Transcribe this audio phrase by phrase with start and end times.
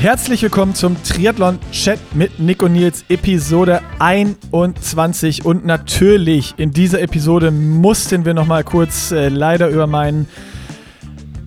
[0.00, 5.44] Herzlich willkommen zum Triathlon-Chat mit Nick und Nils, Episode 21.
[5.44, 10.26] Und natürlich in dieser Episode mussten wir nochmal kurz äh, leider über meinen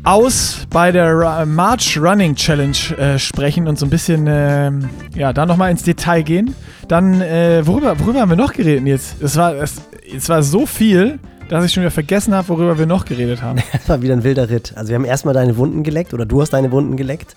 [0.04, 4.70] Aus bei der March Running Challenge äh, sprechen und so ein bisschen, äh,
[5.16, 6.54] ja, da nochmal ins Detail gehen.
[6.88, 9.20] Dann, äh, worüber, worüber haben wir noch geredet jetzt?
[9.20, 9.82] Es war, es,
[10.16, 11.18] es war so viel,
[11.50, 13.64] dass ich schon wieder vergessen habe, worüber wir noch geredet haben.
[13.72, 14.74] Das war wieder ein wilder Ritt.
[14.76, 17.36] Also wir haben erstmal deine Wunden geleckt oder du hast deine Wunden geleckt.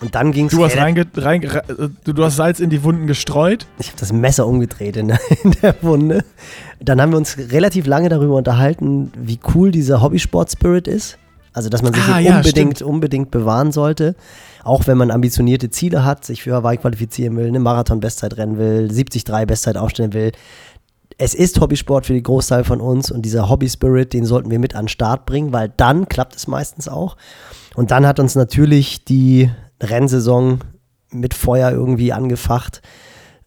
[0.00, 0.52] Und dann ging es.
[0.52, 0.94] Du, rein,
[2.04, 3.66] du, du hast Salz in die Wunden gestreut.
[3.78, 6.24] Ich habe das Messer umgedreht in der, in der, Wunde.
[6.80, 11.18] Dann haben wir uns relativ lange darüber unterhalten, wie cool dieser Hobbysport-Spirit ist.
[11.52, 14.14] Also, dass man sich ah, ja, unbedingt, unbedingt bewahren sollte.
[14.62, 18.88] Auch wenn man ambitionierte Ziele hat, sich für Hawaii qualifizieren will, eine Marathon-Bestzeit rennen will,
[18.88, 20.32] 73 Bestzeit aufstellen will.
[21.18, 24.74] Es ist Hobbysport für den Großteil von uns und dieser Hobby-Spirit, den sollten wir mit
[24.74, 27.16] an den Start bringen, weil dann klappt es meistens auch.
[27.74, 30.60] Und dann hat uns natürlich die Rennsaison
[31.10, 32.82] mit Feuer irgendwie angefacht.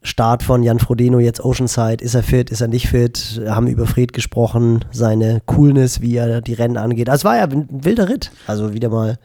[0.01, 2.03] Start von Jan Frodeno, jetzt Oceanside.
[2.03, 2.49] Ist er fit?
[2.49, 3.41] Ist er nicht fit?
[3.47, 7.07] Haben über Fred gesprochen, seine Coolness, wie er die Rennen angeht.
[7.07, 8.31] Das war ja ein wilder Ritt.
[8.45, 9.17] Also wieder mal.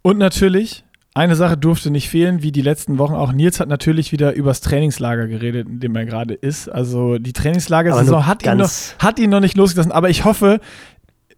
[0.00, 3.32] Und natürlich, eine Sache durfte nicht fehlen, wie die letzten Wochen auch.
[3.32, 6.68] Nils hat natürlich wieder übers Trainingslager geredet, in dem er gerade ist.
[6.68, 9.92] Also die Trainingslagersaison hat ihn, noch, hat ihn noch nicht losgelassen.
[9.92, 10.60] Aber ich hoffe,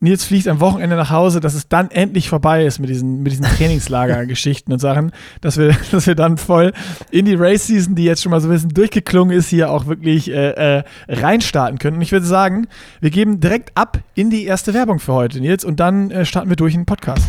[0.02, 3.32] Nils fliegt am Wochenende nach Hause, dass es dann endlich vorbei ist mit diesen, mit
[3.32, 5.12] diesen Trainingslager-Geschichten und Sachen,
[5.42, 6.72] dass wir, dass wir dann voll
[7.10, 10.30] in die Race-Season, die jetzt schon mal so ein bisschen durchgeklungen ist, hier auch wirklich
[10.30, 11.96] äh, äh, reinstarten können.
[11.96, 12.66] Und ich würde sagen,
[13.00, 16.48] wir geben direkt ab in die erste Werbung für heute, Nils, und dann äh, starten
[16.48, 17.26] wir durch in den Podcast.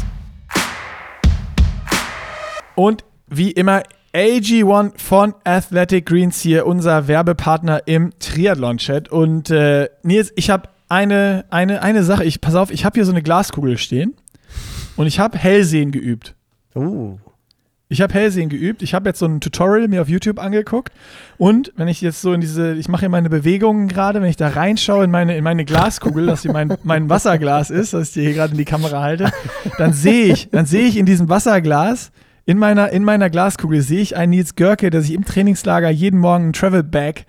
[2.75, 3.83] Und wie immer
[4.13, 9.09] AG1 von Athletic Greens hier, unser Werbepartner im Triathlon-Chat.
[9.09, 12.25] Und äh, Nils, ich habe eine, eine, eine Sache.
[12.25, 14.13] Ich, pass auf, ich habe hier so eine Glaskugel stehen
[14.97, 16.35] und ich habe Hellsehen geübt.
[16.75, 17.17] Uh.
[17.87, 18.81] Ich habe Hellsehen geübt.
[18.83, 20.93] Ich habe jetzt so ein Tutorial mir auf YouTube angeguckt.
[21.37, 24.37] Und wenn ich jetzt so in diese, ich mache hier meine Bewegungen gerade, wenn ich
[24.37, 28.23] da reinschaue in meine, in meine Glaskugel, dass hier mein, mein Wasserglas ist, das ich
[28.23, 29.31] hier gerade in die Kamera halte,
[29.77, 32.11] dann sehe ich, dann sehe ich in diesem Wasserglas,
[32.45, 36.19] in meiner, in meiner Glaskugel sehe ich einen Nils Görke, der sich im Trainingslager jeden
[36.19, 37.25] Morgen ein Travel Bag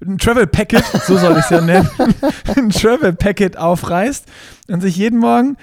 [0.00, 1.88] ein Travel Packet, so soll ich es ja nennen,
[2.56, 4.26] ein Travel Packet aufreißt
[4.68, 5.56] und sich jeden Morgen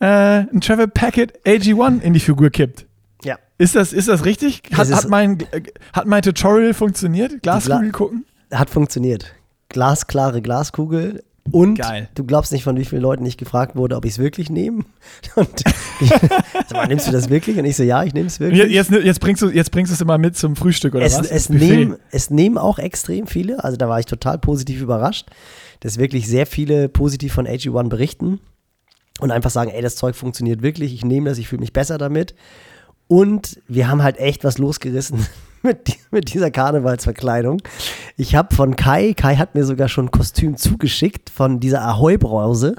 [0.00, 2.86] äh, ein Travel Packet AG1 in die Figur kippt.
[3.24, 3.36] Ja.
[3.56, 4.62] Ist das, ist das richtig?
[4.72, 5.38] Hat, das hat, mein,
[5.92, 7.42] hat mein Tutorial funktioniert?
[7.42, 8.24] Glaskugel Gla gucken?
[8.52, 9.34] Hat funktioniert.
[9.68, 12.08] Glasklare Glaskugel, und Geil.
[12.14, 14.84] du glaubst nicht, von wie vielen Leuten ich gefragt wurde, ob ich es wirklich nehme.
[15.34, 15.64] Und
[16.00, 16.10] ich,
[16.72, 17.58] mal, nimmst du das wirklich?
[17.58, 18.70] Und ich so, ja, ich nehme es wirklich.
[18.70, 21.30] Jetzt, jetzt, bringst du, jetzt bringst du es immer mit zum Frühstück oder es, was?
[21.30, 23.62] Es nehmen, es nehmen auch extrem viele.
[23.62, 25.26] Also da war ich total positiv überrascht,
[25.80, 28.40] dass wirklich sehr viele positiv von AG1 berichten
[29.20, 31.98] und einfach sagen, ey, das Zeug funktioniert wirklich, ich nehme das, ich fühle mich besser
[31.98, 32.34] damit.
[33.06, 35.26] Und wir haben halt echt was losgerissen
[35.62, 37.60] mit, mit dieser Karnevalsverkleidung.
[38.16, 42.76] Ich habe von Kai, Kai hat mir sogar schon ein Kostüm zugeschickt von dieser Ahoi-Brause.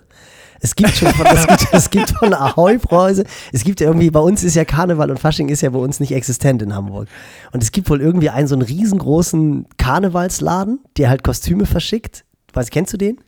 [0.61, 3.23] Es gibt schon von, es gibt, es gibt von Ahoi-Brause,
[3.53, 5.99] es gibt ja irgendwie, bei uns ist ja Karneval und Fasching ist ja bei uns
[5.99, 7.07] nicht existent in Hamburg.
[7.53, 12.25] Und es gibt wohl irgendwie einen so einen riesengroßen Karnevalsladen, der halt Kostüme verschickt.
[12.51, 13.21] Was, kennst du den?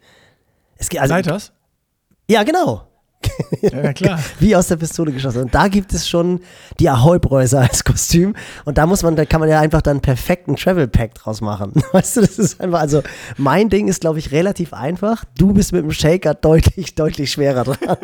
[0.75, 1.53] Es, also, Leiters?
[2.29, 2.90] Ja, genau.
[3.61, 4.19] Ja, klar.
[4.39, 5.43] Wie aus der Pistole geschossen.
[5.43, 6.39] Und da gibt es schon
[6.79, 8.35] die Ahoi-Bräuse als Kostüm.
[8.65, 11.41] Und da muss man, da kann man ja einfach dann einen perfekten Travel Pack draus
[11.41, 11.73] machen.
[11.91, 13.01] Weißt du, das ist einfach, also
[13.37, 15.25] mein Ding ist, glaube ich, relativ einfach.
[15.37, 17.97] Du bist mit dem Shaker deutlich, deutlich schwerer dran.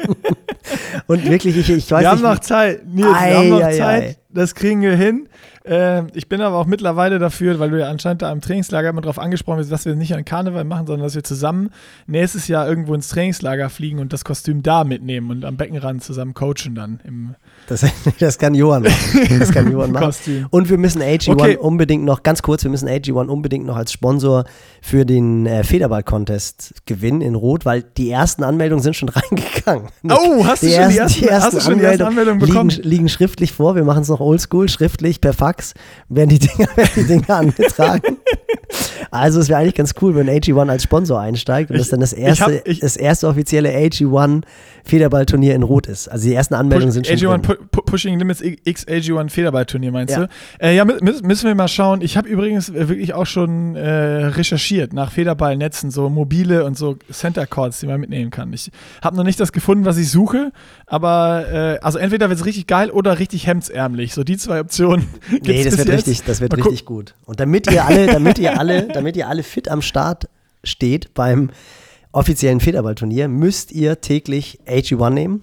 [1.07, 2.21] Und wirklich, ich, ich weiß wir nicht.
[2.21, 4.03] Wir haben noch Zeit, Nils, ei, wir haben noch ei, Zeit.
[4.03, 4.17] Ei.
[4.29, 5.27] Das kriegen wir hin.
[5.67, 9.01] Äh, ich bin aber auch mittlerweile dafür, weil du ja anscheinend da im Trainingslager immer
[9.01, 11.71] drauf angesprochen bist, dass wir nicht an Karneval machen, sondern dass wir zusammen
[12.05, 16.33] nächstes Jahr irgendwo ins Trainingslager fliegen und das Kostüm da mitnehmen und am Beckenrand zusammen
[16.33, 17.35] coachen dann im
[17.67, 17.85] das,
[18.19, 19.39] das kann Johann machen.
[19.39, 20.47] Das kann Johann machen.
[20.49, 21.57] Und wir müssen AG1 okay.
[21.57, 24.45] unbedingt noch, ganz kurz, wir müssen AG1 unbedingt noch als Sponsor
[24.81, 29.89] für den äh, Federball-Contest gewinnen in Rot, weil die ersten Anmeldungen sind schon reingegangen.
[30.09, 32.69] Oh, hast du, die schon, ersten, die ersten, hast du schon die ersten Anmeldungen bekommen?
[32.69, 35.73] Liegen, liegen, schriftlich vor, wir machen es noch oldschool, schriftlich, per Fax,
[36.09, 38.17] werden die Dinger, werden die Dinger angetragen.
[39.11, 41.99] Also es wäre eigentlich ganz cool, wenn AG1 als Sponsor einsteigt und ich, das dann
[41.99, 44.43] das erste, ich hab, ich, das erste offizielle AG1
[44.83, 46.07] Federballturnier in Rot ist.
[46.07, 47.57] Also die ersten Anmeldungen sind schon AG1 drin.
[47.71, 50.25] Pushing Limits X AG1 Federballturnier meinst ja.
[50.25, 50.29] du?
[50.59, 52.01] Äh, ja, müssen wir mal schauen.
[52.01, 57.45] Ich habe übrigens wirklich auch schon äh, recherchiert nach Federballnetzen, so mobile und so Center
[57.45, 58.51] Chords, die man mitnehmen kann.
[58.53, 58.71] Ich
[59.01, 60.51] habe noch nicht das gefunden, was ich suche,
[60.85, 64.13] aber äh, also entweder wird es richtig geil oder richtig hemdsärmlich.
[64.13, 65.07] So die zwei Optionen.
[65.47, 66.07] Nee, das wird jetzt.
[66.07, 67.13] richtig, das wird richtig gut.
[67.25, 70.27] Und damit ihr alle, damit ihr alle, damit ihr alle fit am Start
[70.63, 71.51] steht beim
[72.11, 75.41] offiziellen Federballturnier, müsst ihr täglich AG1 nehmen.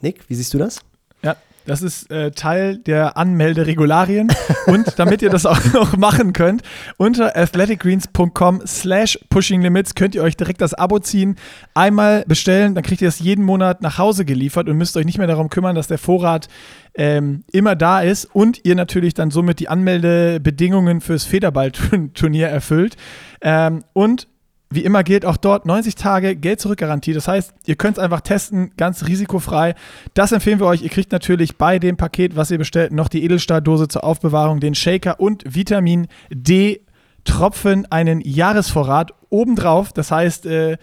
[0.00, 0.80] Nick, wie siehst du das?
[1.22, 1.36] Ja,
[1.66, 4.28] Das ist äh, Teil der Anmelderegularien.
[4.66, 6.62] und damit ihr das auch noch machen könnt,
[6.96, 11.36] unter athleticgreens.com slash pushinglimits könnt ihr euch direkt das Abo ziehen,
[11.74, 15.18] einmal bestellen, dann kriegt ihr das jeden Monat nach Hause geliefert und müsst euch nicht
[15.18, 16.48] mehr darum kümmern, dass der Vorrat
[16.94, 22.96] ähm, immer da ist und ihr natürlich dann somit die Anmeldebedingungen fürs Federballturnier erfüllt.
[23.40, 24.28] Ähm, und
[24.74, 27.12] wie immer gilt auch dort 90 Tage Geld zurück Garantie.
[27.12, 29.74] Das heißt, ihr könnt es einfach testen, ganz risikofrei.
[30.14, 30.82] Das empfehlen wir euch.
[30.82, 34.74] Ihr kriegt natürlich bei dem Paket, was ihr bestellt, noch die Edelstahldose zur Aufbewahrung, den
[34.74, 36.80] Shaker und Vitamin D
[37.24, 39.92] Tropfen, einen Jahresvorrat obendrauf.
[39.92, 40.76] Das heißt, äh,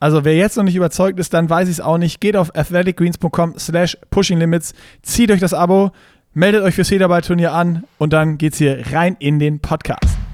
[0.00, 2.20] also wer jetzt noch nicht überzeugt ist, dann weiß ich es auch nicht.
[2.20, 5.90] Geht auf athleticgreens.com slash pushinglimits, zieht euch das Abo,
[6.34, 10.27] meldet euch fürs Federballturnier an und dann geht's hier rein in den Podcast.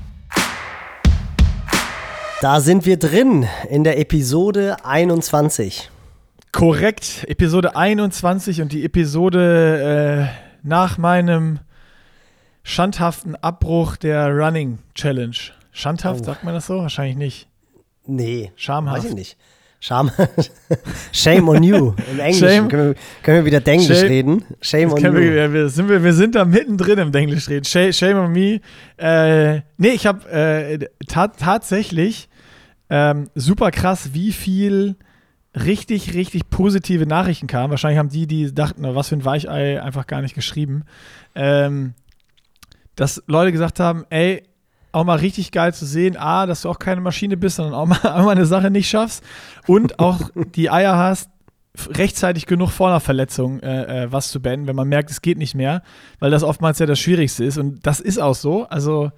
[2.45, 5.91] Da sind wir drin in der Episode 21.
[6.53, 11.61] Korrekt, Episode 21 und die Episode äh, nach meinem
[12.63, 15.35] schandhaften Abbruch der Running Challenge.
[15.73, 16.25] Schandhaft, oh.
[16.25, 16.81] sagt man das so?
[16.81, 17.49] Wahrscheinlich nicht.
[18.05, 18.53] Nee.
[18.57, 19.05] Schamhaft.
[19.05, 19.39] Weiß ich nicht.
[19.81, 20.11] Scham.
[21.13, 21.95] Shame on you.
[22.13, 24.45] Im Englischen können, wir, können wir wieder Denglisch Shame, reden.
[24.61, 25.15] Shame on you.
[25.15, 27.65] Wir, wir, sind, wir, wir sind da mittendrin im Denglisch reden.
[27.65, 28.61] Shame, shame on me.
[28.99, 32.29] Äh, nee, ich habe äh, ta tatsächlich
[32.91, 34.97] ähm, super krass, wie viel
[35.55, 37.71] richtig, richtig positive Nachrichten kamen.
[37.71, 40.85] Wahrscheinlich haben die, die dachten, was für ein Weichei, einfach gar nicht geschrieben.
[41.35, 41.95] Ähm,
[42.97, 44.43] dass Leute gesagt haben, ey,
[44.93, 47.87] auch mal richtig geil zu sehen, A, dass du auch keine Maschine bist, sondern auch
[47.87, 49.25] mal, auch mal eine Sache nicht schaffst
[49.67, 51.31] und auch die Eier hast,
[51.91, 55.39] rechtzeitig genug vor einer Verletzung äh, äh, was zu beenden, wenn man merkt, es geht
[55.39, 55.83] nicht mehr,
[56.21, 58.65] weil das oftmals ja das Schwierigste ist und das ist auch so.
[58.69, 59.11] Also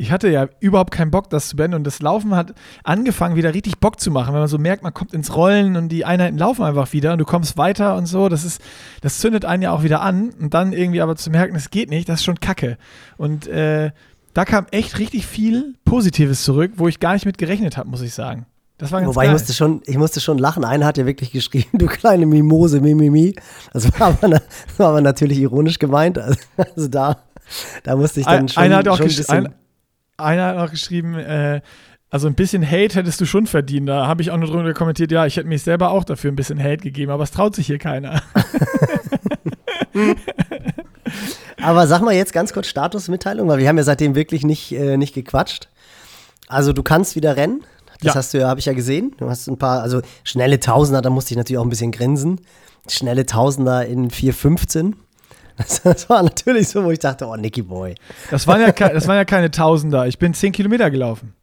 [0.00, 1.76] ich hatte ja überhaupt keinen Bock, das zu beenden.
[1.76, 2.54] Und das Laufen hat
[2.84, 4.32] angefangen, wieder richtig Bock zu machen.
[4.32, 7.18] Wenn man so merkt, man kommt ins Rollen und die Einheiten laufen einfach wieder und
[7.18, 8.30] du kommst weiter und so.
[8.30, 8.62] Das ist,
[9.02, 10.30] das zündet einen ja auch wieder an.
[10.30, 12.78] Und dann irgendwie aber zu merken, es geht nicht, das ist schon Kacke.
[13.18, 13.90] Und äh,
[14.32, 18.00] da kam echt richtig viel Positives zurück, wo ich gar nicht mit gerechnet habe, muss
[18.00, 18.46] ich sagen.
[18.78, 19.34] Das war ganz Wobei geil.
[19.34, 20.64] ich musste schon, ich musste schon lachen.
[20.64, 23.34] Einer hat ja wirklich geschrieben, du kleine Mimose, Mimimi.
[23.74, 24.42] Das war aber, das
[24.78, 26.18] war aber natürlich ironisch gemeint.
[26.56, 27.18] Also da,
[27.82, 29.48] da musste ich dann schon, einer hat auch schon ein bisschen
[30.22, 31.60] einer hat auch geschrieben, äh,
[32.10, 33.88] also ein bisschen Hate hättest du schon verdient.
[33.88, 36.36] Da habe ich auch nur drunter kommentiert, ja, ich hätte mich selber auch dafür ein
[36.36, 38.20] bisschen Hate gegeben, aber es traut sich hier keiner.
[41.62, 44.96] aber sag mal jetzt ganz kurz Statusmitteilung, weil wir haben ja seitdem wirklich nicht, äh,
[44.96, 45.68] nicht gequatscht.
[46.48, 47.62] Also du kannst wieder rennen.
[48.00, 48.14] Das ja.
[48.16, 49.14] hast du ja, habe ich ja gesehen.
[49.18, 52.40] Du hast ein paar, also schnelle Tausender, da musste ich natürlich auch ein bisschen grinsen.
[52.88, 54.94] Schnelle Tausender in 4,15.
[55.56, 57.94] Das, war natürlich so, wo ich dachte, oh, Nicky Boy.
[58.30, 60.06] Das waren ja, das waren ja keine Tausender.
[60.06, 61.34] Ich bin 10 Kilometer gelaufen.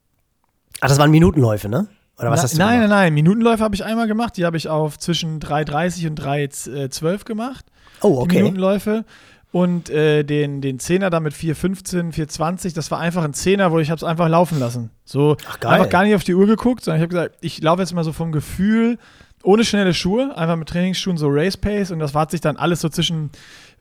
[0.80, 1.88] Ach, das waren Minutenläufe, ne?
[2.20, 3.14] Oder was Na, hast du Nein, nein, nein.
[3.14, 4.38] Minutenläufe habe ich einmal gemacht.
[4.38, 7.66] Die habe ich auf zwischen 3,30 und 3,12 gemacht.
[8.02, 8.38] Oh, okay.
[8.38, 9.06] Die Minutenläufe.
[9.52, 13.80] Und äh, den, den Zehner da mit 4,15, 4,20, das war einfach ein Zehner, wo
[13.80, 14.92] ich habe es einfach laufen lassen.
[15.06, 17.82] So Ach, einfach gar nicht auf die Uhr geguckt, sondern ich habe gesagt, ich laufe
[17.82, 18.98] jetzt mal so vom Gefühl,
[19.44, 22.82] ohne schnelle Schuhe, einfach mit Trainingsschuhen so Race Pace und das war sich dann alles
[22.82, 23.32] so zwischen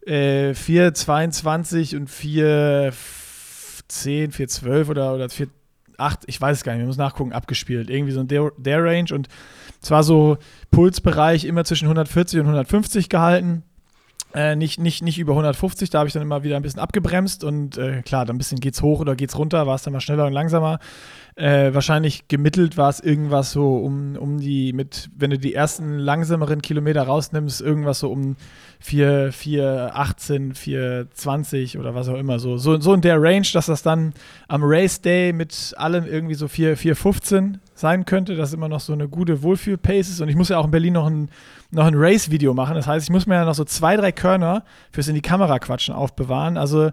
[0.07, 5.49] äh, 4,22 und 4,10, 4,12 oder, oder 4,8,
[6.27, 7.91] ich weiß es gar nicht, wir müssen nachgucken, abgespielt.
[7.91, 9.29] Irgendwie so in der, der Range und
[9.81, 10.39] zwar so
[10.71, 13.63] Pulsbereich immer zwischen 140 und 150 gehalten.
[14.35, 17.43] Äh, nicht, nicht, nicht über 150, da habe ich dann immer wieder ein bisschen abgebremst
[17.43, 20.01] und äh, klar, dann ein bisschen geht's hoch oder geht's runter, war es dann mal
[20.01, 20.79] schneller und langsamer.
[21.37, 25.99] Äh, wahrscheinlich gemittelt war es irgendwas so um, um die, mit, wenn du die ersten
[25.99, 28.37] langsameren Kilometer rausnimmst, irgendwas so um
[28.81, 32.39] 4, 4, 18, 4, 20 oder was auch immer.
[32.39, 34.15] So, so, so in der Range, dass das dann
[34.49, 38.81] am Race Day mit allem irgendwie so 4, 4, 15 sein könnte, dass immer noch
[38.81, 40.21] so eine gute Wohlfühl-Pace ist.
[40.21, 41.31] Und ich muss ja auch in Berlin noch ein,
[41.71, 42.75] noch ein Race-Video machen.
[42.75, 45.59] Das heißt, ich muss mir ja noch so zwei, drei Körner fürs in die Kamera
[45.59, 46.57] quatschen aufbewahren.
[46.57, 46.91] Also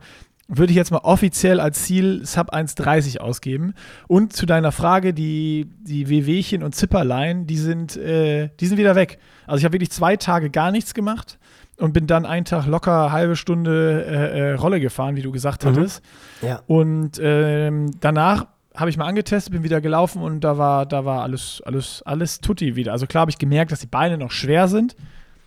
[0.47, 3.73] würde ich jetzt mal offiziell als Ziel Sub 1,30 ausgeben.
[4.07, 8.95] Und zu deiner Frage, die, die Wehwehchen und Zipperlein, die sind, äh, die sind wieder
[8.95, 9.19] weg.
[9.47, 11.39] Also ich habe wirklich zwei Tage gar nichts gemacht
[11.77, 15.63] und bin dann einen Tag locker halbe Stunde äh, äh, Rolle gefahren, wie du gesagt
[15.63, 15.69] mhm.
[15.69, 16.03] hattest.
[16.41, 16.61] Ja.
[16.67, 21.21] Und ähm, danach habe ich mal angetestet, bin wieder gelaufen und da war, da war
[21.21, 22.91] alles, alles, alles tutti wieder.
[22.91, 24.95] Also klar habe ich gemerkt, dass die Beine noch schwer sind,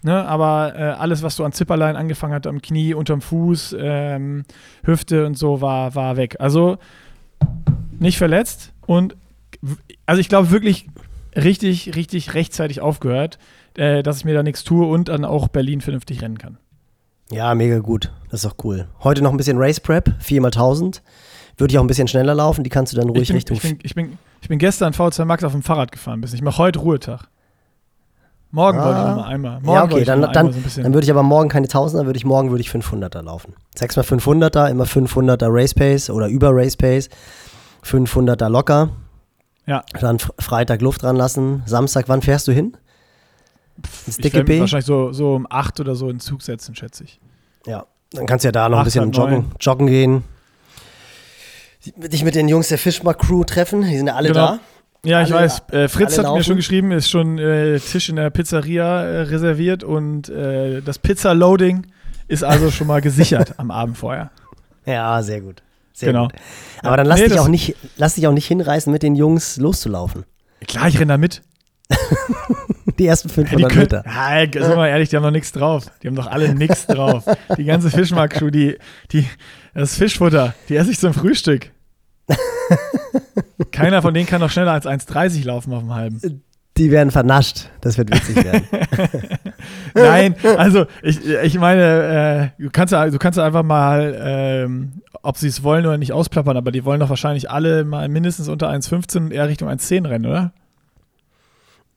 [0.03, 0.25] ne?
[0.27, 4.45] aber äh, alles, was so an Zipperlein angefangen hat, am Knie, unterm Fuß, ähm,
[4.85, 6.37] Hüfte und so, war, war weg.
[6.39, 6.79] Also
[7.99, 9.17] nicht verletzt und
[10.07, 10.87] also ich glaube wirklich
[11.35, 13.39] richtig, richtig rechtzeitig aufgehört
[13.79, 16.59] äh, dass ich mir da nichts tue und dann auch Berlin vernünftig rennen kann.
[17.31, 18.13] Ja, mega gut.
[18.31, 18.87] Das ist auch cool.
[19.03, 21.01] Heute noch ein bisschen Race Prep, 4x1000.
[21.59, 23.57] Würde ich auch ein bisschen schneller laufen, die kannst du dann ruhig ich bin, Richtung.
[23.57, 26.43] Ich bin, ich, bin, ich bin gestern VZ Max auf dem Fahrrad gefahren bis Ich
[26.43, 27.29] mache heute Ruhetag.
[28.51, 28.85] Morgen ah.
[28.85, 29.09] wollte ich ah.
[29.11, 29.61] nochmal einmal.
[29.61, 32.25] Morgen ja, okay, dann, dann, so dann würde ich aber morgen keine 1000er, würde ich
[32.25, 33.55] morgen würde ich 500er laufen.
[33.75, 37.09] 6 mal 500er, immer 500er Race Pace oder über Race Pace.
[37.85, 38.91] 500er locker.
[39.67, 39.85] Ja.
[40.01, 41.63] Dann Freitag Luft dran lassen.
[41.67, 42.77] Samstag, wann fährst du hin?
[44.07, 44.61] Ins dicke B?
[44.61, 47.21] Wahrscheinlich so, so um 8 oder so in Zug setzen, schätze ich.
[47.67, 50.25] Ja, dann kannst du ja da noch ein bisschen joggen, joggen gehen.
[51.97, 54.47] Dich mit den Jungs der Fischmark Crew treffen, die sind ja alle genau.
[54.47, 54.61] da.
[55.05, 55.63] Ja, ich alle, weiß.
[55.71, 56.39] Äh, Fritz hat laufen.
[56.39, 60.99] mir schon geschrieben, ist schon äh, Tisch in der Pizzeria äh, reserviert und äh, das
[60.99, 61.87] Pizza-Loading
[62.29, 64.31] ist also schon mal gesichert am Abend vorher.
[64.85, 65.63] Ja, sehr gut.
[65.93, 66.25] Sehr genau.
[66.25, 66.35] Gut.
[66.83, 69.57] Aber dann lass, nee, dich auch nicht, lass dich auch nicht hinreißen, mit den Jungs
[69.57, 70.25] loszulaufen.
[70.67, 71.43] Klar, ich renne da mit.
[72.99, 74.05] die ersten 500 ja, Meter.
[74.05, 75.87] Ja, sind wir ehrlich, die haben noch nichts drauf.
[76.03, 77.25] Die haben doch alle nichts drauf.
[77.57, 78.77] Die ganze Fischmark-Crew, die,
[79.13, 79.27] die,
[79.75, 81.71] das Fischfutter, die esse ich zum Frühstück.
[83.73, 86.43] Keiner von denen kann noch schneller als 1,30 laufen auf dem halben.
[86.77, 87.71] Die werden vernascht.
[87.81, 88.65] Das wird witzig werden.
[89.95, 95.49] Nein, also ich, ich meine, äh, du, kannst, du kannst einfach mal, ähm, ob sie
[95.49, 99.17] es wollen oder nicht, ausplappern, aber die wollen doch wahrscheinlich alle mal mindestens unter 1,15
[99.17, 100.53] und eher Richtung 1,10 rennen, oder?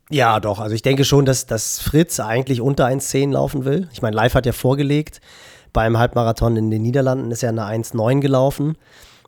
[0.10, 0.60] Ja, doch.
[0.60, 3.90] Also ich denke schon, dass, dass Fritz eigentlich unter 1,10 laufen will.
[3.92, 5.22] Ich meine, Live hat ja vorgelegt.
[5.72, 8.76] Beim Halbmarathon in den Niederlanden ist er eine 1,9 gelaufen.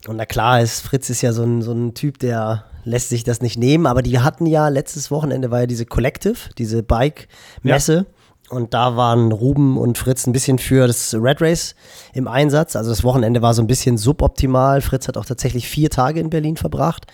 [0.08, 3.24] Und na klar, ist, Fritz ist ja so ein, so ein Typ, der lässt sich
[3.24, 7.94] das nicht nehmen, aber die hatten ja letztes Wochenende war ja diese Collective, diese Bike-Messe.
[7.94, 8.06] Ja.
[8.50, 11.74] Und da waren Ruben und Fritz ein bisschen für das Red Race
[12.14, 12.76] im Einsatz.
[12.76, 14.82] Also das Wochenende war so ein bisschen suboptimal.
[14.82, 17.06] Fritz hat auch tatsächlich vier Tage in Berlin verbracht.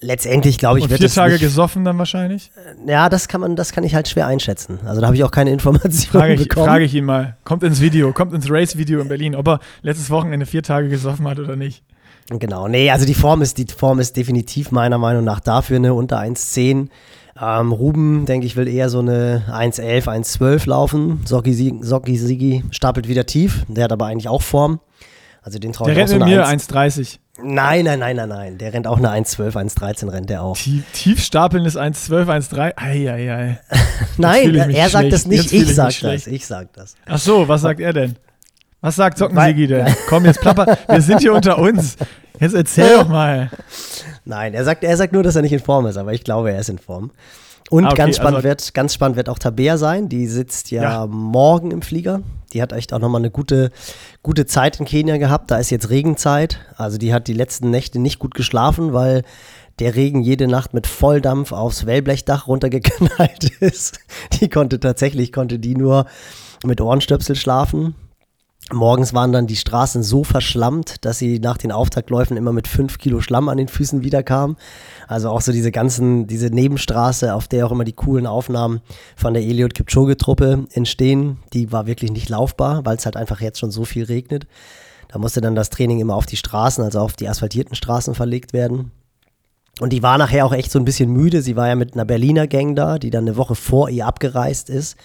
[0.00, 2.52] Letztendlich glaube ich, und wird vier Tage nicht, gesoffen dann wahrscheinlich.
[2.86, 4.78] Ja, das kann man, das kann ich halt schwer einschätzen.
[4.84, 6.66] Also da habe ich auch keine Informationen frage ich, bekommen.
[6.66, 7.36] Frage ich ihn mal.
[7.42, 11.26] Kommt ins Video, kommt ins Race-Video in Berlin, ob er letztes Wochenende vier Tage gesoffen
[11.26, 11.82] hat oder nicht.
[12.30, 15.94] Genau, nee, also die Form ist, die Form ist definitiv meiner Meinung nach dafür eine
[15.94, 16.88] unter 1,10.
[17.40, 21.22] Ähm, Ruben, denke ich, will eher so eine 1,11, 1,12 laufen.
[21.26, 23.64] Socki, Socki Sigi stapelt wieder tief.
[23.68, 24.80] Der hat aber eigentlich auch Form.
[25.42, 27.18] Also den traue ich auch so mit mir 1,30.
[27.42, 28.58] Nein, nein, nein, nein, nein.
[28.58, 30.56] Der rennt auch eine 1,12, 1,13 rennt der auch.
[30.56, 32.72] Tief, stapeln ist 1,12, 1,3.
[32.76, 33.60] Eieiei.
[34.16, 36.26] nein, er sagt das nicht, ich sag das.
[36.28, 36.94] Ich sag das.
[37.04, 38.16] Ach so, was sagt er denn?
[38.84, 39.86] Was sagt Sockensigi denn?
[40.10, 40.76] Komm, jetzt plapper.
[40.86, 41.96] Wir sind hier unter uns.
[42.38, 43.50] Jetzt erzähl doch mal.
[44.26, 46.52] Nein, er sagt, er sagt nur, dass er nicht in Form ist, aber ich glaube,
[46.52, 47.10] er ist in Form.
[47.70, 50.10] Und ah, okay, ganz, spannend also wird, ganz spannend wird auch Tabea sein.
[50.10, 51.06] Die sitzt ja, ja.
[51.06, 52.20] morgen im Flieger.
[52.52, 53.70] Die hat echt auch nochmal eine gute,
[54.22, 55.50] gute Zeit in Kenia gehabt.
[55.50, 56.60] Da ist jetzt Regenzeit.
[56.76, 59.22] Also die hat die letzten Nächte nicht gut geschlafen, weil
[59.78, 64.00] der Regen jede Nacht mit Volldampf aufs Wellblechdach runtergeknallt ist.
[64.34, 66.04] Die konnte tatsächlich, konnte die nur
[66.66, 67.94] mit Ohrenstöpsel schlafen.
[68.72, 72.96] Morgens waren dann die Straßen so verschlammt, dass sie nach den Auftaktläufen immer mit fünf
[72.96, 74.56] Kilo Schlamm an den Füßen wiederkam.
[75.06, 78.80] Also auch so diese ganzen, diese Nebenstraße, auf der auch immer die coolen Aufnahmen
[79.16, 83.58] von der Eliot Kipchoge-Truppe entstehen, die war wirklich nicht laufbar, weil es halt einfach jetzt
[83.58, 84.46] schon so viel regnet.
[85.08, 88.54] Da musste dann das Training immer auf die Straßen, also auf die asphaltierten Straßen verlegt
[88.54, 88.92] werden.
[89.80, 91.42] Und die war nachher auch echt so ein bisschen müde.
[91.42, 94.70] Sie war ja mit einer Berliner Gang da, die dann eine Woche vor ihr abgereist
[94.70, 94.96] ist.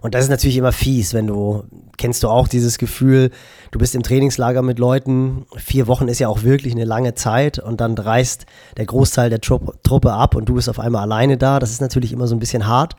[0.00, 1.64] Und das ist natürlich immer fies, wenn du,
[1.96, 3.30] kennst du auch dieses Gefühl,
[3.70, 7.58] du bist im Trainingslager mit Leuten, vier Wochen ist ja auch wirklich eine lange Zeit
[7.58, 11.58] und dann reist der Großteil der Truppe ab und du bist auf einmal alleine da.
[11.58, 12.94] Das ist natürlich immer so ein bisschen hart.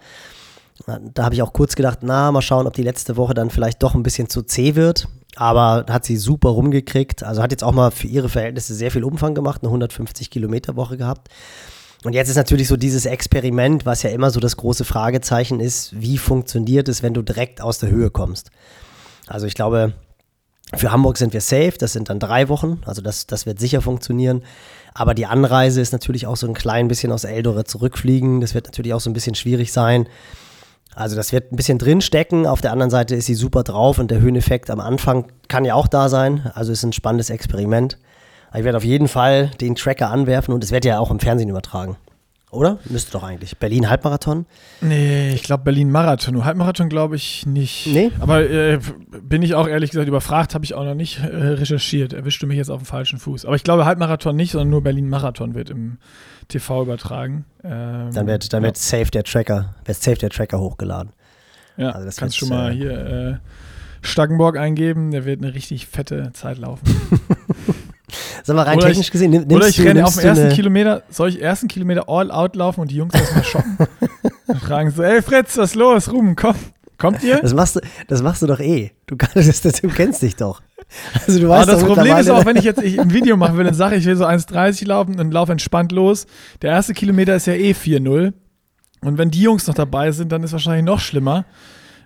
[0.85, 3.83] Da habe ich auch kurz gedacht, na, mal schauen, ob die letzte Woche dann vielleicht
[3.83, 5.07] doch ein bisschen zu zäh wird.
[5.35, 7.23] Aber hat sie super rumgekriegt.
[7.23, 10.75] Also hat jetzt auch mal für ihre Verhältnisse sehr viel Umfang gemacht, eine 150 Kilometer
[10.75, 11.29] Woche gehabt.
[12.03, 15.99] Und jetzt ist natürlich so dieses Experiment, was ja immer so das große Fragezeichen ist,
[15.99, 18.51] wie funktioniert es, wenn du direkt aus der Höhe kommst?
[19.27, 19.93] Also ich glaube,
[20.75, 23.81] für Hamburg sind wir safe, das sind dann drei Wochen, also das, das wird sicher
[23.81, 24.43] funktionieren.
[24.93, 28.65] Aber die Anreise ist natürlich auch so ein klein bisschen aus Eldore zurückfliegen, das wird
[28.65, 30.07] natürlich auch so ein bisschen schwierig sein.
[30.95, 32.45] Also das wird ein bisschen drinstecken.
[32.45, 35.75] Auf der anderen Seite ist sie super drauf und der Höheneffekt am Anfang kann ja
[35.75, 36.51] auch da sein.
[36.53, 37.97] Also ist ein spannendes Experiment.
[38.55, 41.49] Ich werde auf jeden Fall den Tracker anwerfen und es wird ja auch im Fernsehen
[41.49, 41.97] übertragen.
[42.53, 42.77] Oder?
[42.87, 43.57] Müsste doch eigentlich.
[43.57, 44.45] Berlin Halbmarathon?
[44.81, 46.45] Nee, ich glaube Berlin Marathon.
[46.45, 47.87] Halbmarathon glaube ich nicht.
[47.87, 48.11] Nee.
[48.19, 48.79] Aber äh,
[49.21, 52.13] bin ich auch ehrlich gesagt überfragt, habe ich auch noch nicht äh, recherchiert.
[52.13, 53.45] Erwischte mich jetzt auf dem falschen Fuß.
[53.45, 55.97] Aber ich glaube Halbmarathon nicht, sondern nur Berlin Marathon wird im
[56.47, 57.45] TV übertragen.
[57.63, 58.67] Ähm, dann wird, dann ja.
[58.67, 61.11] wird safe der Tracker, wird safe der Tracker hochgeladen.
[61.77, 63.35] Ja, also das kannst du schon mal äh, hier äh,
[64.05, 66.85] Staggenborg eingeben, der wird eine richtig fette Zeit laufen.
[68.43, 70.49] Sag mal, rein oder technisch ich, gesehen, nimmst Oder ich du, renne auf dem ersten
[70.49, 73.77] Kilometer, soll ich ersten Kilometer all out laufen und die Jungs erstmal schocken?
[74.47, 76.11] und fragen so, ey Fritz, was ist los?
[76.11, 76.55] Ruben, komm.
[76.97, 77.41] Kommt ihr?
[77.41, 78.91] Das machst du, das machst du doch eh.
[79.07, 79.35] Du, kannst,
[79.65, 80.61] das, du kennst dich doch.
[81.25, 83.57] Also du weißt Aber das Problem ist auch, wenn ich jetzt ich ein Video machen
[83.57, 86.27] will, dann sage ich, ich will so 1,30 laufen und laufe entspannt los.
[86.61, 88.33] Der erste Kilometer ist ja eh 4-0.
[89.01, 91.45] Und wenn die Jungs noch dabei sind, dann ist wahrscheinlich noch schlimmer.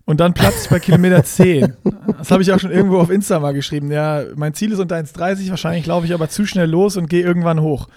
[0.08, 1.74] Und dann platzt es bei Kilometer 10.
[2.18, 3.92] Das habe ich auch schon irgendwo auf Insta mal geschrieben.
[3.92, 7.24] Ja, mein Ziel ist unter 1,30, wahrscheinlich laufe ich aber zu schnell los und gehe
[7.24, 7.90] irgendwann hoch.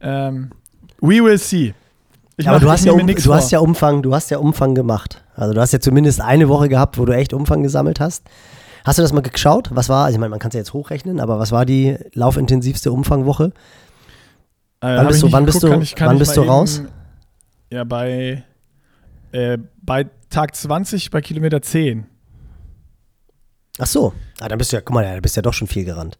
[0.00, 0.50] Ähm,
[1.00, 1.74] we will see.
[2.36, 5.24] Ich aber du, hast ja, um, du hast ja Umfang, du hast ja Umfang gemacht.
[5.34, 8.22] Also du hast ja zumindest eine Woche gehabt, wo du echt Umfang gesammelt hast.
[8.84, 9.70] Hast du das mal geschaut?
[9.72, 11.96] Was war, also ich meine, man kann es ja jetzt hochrechnen, aber was war die
[12.14, 13.52] laufintensivste Umfangwoche?
[14.80, 16.78] Äh, wann bist du, wann bist du, ich, wann bist du raus?
[16.78, 16.88] Eben,
[17.72, 18.44] ja, bei,
[19.32, 22.06] äh, bei Tag 20 bei Kilometer 10.
[23.78, 25.84] Ach so, ah, dann bist du ja, guck mal, du bist ja doch schon viel
[25.84, 26.18] gerannt.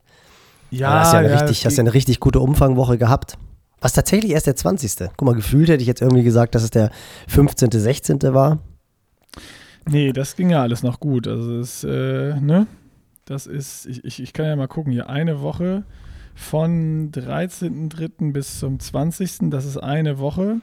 [0.70, 3.36] Ja, hast ja, eine ja, richtig, hast ja eine richtig gute Umfangwoche gehabt.
[3.80, 5.10] Was tatsächlich erst der 20.
[5.16, 6.90] Guck mal, gefühlt hätte ich jetzt irgendwie gesagt, dass es der
[7.28, 8.22] 15., 16.
[8.34, 8.58] war.
[9.86, 11.26] Nee, das ging ja alles noch gut.
[11.26, 12.66] Also das, äh, ne?
[13.24, 15.84] Das ist, ich, ich, ich kann ja mal gucken, hier eine Woche
[16.34, 18.32] von 13.03.
[18.32, 19.50] bis zum 20.
[19.50, 20.60] Das ist eine Woche.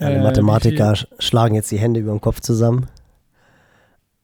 [0.00, 2.86] Alle äh, Mathematiker schlagen jetzt die Hände über den Kopf zusammen.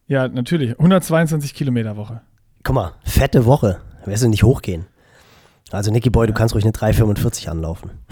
[0.08, 0.70] Ja, natürlich.
[0.72, 2.20] 122 Kilometer Woche.
[2.62, 3.78] Guck mal, fette Woche.
[4.04, 4.86] Wirst du nicht hochgehen.
[5.72, 7.90] Also Nicky Boy, du kannst ruhig eine 3,45 anlaufen.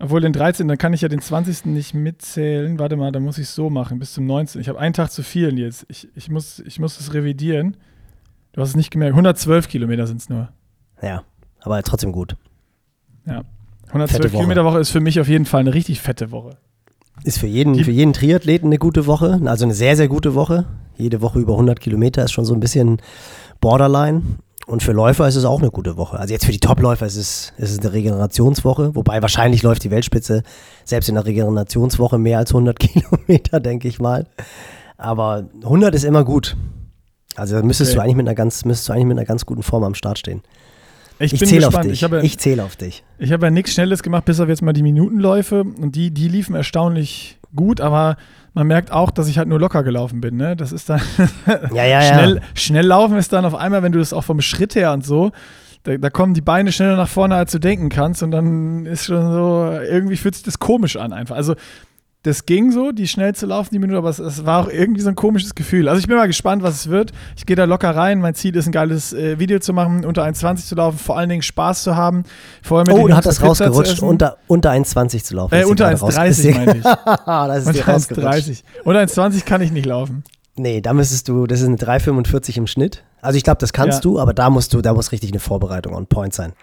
[0.00, 0.66] Obwohl den 13.
[0.66, 1.66] dann kann ich ja den 20.
[1.66, 2.78] nicht mitzählen.
[2.78, 4.60] Warte mal, da muss ich es so machen, bis zum 19.
[4.60, 5.86] Ich habe einen Tag zu viel jetzt.
[5.88, 7.76] Ich, ich, muss, ich muss es revidieren.
[8.52, 9.12] Du hast es nicht gemerkt.
[9.14, 10.48] 112 Kilometer sind es nur.
[11.00, 11.22] Ja,
[11.60, 12.36] aber trotzdem gut.
[13.24, 13.44] Ja.
[13.88, 16.56] 112 Kilometer Woche ist für mich auf jeden Fall eine richtig fette Woche.
[17.22, 20.66] Ist für jeden, für jeden Triathleten eine gute Woche, also eine sehr, sehr gute Woche.
[20.96, 23.00] Jede Woche über 100 Kilometer ist schon so ein bisschen
[23.60, 24.22] Borderline.
[24.66, 26.18] Und für Läufer ist es auch eine gute Woche.
[26.18, 29.90] Also jetzt für die Topläufer ist es, ist es eine Regenerationswoche, wobei wahrscheinlich läuft die
[29.90, 30.42] Weltspitze
[30.84, 34.26] selbst in der Regenerationswoche mehr als 100 Kilometer, denke ich mal.
[34.96, 36.56] Aber 100 ist immer gut.
[37.36, 37.96] Also müsstest okay.
[37.96, 40.18] du eigentlich mit einer ganz, müsstest du eigentlich mit einer ganz guten Form am Start
[40.18, 40.42] stehen.
[41.18, 41.92] Ich, ich zähle auf dich.
[41.92, 43.04] Ich, ja, ich zähle auf dich.
[43.18, 45.60] Ich habe ja nichts Schnelles gemacht, bis auf jetzt mal die Minutenläufe.
[45.62, 48.16] Und die, die liefen erstaunlich gut, aber
[48.52, 50.36] man merkt auch, dass ich halt nur locker gelaufen bin.
[50.36, 50.56] Ne?
[50.56, 51.00] Das ist dann
[51.74, 52.42] ja, ja, schnell, ja.
[52.54, 55.32] schnell laufen ist dann auf einmal, wenn du das auch vom Schritt her und so,
[55.84, 58.22] da, da, kommen die Beine schneller nach vorne, als du denken kannst.
[58.22, 61.36] Und dann ist schon so, irgendwie fühlt sich das komisch an einfach.
[61.36, 61.54] Also
[62.24, 65.02] das ging so, die schnell zu laufen, die Minute, aber es, es, war auch irgendwie
[65.02, 65.88] so ein komisches Gefühl.
[65.88, 67.12] Also ich bin mal gespannt, was es wird.
[67.36, 68.18] Ich gehe da locker rein.
[68.20, 71.28] Mein Ziel ist, ein geiles äh, Video zu machen, unter 1,20 zu laufen, vor allen
[71.28, 72.24] Dingen Spaß zu haben.
[72.62, 75.54] Vorher mit oh, du hat das rausgerutscht, unter, unter 1,20 zu laufen.
[75.54, 76.82] Äh, unter 1,30 meine ich.
[77.26, 78.62] das ist unter 1,30.
[78.84, 80.24] Unter 1,20 kann ich nicht laufen.
[80.56, 83.02] Nee, da müsstest du, das ist eine 3,45 im Schnitt.
[83.20, 84.02] Also ich glaube, das kannst ja.
[84.02, 86.54] du, aber da musst du, da muss richtig eine Vorbereitung on point sein.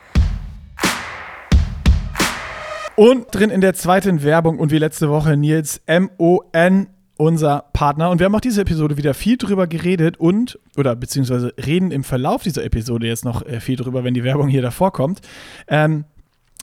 [3.02, 6.86] Und drin in der zweiten Werbung und wie letzte Woche Nils M-O-N,
[7.18, 8.12] unser Partner.
[8.12, 12.04] Und wir haben auch diese Episode wieder viel drüber geredet und, oder beziehungsweise reden im
[12.04, 15.22] Verlauf dieser Episode jetzt noch äh, viel drüber, wenn die Werbung hier davor kommt.
[15.68, 16.06] Ähm,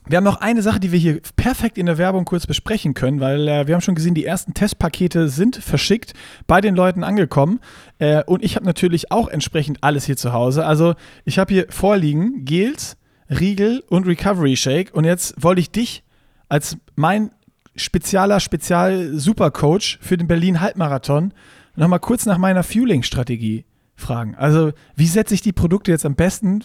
[0.07, 3.19] wir haben noch eine Sache, die wir hier perfekt in der Werbung kurz besprechen können,
[3.19, 6.13] weil äh, wir haben schon gesehen, die ersten Testpakete sind verschickt,
[6.47, 7.59] bei den Leuten angekommen.
[7.97, 10.65] Äh, und ich habe natürlich auch entsprechend alles hier zu Hause.
[10.65, 12.95] Also ich habe hier vorliegen Gels,
[13.29, 14.93] Riegel und Recovery Shake.
[14.93, 16.03] Und jetzt wollte ich dich
[16.49, 17.31] als mein
[17.75, 21.33] spezieller Spezial-Supercoach für den Berlin-Halbmarathon
[21.75, 24.35] nochmal kurz nach meiner Fueling-Strategie fragen.
[24.35, 26.63] Also, wie setze ich die Produkte jetzt am besten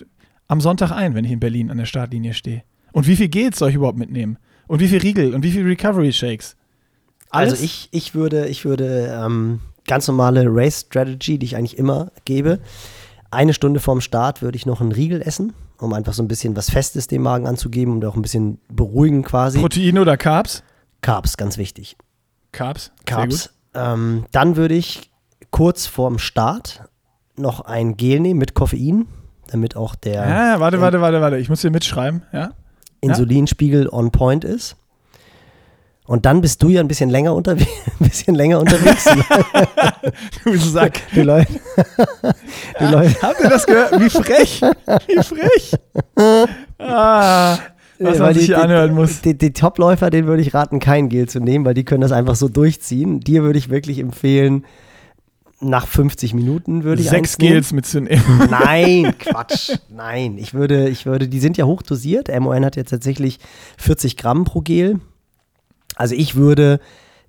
[0.49, 2.63] am Sonntag ein, wenn ich in Berlin an der Startlinie stehe?
[2.93, 4.39] Und wie viel Gels soll ich überhaupt mitnehmen?
[4.67, 6.57] Und wie viel Riegel und wie viel Recovery Shakes?
[7.31, 7.55] Alles?
[7.55, 12.11] Also ich, ich würde, ich würde ähm, ganz normale Race Strategy, die ich eigentlich immer
[12.25, 12.61] gebe.
[13.31, 15.53] Eine Stunde vorm Start würde ich noch einen Riegel essen
[15.85, 19.23] um einfach so ein bisschen was Festes dem Magen anzugeben und auch ein bisschen beruhigen
[19.23, 19.61] quasi.
[19.61, 20.63] Protein oder Carbs?
[21.01, 21.97] Carbs, ganz wichtig.
[22.53, 22.93] Carbs?
[23.05, 23.51] Carbs.
[23.75, 25.11] Ähm, dann würde ich
[25.51, 26.83] kurz vorm Start
[27.37, 29.07] noch ein Gel nehmen mit Koffein,
[29.49, 30.29] damit auch der.
[30.29, 31.39] Ja, warte, warte, warte, warte.
[31.39, 32.53] Ich muss hier mitschreiben, ja?
[33.01, 34.77] Insulinspiegel on point ist.
[36.07, 37.63] Und dann bist du ja ein bisschen länger, unterwe
[38.01, 39.05] ein bisschen länger unterwegs.
[40.45, 41.01] du Sack.
[41.15, 41.53] Du Leute.
[42.79, 43.23] du Leute.
[43.23, 43.99] Habt ihr das gehört?
[43.99, 44.61] Wie frech.
[45.07, 45.75] Wie frech.
[46.79, 47.57] Ah,
[47.99, 49.23] was man sich hier anhören muss.
[49.23, 52.03] Die, die, die Topläufer, denen würde ich raten, kein Gel zu nehmen, weil die können
[52.03, 53.21] das einfach so durchziehen.
[53.21, 54.67] Dir würde ich wirklich empfehlen,
[55.61, 58.23] nach 50 Minuten würde ich Sechs Gels mitzunehmen.
[58.51, 59.71] Nein, Quatsch.
[59.89, 62.29] Nein, ich würde, ich würde, die sind ja hochdosiert.
[62.39, 63.39] MON hat jetzt tatsächlich
[63.79, 65.01] 40 Gramm pro Gel.
[65.97, 66.81] Also ich würde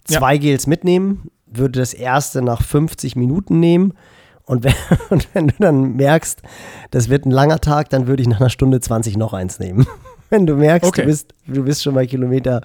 [0.05, 0.39] zwei ja.
[0.39, 3.93] Gels mitnehmen, würde das erste nach 50 Minuten nehmen
[4.45, 4.73] und wenn,
[5.09, 6.41] und wenn, du dann merkst,
[6.91, 9.87] das wird ein langer Tag, dann würde ich nach einer Stunde 20 noch eins nehmen.
[10.29, 11.01] Wenn du merkst, okay.
[11.01, 12.61] du, bist, du bist schon bei Kilometer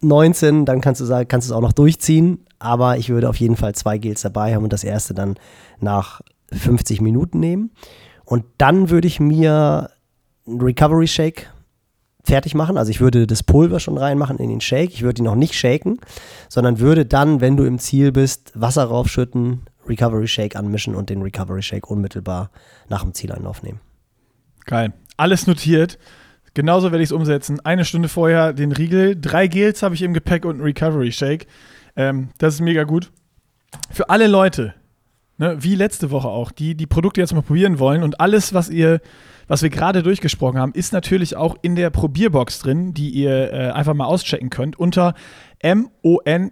[0.00, 2.46] 19, dann kannst du sagen, kannst du es auch noch durchziehen.
[2.58, 5.36] Aber ich würde auf jeden Fall zwei Gels dabei haben und das erste dann
[5.80, 7.72] nach 50 Minuten nehmen.
[8.24, 9.90] Und dann würde ich mir
[10.46, 11.50] einen Recovery Shake
[12.24, 12.76] fertig machen.
[12.76, 14.92] Also ich würde das Pulver schon reinmachen in den Shake.
[14.92, 15.98] Ich würde ihn noch nicht shaken,
[16.48, 21.22] sondern würde dann, wenn du im Ziel bist, Wasser raufschütten, Recovery Shake anmischen und den
[21.22, 22.50] Recovery Shake unmittelbar
[22.88, 23.80] nach dem Zieleinlauf nehmen.
[24.66, 24.92] Geil.
[25.16, 25.98] Alles notiert.
[26.54, 27.60] Genauso werde ich es umsetzen.
[27.64, 29.18] Eine Stunde vorher den Riegel.
[29.18, 31.46] Drei Gels habe ich im Gepäck und einen Recovery Shake.
[31.96, 33.10] Ähm, das ist mega gut.
[33.90, 34.74] Für alle Leute,
[35.38, 38.68] ne, wie letzte Woche auch, die die Produkte jetzt mal probieren wollen und alles, was
[38.68, 39.00] ihr
[39.48, 43.70] was wir gerade durchgesprochen haben, ist natürlich auch in der Probierbox drin, die ihr äh,
[43.70, 45.14] einfach mal auschecken könnt unter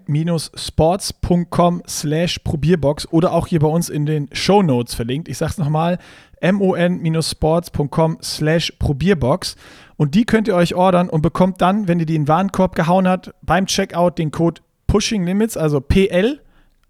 [0.08, 5.28] mon-sports.com slash Probierbox oder auch hier bei uns in den Show Notes verlinkt.
[5.28, 5.98] Ich sag's nochmal,
[6.42, 9.56] mon-sports.com slash Probierbox
[9.96, 12.74] und die könnt ihr euch ordern und bekommt dann, wenn ihr die in den Warenkorb
[12.74, 16.40] gehauen habt, beim Checkout den Code Pushing Limits, also PL,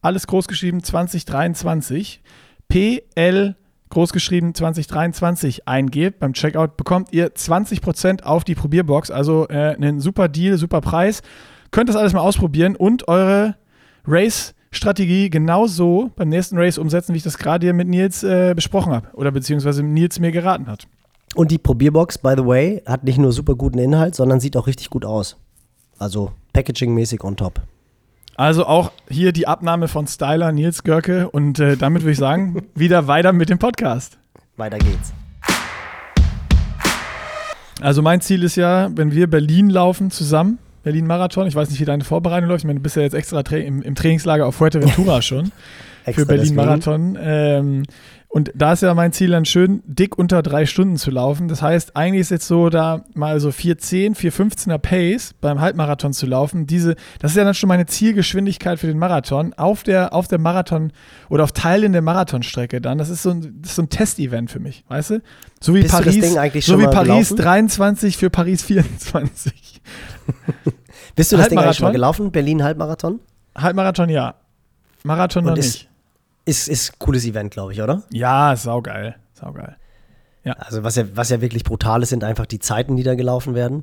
[0.02, 2.22] alles großgeschrieben 2023,
[2.68, 3.56] PL
[3.90, 9.10] großgeschrieben 2023 eingebt beim Checkout, bekommt ihr 20% auf die Probierbox.
[9.10, 11.22] Also äh, einen super Deal, super Preis.
[11.70, 13.56] Könnt das alles mal ausprobieren und eure
[14.06, 18.92] Race-Strategie genauso beim nächsten Race umsetzen, wie ich das gerade hier mit Nils äh, besprochen
[18.92, 20.86] habe oder beziehungsweise Nils mir geraten hat.
[21.34, 24.66] Und die Probierbox, by the way, hat nicht nur super guten Inhalt, sondern sieht auch
[24.66, 25.36] richtig gut aus.
[25.98, 27.60] Also packaging-mäßig on top.
[28.36, 32.66] Also auch hier die Abnahme von Styler Nils Görke und äh, damit würde ich sagen,
[32.74, 34.18] wieder weiter mit dem Podcast.
[34.56, 35.14] Weiter geht's.
[37.80, 41.84] Also mein Ziel ist ja, wenn wir Berlin laufen zusammen, Berlin-Marathon, ich weiß nicht, wie
[41.84, 44.54] deine Vorbereitung läuft, ich meine, du bist ja jetzt extra tra im, im, Trainingslager auf
[44.56, 45.50] Fuerteventura schon
[46.04, 47.18] für Berlin-Marathon.
[47.20, 47.82] Ähm,
[48.36, 51.48] und da ist ja mein Ziel dann schön, dick unter drei Stunden zu laufen.
[51.48, 56.26] Das heißt, eigentlich ist jetzt so, da mal so 4,10, 4,15er Pace beim Halbmarathon zu
[56.26, 56.66] laufen.
[56.66, 60.38] Diese, das ist ja dann schon meine Zielgeschwindigkeit für den Marathon auf der, auf der
[60.38, 60.92] Marathon
[61.30, 62.98] oder auf Teilen der Marathonstrecke dann.
[62.98, 65.22] Das ist so ein, das ist so ein Testevent für mich, weißt du?
[65.62, 69.80] So wie Bist Paris, so wie Paris 23 für Paris 24.
[71.14, 72.32] Bist du das Ding eigentlich schon mal gelaufen?
[72.32, 73.18] Berlin Halbmarathon?
[73.56, 74.34] Halbmarathon, ja.
[75.04, 75.88] Marathon Und noch nicht.
[76.46, 78.04] Ist, ist ein cooles Event, glaube ich, oder?
[78.10, 79.16] Ja, saugeil.
[79.34, 79.76] Saugeil.
[80.44, 80.52] Ja.
[80.54, 83.54] Also was ja, was ja wirklich brutal ist, sind einfach die Zeiten, die da gelaufen
[83.54, 83.82] werden.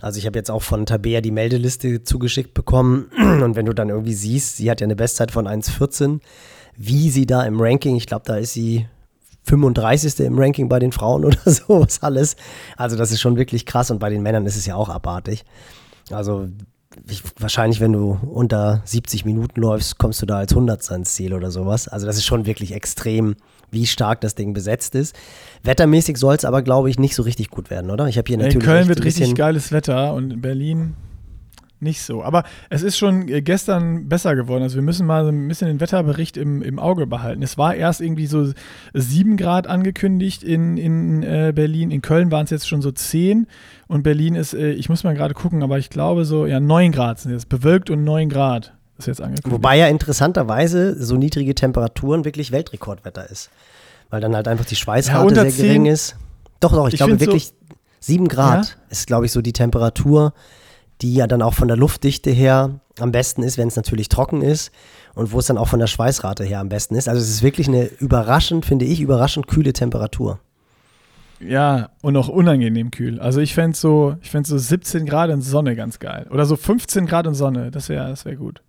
[0.00, 3.88] Also ich habe jetzt auch von Tabea die Meldeliste zugeschickt bekommen und wenn du dann
[3.88, 6.20] irgendwie siehst, sie hat ja eine Bestzeit von 1,14,
[6.76, 8.86] wie sie da im Ranking, ich glaube, da ist sie
[9.44, 10.18] 35.
[10.20, 12.34] im Ranking bei den Frauen oder sowas alles.
[12.76, 15.44] Also das ist schon wirklich krass und bei den Männern ist es ja auch abartig.
[16.10, 16.48] Also
[17.08, 21.34] ich, wahrscheinlich, wenn du unter 70 Minuten läufst, kommst du da als 100 ans Ziel
[21.34, 21.88] oder sowas.
[21.88, 23.36] Also das ist schon wirklich extrem,
[23.70, 25.14] wie stark das Ding besetzt ist.
[25.62, 28.08] Wettermäßig soll es aber, glaube ich, nicht so richtig gut werden, oder?
[28.08, 28.56] Ich habe hier natürlich.
[28.56, 30.94] In Köln wird richtig geiles Wetter und in Berlin
[31.84, 32.24] nicht so.
[32.24, 34.64] Aber es ist schon äh, gestern besser geworden.
[34.64, 37.42] Also wir müssen mal ein bisschen den Wetterbericht im, im Auge behalten.
[37.42, 38.52] Es war erst irgendwie so
[38.94, 41.92] 7 Grad angekündigt in, in äh, Berlin.
[41.92, 43.46] In Köln waren es jetzt schon so 10.
[43.86, 46.90] Und Berlin ist, äh, ich muss mal gerade gucken, aber ich glaube so, ja, 9
[46.90, 47.48] Grad sind jetzt.
[47.48, 49.52] Bewölkt und 9 Grad ist jetzt angekündigt.
[49.52, 53.50] Wobei ja interessanterweise so niedrige Temperaturen wirklich Weltrekordwetter ist.
[54.10, 56.16] Weil dann halt einfach die Schweißrate ja, sehr gering ist.
[56.60, 57.52] Doch, doch, ich, ich glaube wirklich so
[58.00, 58.74] 7 Grad ja?
[58.90, 60.34] ist, glaube ich, so die Temperatur
[61.00, 64.42] die ja dann auch von der Luftdichte her am besten ist, wenn es natürlich trocken
[64.42, 64.70] ist
[65.14, 67.08] und wo es dann auch von der Schweißrate her am besten ist.
[67.08, 70.38] Also es ist wirklich eine überraschend, finde ich, überraschend kühle Temperatur.
[71.40, 73.20] Ja, und auch unangenehm kühl.
[73.20, 76.26] Also ich fände so, ich so 17 Grad in Sonne ganz geil.
[76.30, 78.62] Oder so 15 Grad in Sonne, das wäre das wär gut.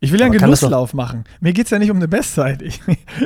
[0.00, 1.24] Ich will ja einen Genusslauf machen.
[1.40, 2.62] Mir geht es ja nicht um eine Bestzeit.
[2.68, 2.80] Ich,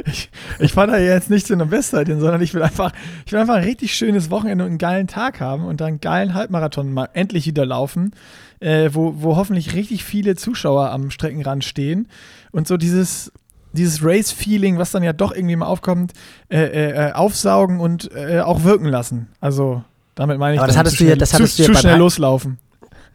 [0.06, 2.92] ich, ich fahre da jetzt nicht zu einer Bestzeit hin, sondern ich will einfach,
[3.26, 6.00] ich will einfach ein richtig schönes Wochenende und einen geilen Tag haben und dann einen
[6.00, 8.12] geilen Halbmarathon mal endlich wieder laufen,
[8.61, 12.08] äh, wo, wo hoffentlich richtig viele Zuschauer am Streckenrand stehen
[12.52, 13.32] und so dieses,
[13.72, 16.12] dieses Race-Feeling, was dann ja doch irgendwie mal aufkommt,
[16.48, 19.28] äh, äh, äh aufsaugen und äh, auch wirken lassen.
[19.40, 19.82] Also
[20.14, 21.98] damit meine ich, Aber das hattest du ja, das hattest zu, du ja zu schnell
[21.98, 22.58] loslaufen.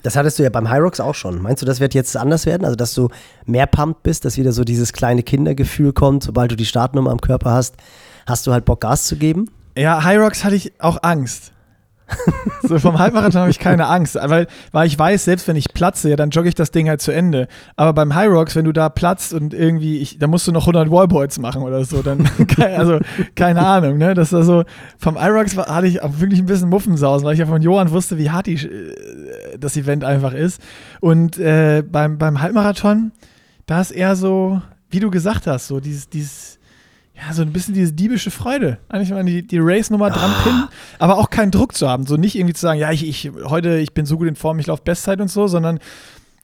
[0.03, 1.41] Das hattest du ja beim Hyrox auch schon.
[1.41, 2.63] Meinst du, das wird jetzt anders werden?
[2.65, 3.09] Also, dass du
[3.45, 7.19] mehr pumped bist, dass wieder so dieses kleine Kindergefühl kommt, sobald du die Startnummer am
[7.19, 7.75] Körper hast,
[8.25, 9.49] hast du halt Bock, Gas zu geben?
[9.75, 11.51] Ja, Hyrox hatte ich auch Angst
[12.63, 16.09] so vom Halbmarathon habe ich keine Angst, weil, weil ich weiß, selbst wenn ich platze,
[16.09, 17.47] ja, dann jogge ich das Ding halt zu Ende.
[17.75, 20.63] Aber beim High Rocks, wenn du da platzt und irgendwie, ich, da musst du noch
[20.63, 22.99] 100 Wallboards machen oder so, dann, also
[23.35, 24.63] keine Ahnung, ne, das war so,
[24.97, 27.91] vom High Rocks hatte ich auch wirklich ein bisschen Muffensausen, weil ich ja von Johann
[27.91, 30.61] wusste, wie hart die, äh, das Event einfach ist.
[31.01, 33.11] Und äh, beim, beim Halbmarathon,
[33.65, 36.56] da ist eher so, wie du gesagt hast, so dieses, dieses
[37.17, 38.77] ja, so ein bisschen diese diebische Freude.
[38.89, 40.43] Eigentlich mal die, die Race-Nummer dran ah.
[40.43, 40.67] pinnen,
[40.99, 42.05] aber auch keinen Druck zu haben.
[42.05, 44.59] So nicht irgendwie zu sagen, ja, ich, ich heute, ich bin so gut in Form,
[44.59, 45.79] ich laufe Bestzeit und so, sondern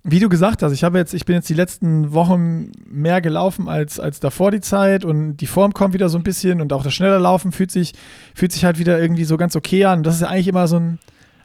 [0.04, 3.70] wie du gesagt hast, ich habe jetzt, ich bin jetzt die letzten Wochen mehr gelaufen
[3.70, 6.84] als, als davor die Zeit und die Form kommt wieder so ein bisschen und auch
[6.84, 7.94] das schneller Laufen fühlt sich,
[8.36, 10.00] fühlt sich halt wieder irgendwie so ganz okay an.
[10.00, 11.00] Und das ist ja eigentlich immer so ein,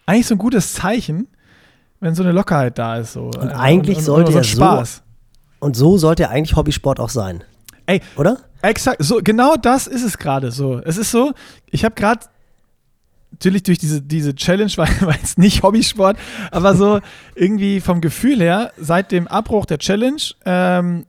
[0.06, 1.28] eigentlich so ein gutes Zeichen,
[2.00, 3.12] wenn so eine Lockerheit da ist.
[3.12, 3.26] So.
[3.26, 4.94] Und eigentlich und, und, sollte und so Spaß.
[4.96, 7.44] So, und so sollte eigentlich Hobbysport auch sein.
[7.88, 8.36] Ey, oder?
[8.60, 10.78] Exakt, so genau das ist es gerade so.
[10.78, 11.32] Es ist so,
[11.70, 12.26] ich habe gerade
[13.30, 16.18] natürlich durch diese, diese Challenge war, war jetzt nicht Hobbysport,
[16.50, 17.00] aber so
[17.34, 21.06] irgendwie vom Gefühl her, seit dem Abbruch der Challenge ähm,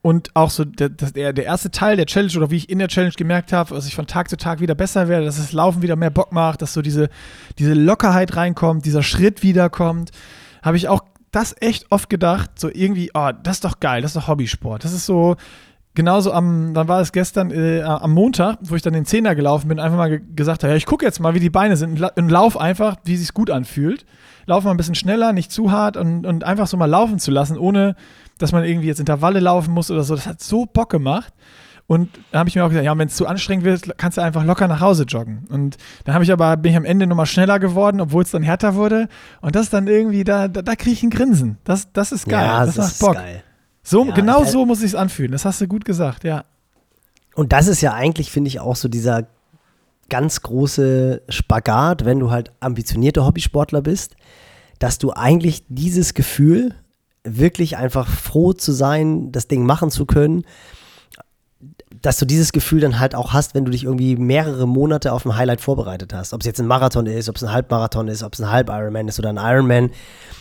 [0.00, 2.88] und auch so der, der, der erste Teil der Challenge oder wie ich in der
[2.88, 5.82] Challenge gemerkt habe, dass ich von Tag zu Tag wieder besser werde, dass das Laufen
[5.82, 7.10] wieder mehr Bock macht, dass so diese,
[7.58, 10.12] diese Lockerheit reinkommt, dieser Schritt wiederkommt,
[10.62, 14.12] habe ich auch das echt oft gedacht, so irgendwie, oh, das ist doch geil, das
[14.12, 14.84] ist doch Hobbysport.
[14.84, 15.36] Das ist so,
[15.94, 19.68] genauso am, dann war es gestern äh, am Montag, wo ich dann den Zehner gelaufen
[19.68, 22.00] bin, einfach mal ge gesagt habe, ja, ich gucke jetzt mal, wie die Beine sind
[22.00, 24.04] und lauf einfach, wie es sich gut anfühlt.
[24.46, 27.30] Lauf mal ein bisschen schneller, nicht zu hart und, und einfach so mal laufen zu
[27.30, 27.94] lassen, ohne
[28.38, 30.16] dass man irgendwie jetzt Intervalle laufen muss oder so.
[30.16, 31.32] Das hat so Bock gemacht.
[31.86, 34.22] Und dann habe ich mir auch gesagt, ja, wenn es zu anstrengend wird, kannst du
[34.22, 35.46] einfach locker nach Hause joggen.
[35.50, 38.42] Und dann habe ich aber, bin ich am Ende nochmal schneller geworden, obwohl es dann
[38.42, 39.08] härter wurde.
[39.42, 41.58] Und das ist dann irgendwie, da, da, da kriege ich ein Grinsen.
[41.64, 42.46] Das, das ist geil.
[42.46, 43.22] Ja, das, das macht Bock.
[43.22, 43.42] Geil.
[43.82, 45.32] So, ja, genau so muss ich es anfühlen.
[45.32, 46.44] Das hast du gut gesagt, ja.
[47.34, 49.26] Und das ist ja eigentlich, finde ich, auch so dieser
[50.08, 54.14] ganz große Spagat, wenn du halt ambitionierter Hobbysportler bist,
[54.78, 56.74] dass du eigentlich dieses Gefühl,
[57.24, 60.44] wirklich einfach froh zu sein, das Ding machen zu können,
[62.02, 65.24] dass du dieses Gefühl dann halt auch hast, wenn du dich irgendwie mehrere Monate auf
[65.24, 66.34] ein Highlight vorbereitet hast.
[66.34, 69.06] Ob es jetzt ein Marathon ist, ob es ein Halbmarathon ist, ob es ein Halb-Ironman
[69.06, 69.90] ist oder ein Ironman,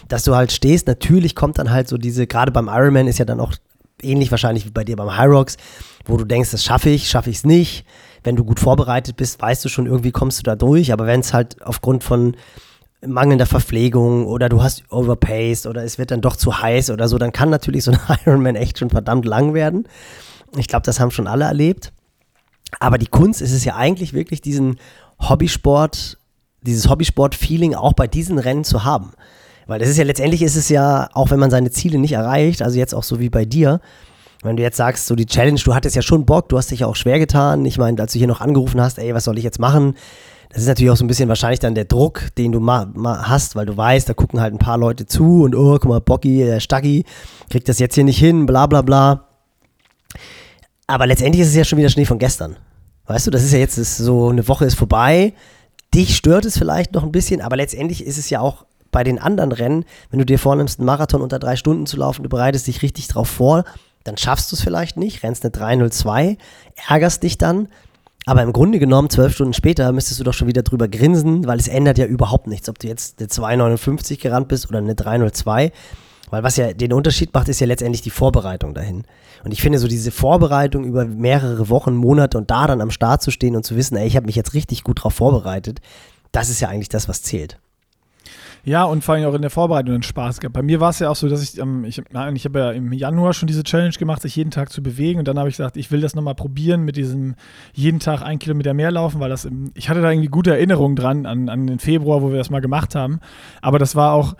[0.07, 0.87] dass du halt stehst.
[0.87, 3.53] Natürlich kommt dann halt so diese, gerade beim Ironman ist ja dann auch
[4.01, 5.57] ähnlich wahrscheinlich wie bei dir beim High Rocks,
[6.05, 7.85] wo du denkst, das schaffe ich, schaffe ich es nicht.
[8.23, 10.91] Wenn du gut vorbereitet bist, weißt du schon, irgendwie kommst du da durch.
[10.91, 12.35] Aber wenn es halt aufgrund von
[13.05, 17.19] mangelnder Verpflegung oder du hast overpaced oder es wird dann doch zu heiß oder so,
[17.19, 19.87] dann kann natürlich so ein Ironman echt schon verdammt lang werden.
[20.55, 21.93] Ich glaube, das haben schon alle erlebt.
[22.79, 24.77] Aber die Kunst ist es ja eigentlich wirklich, diesen
[25.19, 26.17] Hobbysport,
[26.61, 29.11] dieses Hobbysport-Feeling auch bei diesen Rennen zu haben.
[29.67, 32.61] Weil das ist ja letztendlich ist es ja, auch wenn man seine Ziele nicht erreicht,
[32.61, 33.79] also jetzt auch so wie bei dir,
[34.43, 36.79] wenn du jetzt sagst, so die Challenge, du hattest ja schon Bock, du hast dich
[36.79, 37.63] ja auch schwer getan.
[37.65, 39.95] Ich meine, als du hier noch angerufen hast, ey, was soll ich jetzt machen?
[40.49, 43.29] Das ist natürlich auch so ein bisschen wahrscheinlich dann der Druck, den du ma, ma
[43.29, 46.01] hast, weil du weißt, da gucken halt ein paar Leute zu und oh, guck mal,
[46.01, 47.05] Bocky, der Staggi,
[47.49, 49.27] kriegt das jetzt hier nicht hin, bla bla bla.
[50.91, 52.57] Aber letztendlich ist es ja schon wieder Schnee von gestern.
[53.05, 55.33] Weißt du, das ist ja jetzt ist so, eine Woche ist vorbei.
[55.93, 59.17] Dich stört es vielleicht noch ein bisschen, aber letztendlich ist es ja auch bei den
[59.17, 62.67] anderen Rennen, wenn du dir vornimmst, einen Marathon unter drei Stunden zu laufen, du bereitest
[62.67, 63.63] dich richtig drauf vor,
[64.03, 66.37] dann schaffst du es vielleicht nicht, rennst eine 302,
[66.89, 67.69] ärgerst dich dann.
[68.25, 71.57] Aber im Grunde genommen, zwölf Stunden später, müsstest du doch schon wieder drüber grinsen, weil
[71.57, 75.71] es ändert ja überhaupt nichts, ob du jetzt eine 259 gerannt bist oder eine 302.
[76.31, 79.05] Weil was ja den Unterschied macht, ist ja letztendlich die Vorbereitung dahin.
[79.43, 83.21] Und ich finde so diese Vorbereitung über mehrere Wochen, Monate und da dann am Start
[83.21, 85.81] zu stehen und zu wissen, ey, ich habe mich jetzt richtig gut drauf vorbereitet,
[86.31, 87.57] das ist ja eigentlich das, was zählt.
[88.63, 90.53] Ja, und vor allem auch in der Vorbereitung einen Spaß gehabt.
[90.53, 92.93] Bei mir war es ja auch so, dass ich, ähm, ich, ich habe ja im
[92.93, 95.17] Januar schon diese Challenge gemacht, sich jeden Tag zu bewegen.
[95.17, 97.33] Und dann habe ich gesagt, ich will das nochmal probieren mit diesem
[97.73, 101.25] jeden Tag ein Kilometer mehr laufen, weil das, ich hatte da irgendwie gute Erinnerungen dran
[101.25, 103.19] an, an den Februar, wo wir das mal gemacht haben.
[103.61, 104.35] Aber das war auch,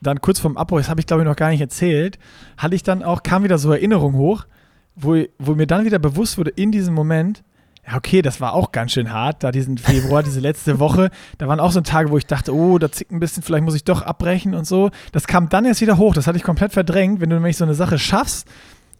[0.00, 2.18] dann kurz vorm Abbruch, das habe ich glaube ich noch gar nicht erzählt,
[2.56, 4.46] hatte ich dann auch, kam wieder so Erinnerung hoch,
[4.94, 7.42] wo, wo mir dann wieder bewusst wurde, in diesem Moment,
[7.86, 11.10] ja, okay, das war auch ganz schön hart, da diesen Februar, diese letzte Woche.
[11.38, 13.76] Da waren auch so Tage, wo ich dachte, oh, da zickt ein bisschen, vielleicht muss
[13.76, 14.90] ich doch abbrechen und so.
[15.12, 17.20] Das kam dann erst wieder hoch, das hatte ich komplett verdrängt.
[17.20, 18.48] Wenn du nämlich so eine Sache schaffst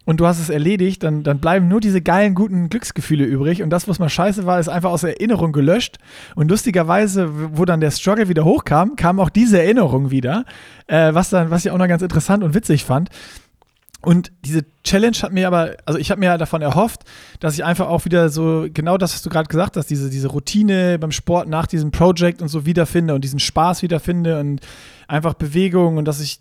[0.06, 3.62] und du hast es erledigt, dann, dann bleiben nur diese geilen, guten Glücksgefühle übrig.
[3.62, 5.98] Und das, was mal scheiße war, ist einfach aus Erinnerung gelöscht.
[6.36, 10.44] Und lustigerweise, wo dann der Struggle wieder hochkam, kam auch diese Erinnerung wieder,
[10.86, 13.10] äh, was, dann, was ich auch noch ganz interessant und witzig fand.
[14.00, 17.00] Und diese Challenge hat mir aber, also ich habe mir davon erhofft,
[17.40, 20.28] dass ich einfach auch wieder so genau das, was du gerade gesagt hast, diese, diese
[20.28, 24.60] Routine beim Sport nach diesem Projekt und so wiederfinde und diesen Spaß wiederfinde und
[25.08, 26.38] einfach Bewegung und dass ich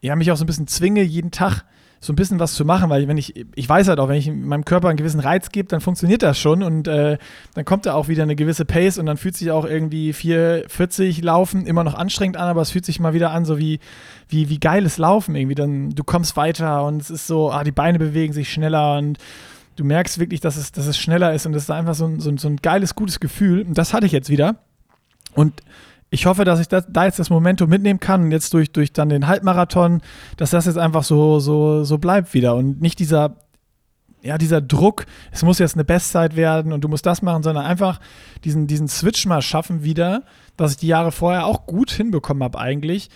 [0.00, 1.62] ja mich auch so ein bisschen zwinge, jeden Tag
[2.00, 4.30] so ein bisschen was zu machen, weil wenn ich, ich weiß halt auch, wenn ich
[4.30, 7.18] meinem Körper einen gewissen Reiz gebe, dann funktioniert das schon und äh,
[7.54, 11.22] dann kommt da auch wieder eine gewisse Pace und dann fühlt sich auch irgendwie 440
[11.22, 13.80] Laufen immer noch anstrengend an, aber es fühlt sich mal wieder an, so wie,
[14.28, 15.54] wie, wie geiles Laufen irgendwie.
[15.54, 19.18] Dann du kommst weiter und es ist so, ah, die Beine bewegen sich schneller und
[19.76, 22.20] du merkst wirklich, dass es, dass es schneller ist und das ist einfach so ein,
[22.20, 23.62] so, so ein geiles, gutes Gefühl.
[23.62, 24.56] Und das hatte ich jetzt wieder.
[25.34, 25.62] Und
[26.10, 28.92] ich hoffe, dass ich das, da jetzt das Momentum mitnehmen kann und jetzt durch, durch
[28.92, 30.02] dann den Halbmarathon,
[30.36, 33.36] dass das jetzt einfach so, so, so bleibt wieder und nicht dieser,
[34.22, 37.64] ja, dieser Druck, es muss jetzt eine Bestzeit werden und du musst das machen, sondern
[37.64, 38.00] einfach
[38.44, 40.22] diesen, diesen Switch mal schaffen wieder,
[40.56, 43.10] was ich die Jahre vorher auch gut hinbekommen habe eigentlich,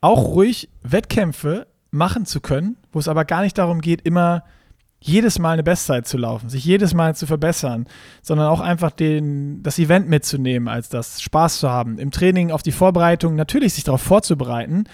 [0.00, 4.44] auch ruhig Wettkämpfe machen zu können, wo es aber gar nicht darum geht, immer
[5.06, 7.86] jedes Mal eine Bestzeit zu laufen, sich jedes Mal zu verbessern,
[8.22, 11.98] sondern auch einfach den, das Event mitzunehmen, als das Spaß zu haben.
[11.98, 14.84] Im Training auf die Vorbereitung natürlich sich darauf vorzubereiten,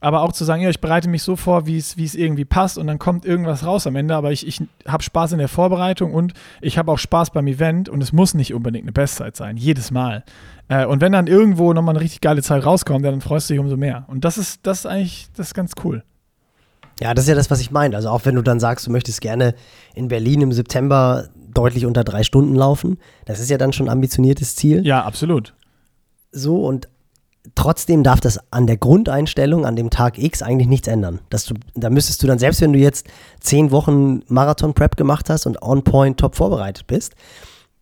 [0.00, 2.86] aber auch zu sagen, ja, ich bereite mich so vor, wie es irgendwie passt und
[2.86, 6.32] dann kommt irgendwas raus am Ende, aber ich, ich habe Spaß in der Vorbereitung und
[6.60, 9.90] ich habe auch Spaß beim Event und es muss nicht unbedingt eine Bestzeit sein, jedes
[9.90, 10.24] Mal.
[10.68, 13.60] Äh, und wenn dann irgendwo nochmal eine richtig geile Zeit rauskommt, dann freust du dich
[13.60, 14.04] umso mehr.
[14.08, 16.02] Und das ist, das ist eigentlich, das ist ganz cool.
[17.00, 17.96] Ja, das ist ja das, was ich meine.
[17.96, 19.54] Also auch wenn du dann sagst, du möchtest gerne
[19.94, 23.92] in Berlin im September deutlich unter drei Stunden laufen, das ist ja dann schon ein
[23.92, 24.86] ambitioniertes Ziel.
[24.86, 25.54] Ja, absolut.
[26.30, 26.88] So, und
[27.54, 31.20] trotzdem darf das an der Grundeinstellung an dem Tag X eigentlich nichts ändern.
[31.30, 33.06] Dass du, da müsstest du dann, selbst wenn du jetzt
[33.40, 37.14] zehn Wochen Marathon-Prep gemacht hast und on-point top vorbereitet bist,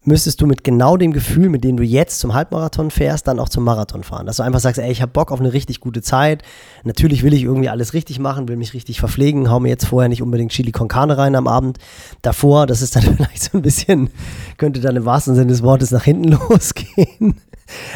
[0.04, 3.48] müsstest du mit genau dem Gefühl, mit dem du jetzt zum Halbmarathon fährst, dann auch
[3.48, 4.26] zum Marathon fahren.
[4.26, 6.42] Dass du einfach sagst, ey, ich habe Bock auf eine richtig gute Zeit.
[6.84, 10.08] Natürlich will ich irgendwie alles richtig machen, will mich richtig verpflegen, hau mir jetzt vorher
[10.08, 11.78] nicht unbedingt Chili con Carne rein am Abend.
[12.22, 14.11] Davor, das ist dann vielleicht so ein bisschen,
[14.56, 17.40] könnte dann im wahrsten Sinne des Wortes nach hinten losgehen.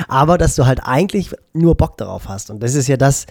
[0.09, 2.51] Aber dass du halt eigentlich nur Bock darauf hast.
[2.51, 3.27] Und das ist ja das,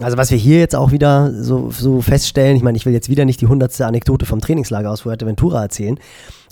[0.00, 3.08] also was wir hier jetzt auch wieder so, so feststellen, ich meine, ich will jetzt
[3.08, 5.98] wieder nicht die hundertste Anekdote vom Trainingslager aus Fuerteventura erzählen,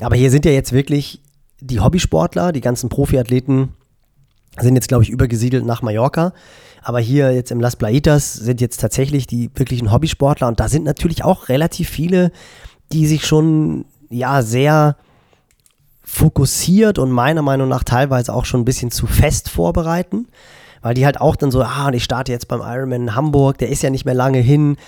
[0.01, 1.21] aber hier sind ja jetzt wirklich
[1.61, 3.71] die Hobbysportler, die ganzen Profiathleten
[4.59, 6.33] sind jetzt, glaube ich, übergesiedelt nach Mallorca.
[6.83, 10.49] Aber hier jetzt im Las Plaitas sind jetzt tatsächlich die wirklichen Hobbysportler.
[10.49, 12.33] Und da sind natürlich auch relativ viele,
[12.93, 14.97] die sich schon ja sehr
[16.03, 20.27] fokussiert und meiner Meinung nach teilweise auch schon ein bisschen zu fest vorbereiten,
[20.81, 23.69] weil die halt auch dann so, ah, ich starte jetzt beim Ironman in Hamburg, der
[23.69, 24.79] ist ja nicht mehr lange hin.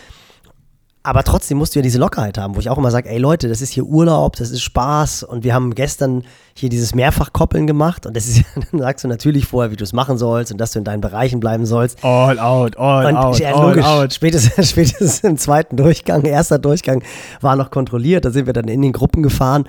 [1.03, 3.49] Aber trotzdem musst du ja diese Lockerheit haben, wo ich auch immer sage, ey Leute,
[3.49, 5.23] das ist hier Urlaub, das ist Spaß.
[5.23, 6.25] Und wir haben gestern
[6.61, 9.93] hier dieses Mehrfachkoppeln gemacht und das ist dann sagst du natürlich vorher, wie du es
[9.93, 12.05] machen sollst und dass du in deinen Bereichen bleiben sollst.
[12.05, 14.13] All out, all und, out, ja, all logisch, out.
[14.13, 17.03] Spätestens, spätestens im zweiten Durchgang, erster Durchgang
[17.41, 19.65] war noch kontrolliert, da sind wir dann in den Gruppen gefahren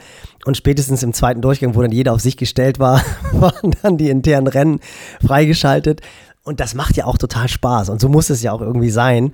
[0.45, 3.01] und spätestens im zweiten Durchgang, wo dann jeder auf sich gestellt war,
[3.31, 4.79] waren dann die internen Rennen
[5.25, 6.01] freigeschaltet
[6.43, 9.33] und das macht ja auch total Spaß und so muss es ja auch irgendwie sein.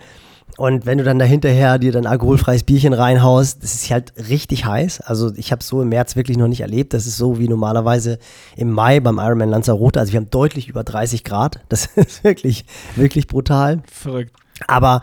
[0.58, 5.02] Und wenn du dann dahinterher dir dann alkoholfreies Bierchen reinhaust, das ist halt richtig heiß.
[5.02, 6.96] Also ich habe es so im März wirklich noch nicht erlebt.
[6.96, 8.18] Das ist so wie normalerweise
[8.56, 10.00] im Mai beim Ironman Lanzarote.
[10.00, 11.60] Also wir haben deutlich über 30 Grad.
[11.70, 12.66] Das ist wirklich,
[12.96, 13.84] wirklich brutal.
[13.92, 14.36] Verrückt.
[14.66, 15.02] Aber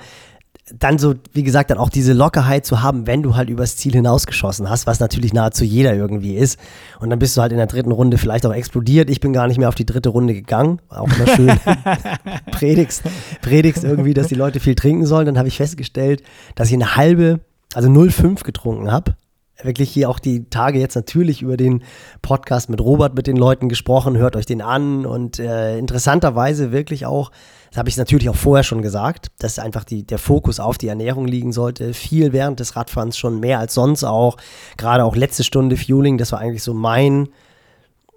[0.72, 3.92] dann so, wie gesagt, dann auch diese Lockerheit zu haben, wenn du halt übers Ziel
[3.92, 6.58] hinausgeschossen hast, was natürlich nahezu jeder irgendwie ist.
[7.00, 9.10] Und dann bist du halt in der dritten Runde vielleicht auch explodiert.
[9.10, 10.80] Ich bin gar nicht mehr auf die dritte Runde gegangen.
[10.88, 11.60] Auch immer schön
[12.50, 13.02] predigst,
[13.42, 15.26] predigst irgendwie, dass die Leute viel trinken sollen.
[15.26, 16.22] Dann habe ich festgestellt,
[16.54, 17.40] dass ich eine halbe,
[17.74, 19.16] also 0,5 getrunken habe
[19.62, 21.82] wirklich hier auch die Tage jetzt natürlich über den
[22.22, 27.06] Podcast mit Robert mit den Leuten gesprochen, hört euch den an und äh, interessanterweise wirklich
[27.06, 27.30] auch,
[27.70, 30.88] das habe ich natürlich auch vorher schon gesagt, dass einfach die, der Fokus auf die
[30.88, 31.94] Ernährung liegen sollte.
[31.94, 34.36] Viel während des Radfahrens schon mehr als sonst auch.
[34.76, 37.28] Gerade auch letzte Stunde Fueling, das war eigentlich so mein,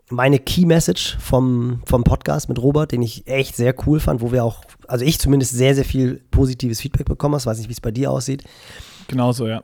[0.09, 4.31] meine Key Message vom, vom Podcast mit Robert, den ich echt sehr cool fand, wo
[4.31, 7.41] wir auch, also ich zumindest sehr, sehr viel positives Feedback bekommen habe.
[7.41, 8.43] Ich weiß nicht, wie es bei dir aussieht.
[9.07, 9.63] Genauso, ja.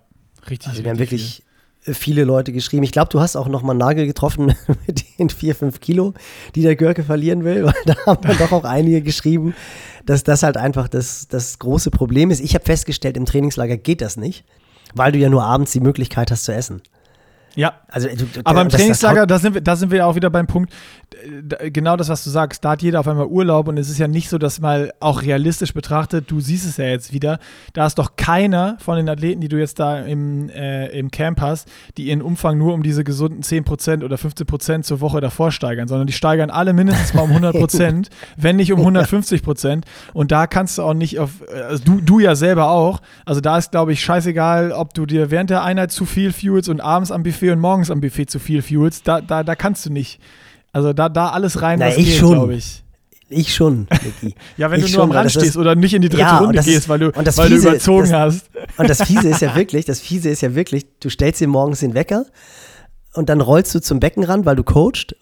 [0.49, 0.69] Richtig.
[0.69, 1.52] Also wir haben wirklich viel
[1.85, 2.83] viele Leute geschrieben.
[2.83, 4.55] Ich glaube, du hast auch noch mal einen Nagel getroffen
[4.87, 6.13] mit den vier, fünf Kilo,
[6.55, 9.55] die der Görke verlieren will, weil da haben dann doch auch einige geschrieben,
[10.05, 12.39] dass das halt einfach das, das große Problem ist.
[12.39, 14.45] Ich habe festgestellt, im Trainingslager geht das nicht,
[14.93, 16.81] weil du ja nur abends die Möglichkeit hast zu essen.
[17.55, 18.07] Ja, also,
[18.43, 20.73] aber im Trainingslager, da sind, wir, da sind wir auch wieder beim Punkt,
[21.71, 24.07] genau das, was du sagst, da hat jeder auf einmal Urlaub und es ist ja
[24.07, 27.37] nicht so, dass mal auch realistisch betrachtet, du siehst es ja jetzt wieder,
[27.73, 31.41] da ist doch keiner von den Athleten, die du jetzt da im, äh, im Camp
[31.41, 35.87] hast, die ihren Umfang nur um diese gesunden 10% oder 15% zur Woche davor steigern,
[35.87, 40.79] sondern die steigern alle mindestens mal um 100%, wenn nicht um 150% und da kannst
[40.79, 41.29] du auch nicht auf,
[41.69, 45.29] also du, du ja selber auch, also da ist glaube ich scheißegal, ob du dir
[45.29, 48.25] während der Einheit zu viel fuelst und abends am Buffet Buffet und morgens am Buffet
[48.29, 50.19] zu viel fuelst, da, da, da kannst du nicht.
[50.71, 52.83] Also da, da alles rein, Na, was ich geht, glaube ich.
[53.29, 53.87] Ich schon,
[54.21, 54.35] Niki.
[54.57, 56.61] ja, wenn ich du nur am Rand stehst oder nicht in die dritte ja, Runde
[56.61, 58.49] gehst, weil du, weil Fiese, du überzogen das, hast.
[58.77, 61.79] Und das Fiese ist ja wirklich, das Fiese ist ja wirklich, du stellst dir morgens
[61.79, 62.25] den Wecker
[63.13, 65.15] und dann rollst du zum Beckenrand, weil du coachst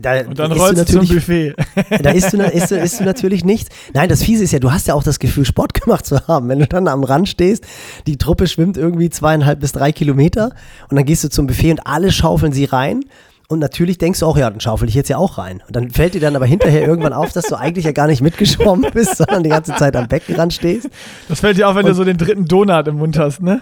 [0.00, 1.54] da und dann rollst du, zum Buffet.
[2.02, 3.70] Da isst du, isst, du, isst du natürlich nichts.
[3.92, 6.48] Nein, das Fiese ist ja, du hast ja auch das Gefühl, Sport gemacht zu haben.
[6.48, 7.64] Wenn du dann am Rand stehst,
[8.06, 10.52] die Truppe schwimmt irgendwie zweieinhalb bis drei Kilometer
[10.88, 13.04] und dann gehst du zum Buffet und alle schaufeln sie rein.
[13.48, 15.62] Und natürlich denkst du auch, ja, dann schaufel ich jetzt ja auch rein.
[15.66, 18.22] Und dann fällt dir dann aber hinterher irgendwann auf, dass du eigentlich ja gar nicht
[18.22, 20.88] mitgeschwommen bist, sondern die ganze Zeit am Beckenrand stehst.
[21.28, 23.60] Das fällt dir auf, wenn und, du so den dritten Donut im Mund hast, ne?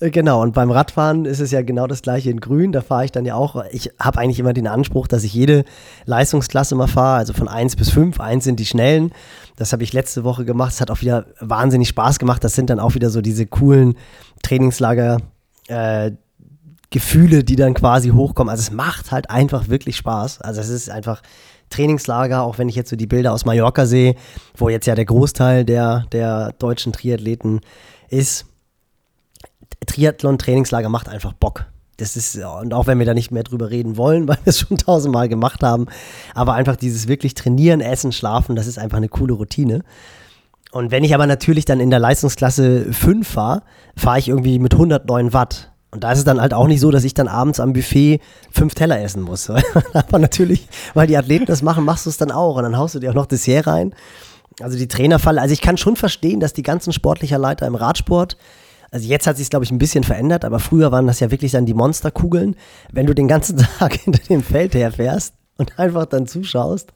[0.00, 2.72] Äh, genau, und beim Radfahren ist es ja genau das gleiche in Grün.
[2.72, 3.62] Da fahre ich dann ja auch.
[3.70, 5.64] Ich habe eigentlich immer den Anspruch, dass ich jede
[6.06, 8.18] Leistungsklasse mal fahre, also von 1 bis 5.
[8.18, 9.12] 1 sind die schnellen.
[9.56, 10.72] Das habe ich letzte Woche gemacht.
[10.72, 12.42] Es hat auch wieder wahnsinnig Spaß gemacht.
[12.42, 13.94] Das sind dann auch wieder so diese coolen
[14.42, 15.18] Trainingslager.
[15.68, 16.12] Äh,
[16.92, 18.50] Gefühle, die dann quasi hochkommen.
[18.50, 20.40] Also es macht halt einfach wirklich Spaß.
[20.40, 21.22] Also es ist einfach
[21.70, 24.16] Trainingslager, auch wenn ich jetzt so die Bilder aus Mallorca sehe,
[24.56, 27.60] wo jetzt ja der Großteil der, der deutschen Triathleten
[28.08, 28.46] ist.
[29.86, 31.66] Triathlon-Trainingslager macht einfach Bock.
[31.96, 34.60] Das ist, und auch wenn wir da nicht mehr drüber reden wollen, weil wir es
[34.60, 35.86] schon tausendmal gemacht haben,
[36.34, 39.82] aber einfach dieses wirklich Trainieren, Essen, Schlafen, das ist einfach eine coole Routine.
[40.72, 43.62] Und wenn ich aber natürlich dann in der Leistungsklasse 5 fahre,
[43.96, 45.70] fahre ich irgendwie mit 109 Watt.
[45.90, 48.20] Und da ist es dann halt auch nicht so, dass ich dann abends am Buffet
[48.52, 49.50] fünf Teller essen muss.
[49.92, 52.56] aber natürlich, weil die Athleten das machen, machst du es dann auch.
[52.56, 53.92] Und dann haust du dir auch noch Dessert rein.
[54.60, 58.36] Also die Trainerfalle, also ich kann schon verstehen, dass die ganzen sportlicher Leiter im Radsport,
[58.90, 61.30] also jetzt hat sich es, glaube ich, ein bisschen verändert, aber früher waren das ja
[61.30, 62.56] wirklich dann die Monsterkugeln.
[62.92, 66.92] Wenn du den ganzen Tag hinter dem Feld herfährst und einfach dann zuschaust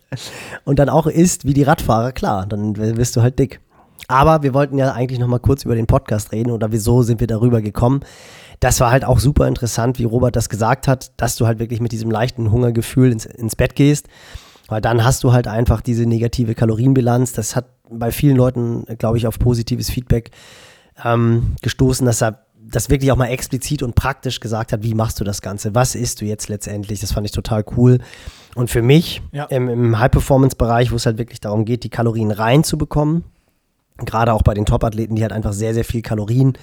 [0.64, 3.60] und dann auch isst wie die Radfahrer, klar, dann wirst du halt dick.
[4.08, 7.20] Aber wir wollten ja eigentlich noch mal kurz über den Podcast reden oder wieso sind
[7.20, 8.00] wir darüber gekommen.
[8.60, 11.80] Das war halt auch super interessant, wie Robert das gesagt hat, dass du halt wirklich
[11.80, 14.08] mit diesem leichten Hungergefühl ins, ins Bett gehst,
[14.68, 17.32] weil dann hast du halt einfach diese negative Kalorienbilanz.
[17.32, 20.30] Das hat bei vielen Leuten, glaube ich, auf positives Feedback
[21.02, 25.20] ähm, gestoßen, dass er das wirklich auch mal explizit und praktisch gesagt hat, wie machst
[25.20, 25.74] du das Ganze?
[25.74, 27.00] Was isst du jetzt letztendlich?
[27.00, 27.98] Das fand ich total cool.
[28.54, 29.44] Und für mich ja.
[29.44, 33.24] im, im High-Performance-Bereich, wo es halt wirklich darum geht, die Kalorien reinzubekommen,
[33.98, 36.54] gerade auch bei den Top-Athleten, die halt einfach sehr, sehr viel Kalorien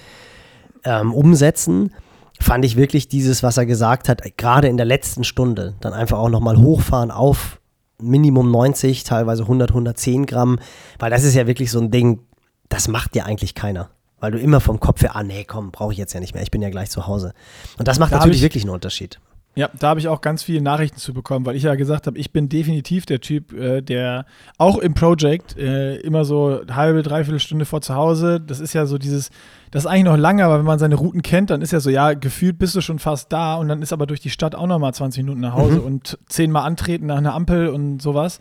[0.84, 1.92] ähm, umsetzen,
[2.40, 6.18] fand ich wirklich dieses, was er gesagt hat, gerade in der letzten Stunde, dann einfach
[6.18, 7.60] auch nochmal hochfahren auf
[8.00, 10.58] Minimum 90, teilweise 100, 110 Gramm,
[10.98, 12.20] weil das ist ja wirklich so ein Ding,
[12.68, 13.90] das macht ja eigentlich keiner.
[14.22, 16.44] Weil du immer vom Kopf her, ah nee, komm, brauche ich jetzt ja nicht mehr,
[16.44, 17.34] ich bin ja gleich zu Hause.
[17.76, 19.18] Und das macht da natürlich ich, wirklich einen Unterschied.
[19.56, 22.16] Ja, da habe ich auch ganz viele Nachrichten zu bekommen, weil ich ja gesagt habe,
[22.16, 24.24] ich bin definitiv der Typ, äh, der
[24.58, 28.86] auch im Project äh, immer so halbe, dreiviertel Stunde vor zu Hause, das ist ja
[28.86, 29.30] so dieses,
[29.72, 31.88] das ist eigentlich noch lange, aber wenn man seine Routen kennt, dann ist ja so,
[31.88, 34.66] ja, gefühlt bist du schon fast da und dann ist aber durch die Stadt auch
[34.66, 35.84] nochmal 20 Minuten nach Hause mhm.
[35.86, 38.38] und zehnmal antreten nach einer Ampel und sowas.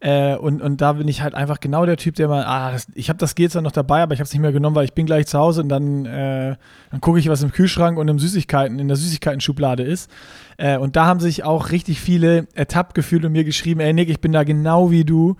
[0.00, 2.86] Äh, und, und da bin ich halt einfach genau der Typ, der mal, ah, das,
[2.94, 4.86] ich habe das Geht zwar noch dabei, aber ich habe es nicht mehr genommen, weil
[4.86, 6.56] ich bin gleich zu Hause und dann, äh,
[6.90, 10.10] dann gucke ich, was im Kühlschrank und im Süßigkeiten, in der Süßigkeiten-Schublade ist.
[10.56, 14.08] Äh, und da haben sich auch richtig viele ertappt gefühlt und mir geschrieben, ey Nick,
[14.08, 15.36] ich bin da genau wie du.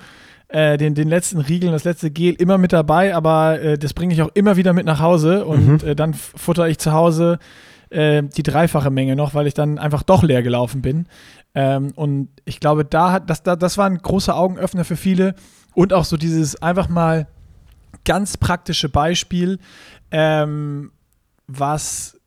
[0.53, 4.12] Äh, den, den letzten Riegel, das letzte Gel immer mit dabei, aber äh, das bringe
[4.12, 5.88] ich auch immer wieder mit nach Hause und mhm.
[5.88, 7.38] äh, dann futter ich zu Hause
[7.90, 11.07] äh, die dreifache Menge noch, weil ich dann einfach doch leer gelaufen bin.
[11.55, 15.34] Ähm, und ich glaube, da hat das, da, das war ein großer Augenöffner für viele.
[15.74, 17.28] Und auch so dieses einfach mal
[18.05, 19.59] ganz praktische Beispiel,
[20.11, 20.90] ähm,
[21.46, 22.20] was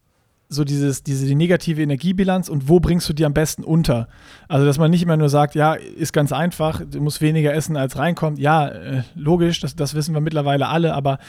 [0.54, 4.08] so dieses, diese die negative Energiebilanz und wo bringst du die am besten unter?
[4.48, 7.78] Also, dass man nicht immer nur sagt, ja, ist ganz einfach, du musst weniger essen,
[7.78, 8.40] als reinkommt.
[8.40, 11.20] Ja, äh, logisch, das, das wissen wir mittlerweile alle, aber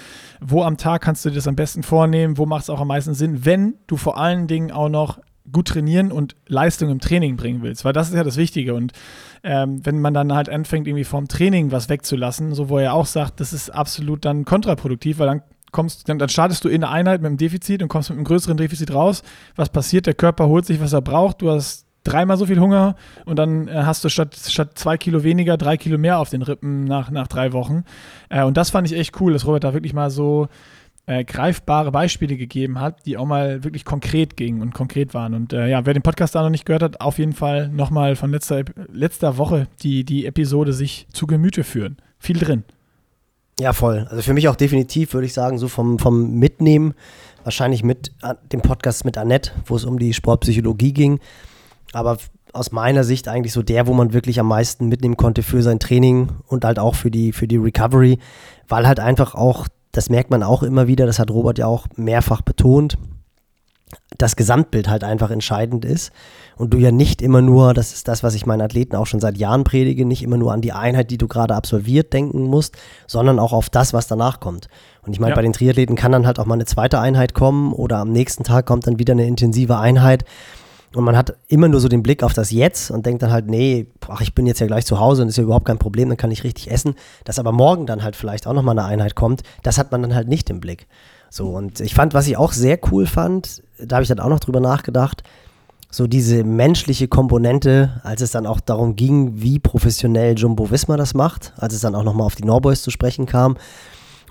[0.41, 2.39] wo am Tag kannst du dir das am besten vornehmen?
[2.39, 5.19] Wo macht es auch am meisten Sinn, wenn du vor allen Dingen auch noch
[5.53, 8.75] gut trainieren und Leistung im Training bringen willst, weil das ist ja das Wichtige.
[8.75, 8.93] Und
[9.43, 13.07] ähm, wenn man dann halt anfängt, irgendwie vom Training was wegzulassen, so wo er auch
[13.07, 15.43] sagt, das ist absolut dann kontraproduktiv, weil dann
[15.75, 18.25] kommst, dann, dann startest du in der Einheit mit einem Defizit und kommst mit einem
[18.25, 19.23] größeren Defizit raus.
[19.57, 20.07] Was passiert?
[20.07, 21.43] Der Körper holt sich, was er braucht.
[21.43, 25.25] Du hast dreimal so viel Hunger und dann äh, hast du statt, statt zwei Kilo
[25.25, 27.85] weniger drei Kilo mehr auf den Rippen nach, nach drei Wochen.
[28.29, 30.49] Äh, und das fand ich echt cool, dass Robert da wirklich mal so
[31.07, 35.35] äh, greifbare Beispiele gegeben hat, die auch mal wirklich konkret gingen und konkret waren.
[35.35, 38.17] Und äh, ja, wer den Podcast da noch nicht gehört hat, auf jeden Fall nochmal
[38.17, 41.97] von letzter, letzter Woche die, die Episode sich zu Gemüte führen.
[42.19, 42.65] Viel drin.
[43.59, 44.07] Ja, voll.
[44.11, 46.95] Also für mich auch definitiv, würde ich sagen, so vom, vom Mitnehmen,
[47.45, 51.21] wahrscheinlich mit äh, dem Podcast mit Annette, wo es um die Sportpsychologie ging.
[51.93, 52.19] Aber
[52.53, 55.79] aus meiner Sicht eigentlich so der, wo man wirklich am meisten mitnehmen konnte für sein
[55.79, 58.19] Training und halt auch für die, für die Recovery,
[58.69, 61.87] weil halt einfach auch das merkt man auch immer wieder, das hat Robert ja auch
[61.97, 62.99] mehrfach betont,
[64.19, 66.13] das Gesamtbild halt einfach entscheidend ist
[66.57, 69.21] und du ja nicht immer nur, das ist das, was ich meinen Athleten auch schon
[69.21, 72.77] seit Jahren predige, nicht immer nur an die Einheit, die du gerade absolviert, denken musst,
[73.07, 74.69] sondern auch auf das, was danach kommt.
[75.03, 75.37] Und ich meine, ja.
[75.37, 78.45] bei den Triathleten kann dann halt auch mal eine zweite Einheit kommen oder am nächsten
[78.45, 80.25] Tag kommt dann wieder eine intensive Einheit.
[80.95, 83.49] Und man hat immer nur so den Blick auf das Jetzt und denkt dann halt,
[83.49, 86.09] nee, ach, ich bin jetzt ja gleich zu Hause und ist ja überhaupt kein Problem,
[86.09, 86.95] dann kann ich richtig essen.
[87.25, 90.15] Dass aber morgen dann halt vielleicht auch nochmal eine Einheit kommt, das hat man dann
[90.15, 90.87] halt nicht im Blick.
[91.35, 94.29] So, und ich fand, was ich auch sehr cool fand, da habe ich dann auch
[94.29, 95.25] noch drüber nachgedacht,
[95.91, 101.13] so diese menschliche Komponente, als es dann auch darum ging, wie professionell Jumbo Wismar das
[101.13, 103.57] macht, als es dann auch nochmal auf die Norboys zu sprechen kam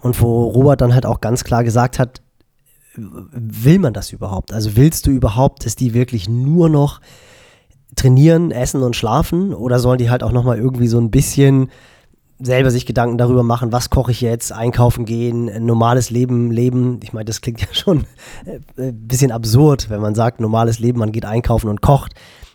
[0.02, 2.22] und wo Robert dann halt auch ganz klar gesagt hat,
[2.96, 4.54] will man das überhaupt?
[4.54, 7.02] Also willst du überhaupt, dass die wirklich nur noch
[7.98, 11.70] trainieren, essen und schlafen oder sollen die halt auch nochmal irgendwie so ein bisschen
[12.40, 17.00] selber sich Gedanken darüber machen, was koche ich jetzt, einkaufen gehen, ein normales Leben leben.
[17.04, 18.06] Ich meine, das klingt ja schon
[18.46, 22.14] ein äh, bisschen absurd, wenn man sagt, normales Leben, man geht einkaufen und kocht.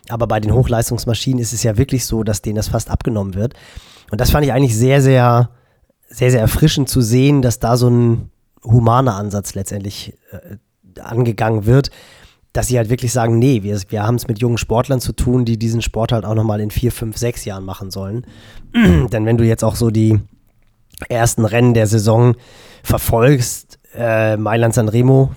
[0.09, 3.53] Aber bei den Hochleistungsmaschinen ist es ja wirklich so, dass denen das fast abgenommen wird.
[4.11, 5.49] Und das fand ich eigentlich sehr, sehr,
[6.07, 8.31] sehr, sehr erfrischend zu sehen, dass da so ein
[8.63, 11.91] humaner Ansatz letztendlich äh, angegangen wird,
[12.53, 15.45] dass sie halt wirklich sagen, nee, wir, wir haben es mit jungen Sportlern zu tun,
[15.45, 18.25] die diesen Sport halt auch nochmal in vier, fünf, sechs Jahren machen sollen.
[18.73, 20.19] Denn wenn du jetzt auch so die
[21.07, 22.35] ersten Rennen der Saison
[22.83, 25.31] verfolgst, äh, Mailand San Remo,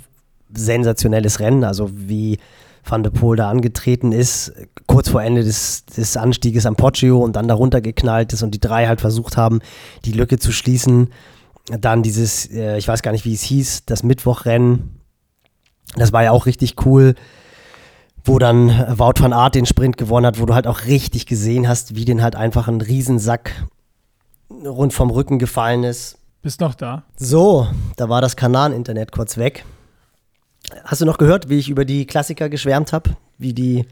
[0.54, 2.38] sensationelles Rennen, also wie
[2.84, 4.52] Van de Poel da angetreten ist,
[4.86, 8.60] kurz vor Ende des, des Anstieges am Poggio und dann darunter geknallt ist und die
[8.60, 9.60] drei halt versucht haben,
[10.04, 11.10] die Lücke zu schließen.
[11.66, 15.01] Dann dieses, äh, ich weiß gar nicht, wie es hieß, das Mittwochrennen,
[15.96, 17.14] das war ja auch richtig cool,
[18.24, 18.68] wo dann
[18.98, 22.04] Wout van Aert den Sprint gewonnen hat, wo du halt auch richtig gesehen hast, wie
[22.04, 23.52] den halt einfach ein Riesensack
[24.50, 26.18] rund vom Rücken gefallen ist.
[26.42, 27.04] Bist noch da?
[27.16, 29.64] So, da war das Kanal-Internet kurz weg.
[30.84, 33.10] Hast du noch gehört, wie ich über die Klassiker geschwärmt habe?
[33.38, 33.86] Wie die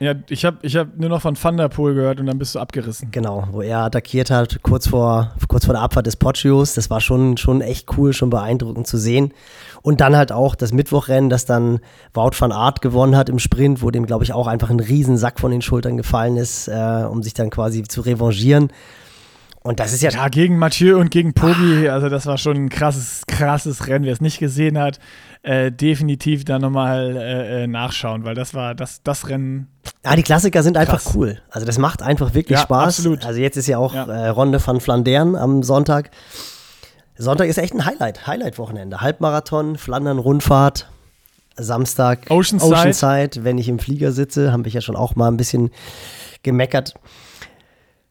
[0.00, 2.54] ja, ich habe ich hab nur noch von Van der Poel gehört und dann bist
[2.54, 3.10] du abgerissen.
[3.10, 6.74] Genau, wo er attackiert hat, kurz vor, kurz vor der Abfahrt des Poggios.
[6.74, 9.32] Das war schon, schon echt cool, schon beeindruckend zu sehen.
[9.82, 11.80] Und dann halt auch das Mittwochrennen, das dann
[12.12, 15.38] Wout van Aert gewonnen hat im Sprint, wo dem, glaube ich, auch einfach ein Riesensack
[15.38, 18.70] von den Schultern gefallen ist, äh, um sich dann quasi zu revanchieren.
[19.66, 20.10] Und das ist ja.
[20.10, 24.04] Ja, gegen Mathieu und gegen Pogi, also das war schon ein krasses, krasses Rennen.
[24.04, 25.00] Wer es nicht gesehen hat,
[25.42, 29.68] äh, definitiv da nochmal äh, äh, nachschauen, weil das war das, das Rennen.
[30.04, 30.90] Ja, die Klassiker sind krass.
[30.90, 31.40] einfach cool.
[31.48, 32.98] Also das macht einfach wirklich ja, Spaß.
[32.98, 33.24] Absolut.
[33.24, 34.04] Also jetzt ist ja auch ja.
[34.04, 36.10] Äh, Ronde van Flandern am Sonntag.
[37.16, 39.00] Sonntag ist echt ein Highlight, Highlight-Wochenende.
[39.00, 40.90] Halbmarathon, Flandern-Rundfahrt,
[41.56, 42.70] Samstag Oceanside.
[42.70, 43.44] Oceanside.
[43.44, 45.70] Wenn ich im Flieger sitze, habe ich ja schon auch mal ein bisschen
[46.42, 46.92] gemeckert.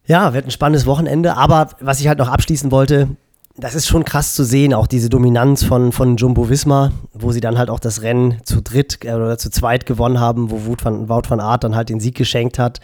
[0.05, 1.37] Ja, wird ein spannendes Wochenende.
[1.37, 3.09] Aber was ich halt noch abschließen wollte,
[3.55, 7.39] das ist schon krass zu sehen, auch diese Dominanz von, von Jumbo Visma, wo sie
[7.39, 10.77] dann halt auch das Rennen zu dritt äh, oder zu zweit gewonnen haben, wo Wout
[10.83, 12.79] van, Wout van Aert dann halt den Sieg geschenkt hat.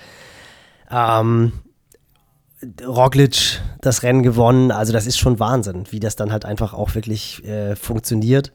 [0.92, 1.54] Ähm,
[2.86, 6.94] Roglic das Rennen gewonnen, also das ist schon Wahnsinn, wie das dann halt einfach auch
[6.94, 8.52] wirklich äh, funktioniert.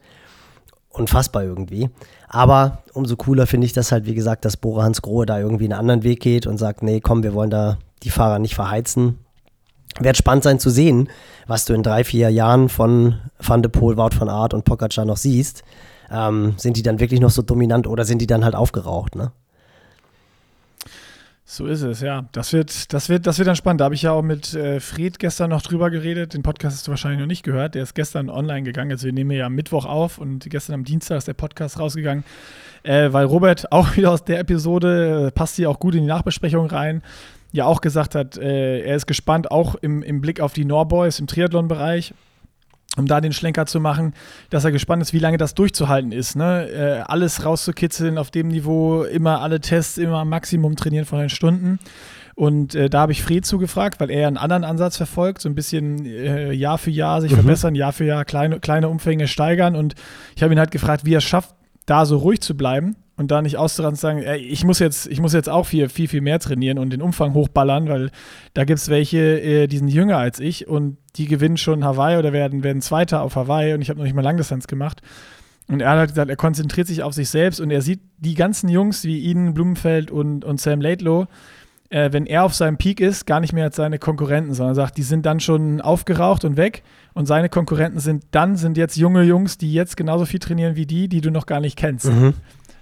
[0.97, 1.89] Unfassbar irgendwie.
[2.29, 5.65] Aber umso cooler finde ich das halt, wie gesagt, dass Bora Hans Grohe da irgendwie
[5.65, 9.19] einen anderen Weg geht und sagt, nee, komm, wir wollen da die Fahrer nicht verheizen.
[9.99, 11.09] Wird spannend sein zu sehen,
[11.47, 15.05] was du in drei, vier Jahren von Van de Poel, Wout van Aert und Pogacar
[15.05, 15.63] noch siehst.
[16.11, 19.31] Ähm, sind die dann wirklich noch so dominant oder sind die dann halt aufgeraucht, ne?
[21.47, 22.25] So ist es, ja.
[22.31, 23.79] Das wird, das wird, das wird dann spannend.
[23.79, 26.33] Da habe ich ja auch mit äh, Fred gestern noch drüber geredet.
[26.33, 27.75] Den Podcast hast du wahrscheinlich noch nicht gehört.
[27.75, 28.89] Der ist gestern online gegangen.
[28.89, 32.23] Also wir nehmen ja am Mittwoch auf und gestern am Dienstag ist der Podcast rausgegangen.
[32.81, 36.07] Äh, weil Robert auch wieder aus der Episode, äh, passt hier auch gut in die
[36.07, 37.03] Nachbesprechung rein,
[37.51, 41.19] ja auch gesagt hat, äh, er ist gespannt, auch im, im Blick auf die Norboys
[41.19, 42.15] im Triathlon-Bereich,
[42.97, 44.13] um da den Schlenker zu machen,
[44.49, 46.35] dass er gespannt ist, wie lange das durchzuhalten ist.
[46.35, 46.69] Ne?
[46.69, 51.29] Äh, alles rauszukitzeln auf dem Niveau, immer alle Tests, immer am Maximum trainieren von den
[51.29, 51.79] Stunden.
[52.35, 55.55] Und äh, da habe ich Fred zugefragt, weil er einen anderen Ansatz verfolgt, so ein
[55.55, 57.35] bisschen äh, Jahr für Jahr sich mhm.
[57.35, 59.75] verbessern, Jahr für Jahr kleine, kleine Umfänge steigern.
[59.75, 59.95] Und
[60.35, 61.55] ich habe ihn halt gefragt, wie er es schafft,
[61.85, 65.07] da so ruhig zu bleiben und da nicht auszuraten und sagen, ey, ich muss jetzt,
[65.07, 68.11] ich muss jetzt auch viel, viel, viel mehr trainieren und den Umfang hochballern, weil
[68.53, 72.17] da gibt es welche, äh, die sind jünger als ich und die gewinnen schon Hawaii
[72.17, 75.01] oder werden, werden Zweiter auf Hawaii und ich habe noch nicht mal Langdistanz gemacht.
[75.67, 78.69] Und er hat gesagt, er konzentriert sich auf sich selbst und er sieht die ganzen
[78.69, 81.27] Jungs wie ihn, Blumenfeld und, und Sam Laidlow,
[81.95, 84.97] äh, wenn er auf seinem Peak ist, gar nicht mehr als seine Konkurrenten, sondern sagt,
[84.97, 86.83] die sind dann schon aufgeraucht und weg
[87.13, 90.85] und seine Konkurrenten sind dann, sind jetzt junge Jungs, die jetzt genauso viel trainieren wie
[90.85, 92.07] die, die du noch gar nicht kennst.
[92.07, 92.33] Mhm.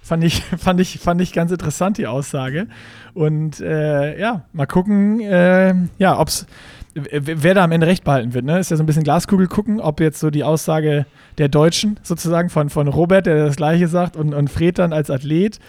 [0.02, 2.66] Fand ich, fand, ich, fand ich ganz interessant, die Aussage.
[3.14, 6.46] Und äh, ja, mal gucken, äh, ja, ob's,
[6.94, 8.44] wer da am Ende recht behalten wird.
[8.44, 8.58] Ne?
[8.58, 11.06] Ist ja so ein bisschen Glaskugel gucken, ob jetzt so die Aussage
[11.38, 15.08] der Deutschen sozusagen von, von Robert, der das Gleiche sagt, und, und Fred dann als
[15.08, 15.60] Athlet.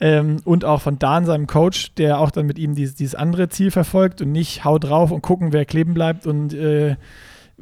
[0.00, 3.48] Ähm, und auch von Dan, seinem Coach, der auch dann mit ihm dieses, dieses andere
[3.50, 6.96] Ziel verfolgt und nicht hau drauf und gucken, wer kleben bleibt und äh,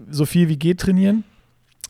[0.09, 1.25] so viel wie geht trainieren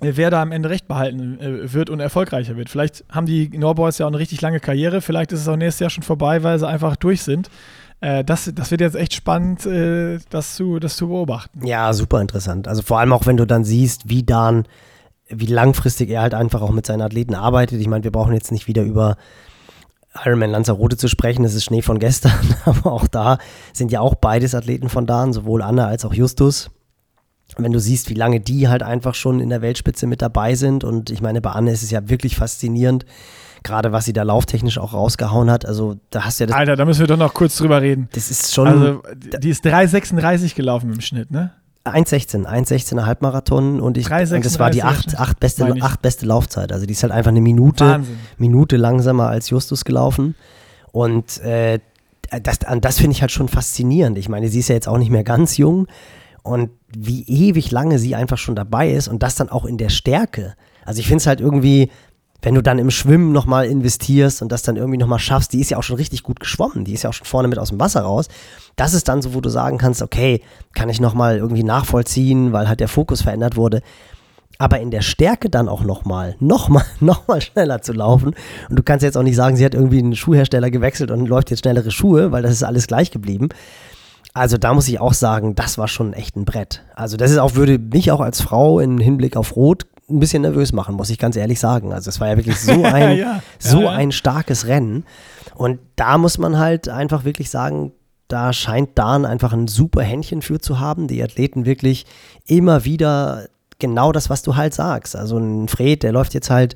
[0.01, 2.69] wer da am Ende recht behalten äh, wird und erfolgreicher wird.
[2.69, 5.81] Vielleicht haben die Norboys ja auch eine richtig lange Karriere, vielleicht ist es auch nächstes
[5.81, 7.51] Jahr schon vorbei, weil sie einfach durch sind.
[8.01, 11.67] Äh, das, das wird jetzt echt spannend, äh, das, zu, das zu beobachten.
[11.67, 12.69] Ja, super interessant.
[12.69, 14.67] Also vor allem auch, wenn du dann siehst, wie Dan,
[15.29, 17.81] wie langfristig er halt einfach auch mit seinen Athleten arbeitet.
[17.81, 19.17] Ich meine, wir brauchen jetzt nicht wieder über
[20.25, 22.33] Ironman Lanzarote zu sprechen, das ist Schnee von gestern,
[22.65, 23.39] aber auch da
[23.73, 26.71] sind ja auch beides Athleten von Dan, sowohl Anna als auch Justus
[27.57, 30.85] wenn du siehst, wie lange die halt einfach schon in der Weltspitze mit dabei sind.
[30.85, 33.07] Und ich meine, bei Anne ist es ja wirklich faszinierend,
[33.63, 35.65] gerade was sie da lauftechnisch auch rausgehauen hat.
[35.65, 36.57] Also da hast du ja das.
[36.57, 38.09] Alter, da müssen wir doch noch kurz drüber reden.
[38.13, 38.69] Das ist schon.
[38.69, 41.53] Also, die ist 3,36 gelaufen im Schnitt, ne?
[41.95, 46.73] 1,16, 1,16er Halbmarathon und, ich, und das war die acht, acht, beste, acht beste Laufzeit.
[46.73, 48.03] Also die ist halt einfach eine Minute,
[48.37, 50.35] Minute langsamer als Justus gelaufen.
[50.93, 51.81] Und äh,
[52.43, 54.19] das, das finde ich halt schon faszinierend.
[54.19, 55.87] Ich meine, sie ist ja jetzt auch nicht mehr ganz jung
[56.43, 59.89] und wie ewig lange sie einfach schon dabei ist und das dann auch in der
[59.89, 60.55] Stärke.
[60.85, 61.91] Also ich finde es halt irgendwie,
[62.43, 65.71] wenn du dann im Schwimmen nochmal investierst und das dann irgendwie nochmal schaffst, die ist
[65.71, 67.81] ja auch schon richtig gut geschwommen, die ist ja auch schon vorne mit aus dem
[67.81, 68.29] Wasser raus.
[68.77, 72.69] Das ist dann so, wo du sagen kannst, okay, kann ich nochmal irgendwie nachvollziehen, weil
[72.69, 73.83] halt der Fokus verändert wurde.
[74.61, 78.35] Aber in der Stärke dann auch nochmal, nochmal, nochmal schneller zu laufen.
[78.69, 81.51] Und du kannst jetzt auch nicht sagen, sie hat irgendwie einen Schuhhersteller gewechselt und läuft
[81.51, 83.49] jetzt schnellere Schuhe, weil das ist alles gleich geblieben.
[84.33, 86.85] Also da muss ich auch sagen, das war schon echt ein Brett.
[86.95, 90.43] Also das ist auch, würde mich auch als Frau im Hinblick auf Rot ein bisschen
[90.43, 91.93] nervös machen, muss ich ganz ehrlich sagen.
[91.93, 93.91] Also es war ja wirklich so ein, ja, so ja.
[93.91, 95.05] ein starkes Rennen.
[95.55, 97.93] Und da muss man halt einfach wirklich sagen,
[98.29, 101.09] da scheint Dan einfach ein super Händchen für zu haben.
[101.09, 102.07] Die Athleten wirklich
[102.47, 103.49] immer wieder
[103.79, 105.17] genau das, was du halt sagst.
[105.17, 106.75] Also ein Fred, der läuft jetzt halt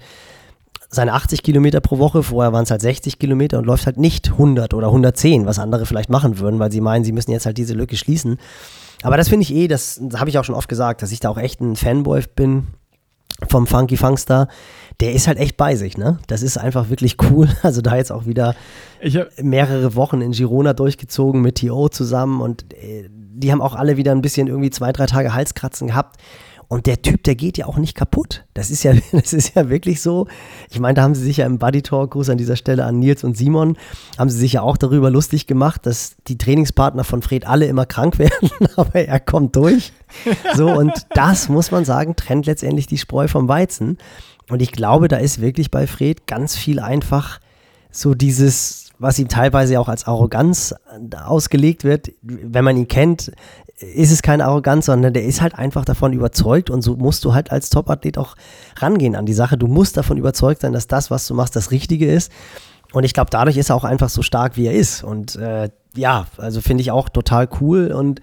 [0.88, 4.32] seine 80 Kilometer pro Woche, vorher waren es halt 60 Kilometer und läuft halt nicht
[4.32, 7.56] 100 oder 110, was andere vielleicht machen würden, weil sie meinen, sie müssen jetzt halt
[7.56, 8.38] diese Lücke schließen.
[9.02, 11.20] Aber das finde ich eh, das, das habe ich auch schon oft gesagt, dass ich
[11.20, 12.68] da auch echt ein Fanboy bin
[13.48, 14.48] vom Funky Funkster,
[15.00, 16.18] der ist halt echt bei sich, ne?
[16.26, 17.48] Das ist einfach wirklich cool.
[17.62, 18.54] Also da jetzt auch wieder
[19.40, 24.12] mehrere Wochen in Girona durchgezogen mit TO zusammen und äh, die haben auch alle wieder
[24.12, 26.20] ein bisschen irgendwie zwei, drei Tage Halskratzen gehabt.
[26.72, 28.46] Und der Typ, der geht ja auch nicht kaputt.
[28.54, 30.26] Das ist ja, das ist ja wirklich so.
[30.70, 32.98] Ich meine, da haben sie sich ja im Buddy Talk, Gruß an dieser Stelle an
[32.98, 33.76] Nils und Simon,
[34.16, 37.84] haben sie sich ja auch darüber lustig gemacht, dass die Trainingspartner von Fred alle immer
[37.84, 39.92] krank werden, aber er kommt durch.
[40.54, 43.98] So, und das muss man sagen, trennt letztendlich die Spreu vom Weizen.
[44.48, 47.38] Und ich glaube, da ist wirklich bei Fred ganz viel einfach
[47.90, 50.74] so dieses, was ihm teilweise auch als Arroganz
[51.22, 52.12] ausgelegt wird.
[52.22, 53.30] Wenn man ihn kennt,
[53.82, 57.34] ist es keine Arroganz, sondern der ist halt einfach davon überzeugt und so musst du
[57.34, 58.36] halt als Topathlet auch
[58.76, 59.58] rangehen an die Sache.
[59.58, 62.30] Du musst davon überzeugt sein, dass das, was du machst, das Richtige ist.
[62.92, 65.02] Und ich glaube, dadurch ist er auch einfach so stark, wie er ist.
[65.02, 67.90] Und äh, ja, also finde ich auch total cool.
[67.90, 68.20] Und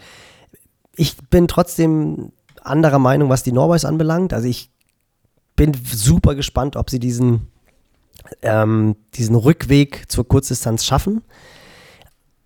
[0.95, 2.31] ich bin trotzdem
[2.61, 4.33] anderer Meinung, was die Norboys anbelangt.
[4.33, 4.69] Also ich
[5.55, 7.47] bin super gespannt, ob sie diesen,
[8.43, 11.23] ähm, diesen Rückweg zur Kurzdistanz schaffen.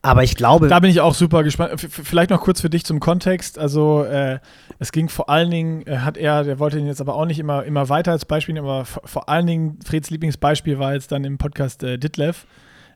[0.05, 0.67] Aber ich glaube.
[0.67, 1.79] Da bin ich auch super gespannt.
[1.79, 3.57] Vielleicht noch kurz für dich zum Kontext.
[3.57, 4.39] Also, äh,
[4.77, 7.39] es ging vor allen Dingen, äh, hat er, der wollte ihn jetzt aber auch nicht
[7.39, 11.23] immer, immer weiter als Beispiel nehmen, aber vor allen Dingen, Freds Lieblingsbeispiel war jetzt dann
[11.23, 12.45] im Podcast äh, Ditlev.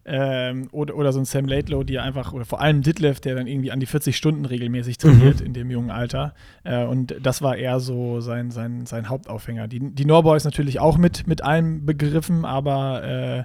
[0.10, 3.48] Ähm, oder, oder so ein Sam Laidlow, die einfach, oder vor allem Ditlev, der dann
[3.48, 5.48] irgendwie an die 40 Stunden regelmäßig trainiert mhm.
[5.48, 6.34] in dem jungen Alter.
[6.66, 9.70] Äh, und das war eher so sein, sein, sein Hauptaufhänger.
[9.70, 13.44] Die, die Norboys natürlich auch mit, mit allem begriffen, aber äh,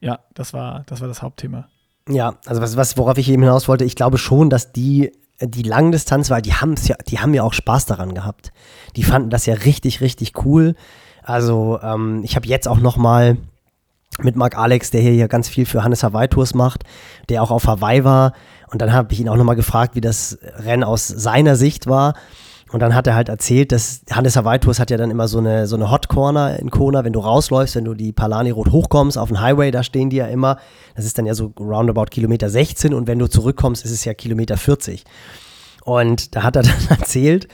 [0.00, 1.68] ja, das war, das war das Hauptthema.
[2.08, 5.62] Ja, also was, was, worauf ich eben hinaus wollte, ich glaube schon, dass die, die
[5.62, 8.52] Langdistanz, weil die haben ja, die haben ja auch Spaß daran gehabt.
[8.94, 10.74] Die fanden das ja richtig, richtig cool.
[11.22, 13.36] Also ähm, ich habe jetzt auch noch mal
[14.20, 16.84] mit Marc Alex, der hier ja ganz viel für Hannes Hawaii Tours macht,
[17.28, 18.32] der auch auf Hawaii war.
[18.70, 21.86] Und dann habe ich ihn auch noch mal gefragt, wie das Rennen aus seiner Sicht
[21.86, 22.14] war.
[22.72, 25.38] Und dann hat er halt erzählt, dass Hannes Hawaii Tours hat ja dann immer so
[25.38, 28.72] eine, so eine Hot Corner in Kona, wenn du rausläufst, wenn du die Palani Road
[28.72, 30.58] hochkommst auf den Highway, da stehen die ja immer.
[30.96, 34.14] Das ist dann ja so roundabout Kilometer 16 und wenn du zurückkommst, ist es ja
[34.14, 35.04] Kilometer 40.
[35.84, 37.46] Und da hat er dann erzählt,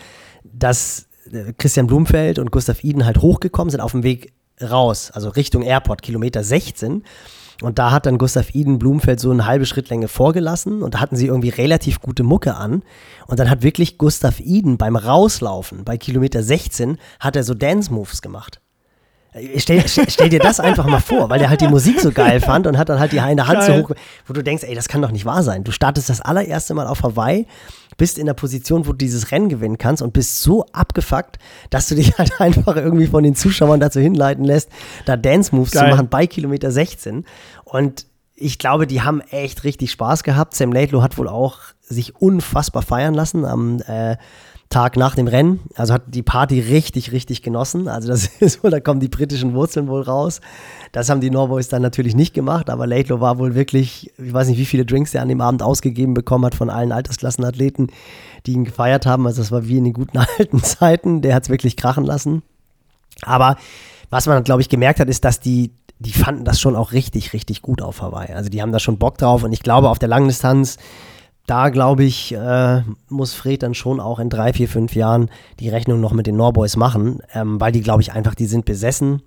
[0.44, 4.32] dass äh, Christian Blumfeld und Gustav Iden halt hochgekommen sind auf dem Weg
[4.62, 7.02] raus, also Richtung Airport, Kilometer 16.
[7.60, 11.16] Und da hat dann Gustav Iden Blumenfeld so eine halbe Schrittlänge vorgelassen und da hatten
[11.16, 12.82] sie irgendwie relativ gute Mucke an.
[13.26, 18.22] Und dann hat wirklich Gustav Iden beim Rauslaufen bei Kilometer 16 hat er so Dance-Moves
[18.22, 18.60] gemacht.
[19.56, 22.66] Stell, stell, dir das einfach mal vor, weil der halt die Musik so geil fand
[22.66, 23.78] und hat dann halt die eine Hand geil.
[23.78, 23.96] so hoch,
[24.26, 25.64] wo du denkst, ey, das kann doch nicht wahr sein.
[25.64, 27.46] Du startest das allererste Mal auf Hawaii,
[27.96, 31.38] bist in der Position, wo du dieses Rennen gewinnen kannst und bist so abgefuckt,
[31.70, 34.70] dass du dich halt einfach irgendwie von den Zuschauern dazu hinleiten lässt,
[35.06, 37.24] da Dance-Moves zu machen bei Kilometer 16.
[37.64, 40.54] Und ich glaube, die haben echt richtig Spaß gehabt.
[40.54, 44.16] Sam Laidlow hat wohl auch sich unfassbar feiern lassen am äh,
[44.72, 45.60] Tag nach dem Rennen.
[45.76, 47.88] Also hat die Party richtig, richtig genossen.
[47.88, 50.40] Also das ist wohl, da kommen die britischen Wurzeln wohl raus.
[50.92, 54.48] Das haben die Norboys dann natürlich nicht gemacht, aber Laidlow war wohl wirklich, ich weiß
[54.48, 57.92] nicht, wie viele Drinks er an dem Abend ausgegeben bekommen hat von allen Altersklassenathleten,
[58.46, 59.26] die ihn gefeiert haben.
[59.26, 61.20] Also das war wie in den guten alten Zeiten.
[61.20, 62.42] Der hat es wirklich krachen lassen.
[63.22, 63.56] Aber
[64.10, 67.34] was man, glaube ich, gemerkt hat, ist, dass die, die fanden das schon auch richtig,
[67.34, 68.32] richtig gut auf Hawaii.
[68.32, 70.78] Also die haben da schon Bock drauf und ich glaube, auf der langen Distanz
[71.46, 75.30] da glaube ich, äh, muss Fred dann schon auch in drei, vier, fünf Jahren
[75.60, 78.64] die Rechnung noch mit den Norboys machen, ähm, weil die, glaube ich, einfach, die sind
[78.64, 79.22] besessen.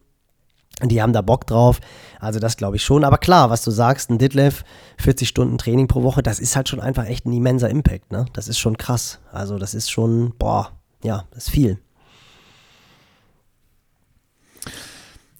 [0.83, 1.79] Die haben da Bock drauf.
[2.19, 3.05] Also das glaube ich schon.
[3.05, 4.65] Aber klar, was du sagst, ein Ditlev,
[4.97, 8.11] 40 Stunden Training pro Woche, das ist halt schon einfach echt ein immenser Impact.
[8.11, 8.25] Ne?
[8.33, 9.19] Das ist schon krass.
[9.31, 11.79] Also das ist schon, boah, ja, das ist viel.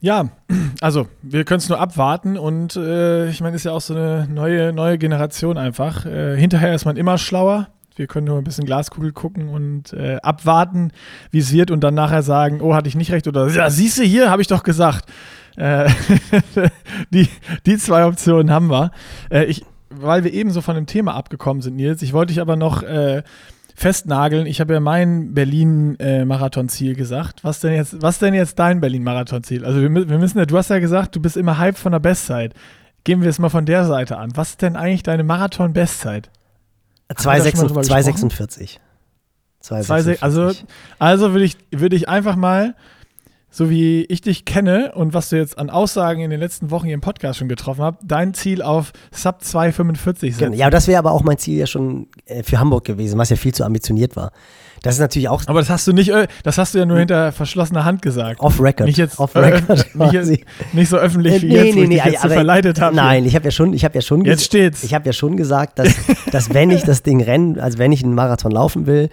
[0.02, 0.30] Ja,
[0.82, 4.28] also wir können es nur abwarten und äh, ich meine, ist ja auch so eine
[4.28, 6.06] neue, neue Generation einfach.
[6.06, 7.70] Äh, hinterher ist man immer schlauer.
[7.96, 10.92] Wir können nur ein bisschen Glaskugel gucken und äh, abwarten,
[11.32, 13.98] wie es wird und dann nachher sagen, oh, hatte ich nicht recht oder ja, siehst
[13.98, 15.10] du hier, habe ich doch gesagt.
[15.56, 15.90] Äh,
[17.12, 17.30] die,
[17.66, 18.92] die zwei Optionen haben wir.
[19.30, 22.42] Äh, ich, weil wir eben so von dem Thema abgekommen sind, Nils, ich wollte dich
[22.42, 23.24] aber noch äh,
[23.76, 24.48] festnageln.
[24.48, 27.44] Ich habe ja mein Berlin-Marathon-Ziel äh, gesagt.
[27.44, 29.66] Was denn jetzt, was denn jetzt dein Berlin-Marathon-Ziel?
[29.66, 32.00] Also wir, wir müssen ja, du hast ja gesagt, du bist immer hype von der
[32.00, 32.54] Bestzeit.
[33.04, 34.32] Gehen wir es mal von der Seite an.
[34.36, 36.32] Was ist denn eigentlich deine Marathon-Bestzeit?
[39.60, 40.24] 246.
[40.24, 40.52] Also,
[40.98, 42.76] also würde ich, würd ich einfach mal,
[43.56, 46.88] so wie ich dich kenne und was du jetzt an Aussagen in den letzten Wochen
[46.88, 50.54] hier im Podcast schon getroffen hast, dein Ziel auf Sub 245 setzen.
[50.56, 53.38] Ja, das wäre aber auch mein Ziel ja schon äh, für Hamburg gewesen, was ja
[53.38, 54.34] viel zu ambitioniert war.
[54.84, 55.42] Das ist natürlich auch.
[55.48, 58.42] Aber das hast du nicht, äh, das hast du ja nur hinter verschlossener Hand gesagt.
[58.42, 58.88] Off Record.
[58.88, 59.70] Nicht jetzt, off record.
[59.70, 60.32] Äh, nicht, jetzt,
[60.74, 62.94] nicht, so öffentlich wie nee, jetzt, nee, ich dich jetzt so verleitet habe.
[62.94, 64.26] Nein, ich habe ja schon, ich habe ja schon.
[64.26, 64.84] Jetzt steht's.
[64.84, 65.96] Ich habe ja schon gesagt, dass,
[66.30, 69.10] dass wenn ich das Ding renne, also wenn ich einen Marathon laufen will,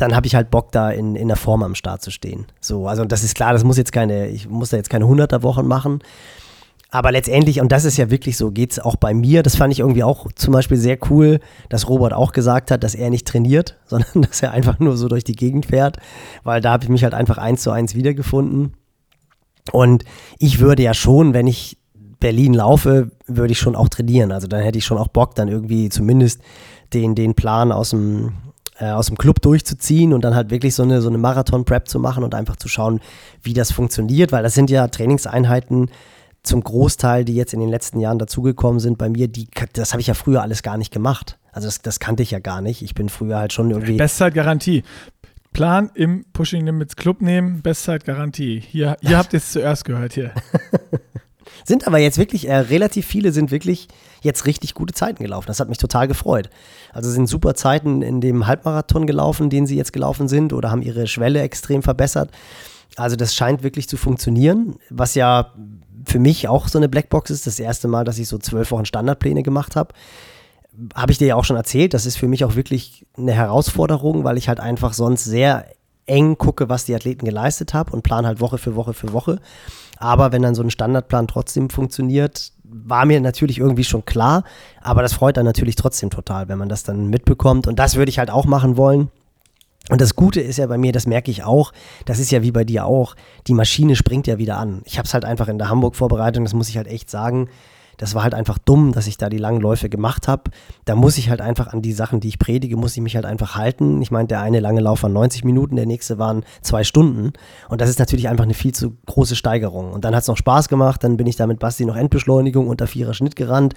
[0.00, 2.46] dann habe ich halt Bock, da in, in der Form am Start zu stehen.
[2.60, 5.42] So, also das ist klar, das muss jetzt keine, ich muss da jetzt keine 100er
[5.42, 6.00] Wochen machen.
[6.92, 9.44] Aber letztendlich, und das ist ja wirklich so, geht es auch bei mir.
[9.44, 11.38] Das fand ich irgendwie auch zum Beispiel sehr cool,
[11.68, 15.08] dass Robert auch gesagt hat, dass er nicht trainiert, sondern dass er einfach nur so
[15.08, 15.98] durch die Gegend fährt,
[16.42, 18.74] weil da habe ich mich halt einfach eins zu eins wiedergefunden.
[19.72, 20.04] Und
[20.38, 21.78] ich würde ja schon, wenn ich
[22.18, 24.32] Berlin laufe, würde ich schon auch trainieren.
[24.32, 26.40] Also dann hätte ich schon auch Bock, dann irgendwie zumindest
[26.92, 28.32] den, den Plan aus dem,
[28.80, 32.00] äh, aus dem Club durchzuziehen und dann halt wirklich so eine, so eine Marathon-Prep zu
[32.00, 33.00] machen und einfach zu schauen,
[33.42, 35.90] wie das funktioniert, weil das sind ja Trainingseinheiten,
[36.42, 40.00] zum Großteil, die jetzt in den letzten Jahren dazugekommen sind bei mir, die, das habe
[40.00, 41.38] ich ja früher alles gar nicht gemacht.
[41.52, 42.82] Also das, das kannte ich ja gar nicht.
[42.82, 43.96] Ich bin früher halt schon irgendwie.
[43.96, 44.82] Bestzeitgarantie.
[45.52, 48.60] Plan im Pushing Limits Club nehmen, Bestzeitgarantie.
[48.60, 50.32] Hier, hier habt ihr es zuerst gehört hier.
[51.64, 53.88] sind aber jetzt wirklich, äh, relativ viele sind wirklich
[54.22, 55.46] jetzt richtig gute Zeiten gelaufen.
[55.46, 56.50] Das hat mich total gefreut.
[56.92, 60.82] Also sind super Zeiten in dem Halbmarathon gelaufen, den sie jetzt gelaufen sind oder haben
[60.82, 62.30] ihre Schwelle extrem verbessert.
[62.96, 65.52] Also das scheint wirklich zu funktionieren, was ja
[66.06, 67.46] für mich auch so eine Blackbox ist.
[67.46, 69.94] Das erste Mal, dass ich so zwölf Wochen Standardpläne gemacht habe.
[70.94, 71.94] Habe ich dir ja auch schon erzählt.
[71.94, 75.66] Das ist für mich auch wirklich eine Herausforderung, weil ich halt einfach sonst sehr
[76.06, 79.40] eng gucke, was die Athleten geleistet haben und plan halt Woche für Woche für Woche.
[80.00, 84.44] Aber wenn dann so ein Standardplan trotzdem funktioniert, war mir natürlich irgendwie schon klar.
[84.80, 87.66] Aber das freut dann natürlich trotzdem total, wenn man das dann mitbekommt.
[87.66, 89.10] Und das würde ich halt auch machen wollen.
[89.90, 91.72] Und das Gute ist ja bei mir, das merke ich auch,
[92.06, 93.14] das ist ja wie bei dir auch,
[93.46, 94.82] die Maschine springt ja wieder an.
[94.84, 97.48] Ich habe es halt einfach in der Hamburg-Vorbereitung, das muss ich halt echt sagen,
[98.00, 100.44] das war halt einfach dumm, dass ich da die langen Läufe gemacht habe.
[100.86, 103.26] Da muss ich halt einfach an die Sachen, die ich predige, muss ich mich halt
[103.26, 104.00] einfach halten.
[104.00, 107.34] Ich meine, der eine lange Lauf war 90 Minuten, der nächste waren zwei Stunden.
[107.68, 109.92] Und das ist natürlich einfach eine viel zu große Steigerung.
[109.92, 112.68] Und dann hat es noch Spaß gemacht, dann bin ich da mit Basti noch Endbeschleunigung
[112.68, 113.74] unter vierer Schnitt gerannt.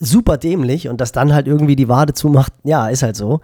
[0.00, 3.42] Super dämlich und dass dann halt irgendwie die Wade zumacht, ja, ist halt so.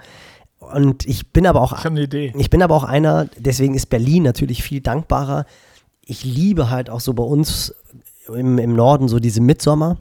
[0.72, 1.78] Und ich bin aber auch.
[1.78, 2.32] Ich eine Idee.
[2.34, 5.44] Ich bin aber auch einer, deswegen ist Berlin natürlich viel dankbarer.
[6.02, 7.74] Ich liebe halt auch so bei uns
[8.34, 9.98] im, im Norden so diese Mitsommer.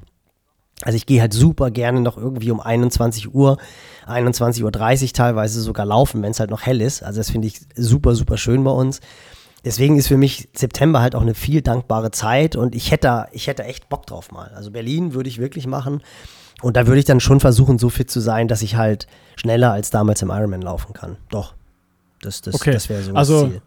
[0.81, 3.57] Also ich gehe halt super gerne noch irgendwie um 21 Uhr,
[4.07, 7.03] 21.30 Uhr teilweise sogar laufen, wenn es halt noch hell ist.
[7.03, 9.01] Also das finde ich super, super schön bei uns.
[9.65, 13.47] Deswegen ist für mich September halt auch eine viel dankbare Zeit und ich hätte, ich
[13.47, 14.51] hätte echt Bock drauf mal.
[14.55, 16.01] Also Berlin würde ich wirklich machen.
[16.61, 19.71] Und da würde ich dann schon versuchen, so fit zu sein, dass ich halt schneller
[19.71, 21.17] als damals im Ironman laufen kann.
[21.29, 21.55] Doch.
[22.21, 22.71] Das, das, okay.
[22.71, 23.61] das wäre so also, das Ziel.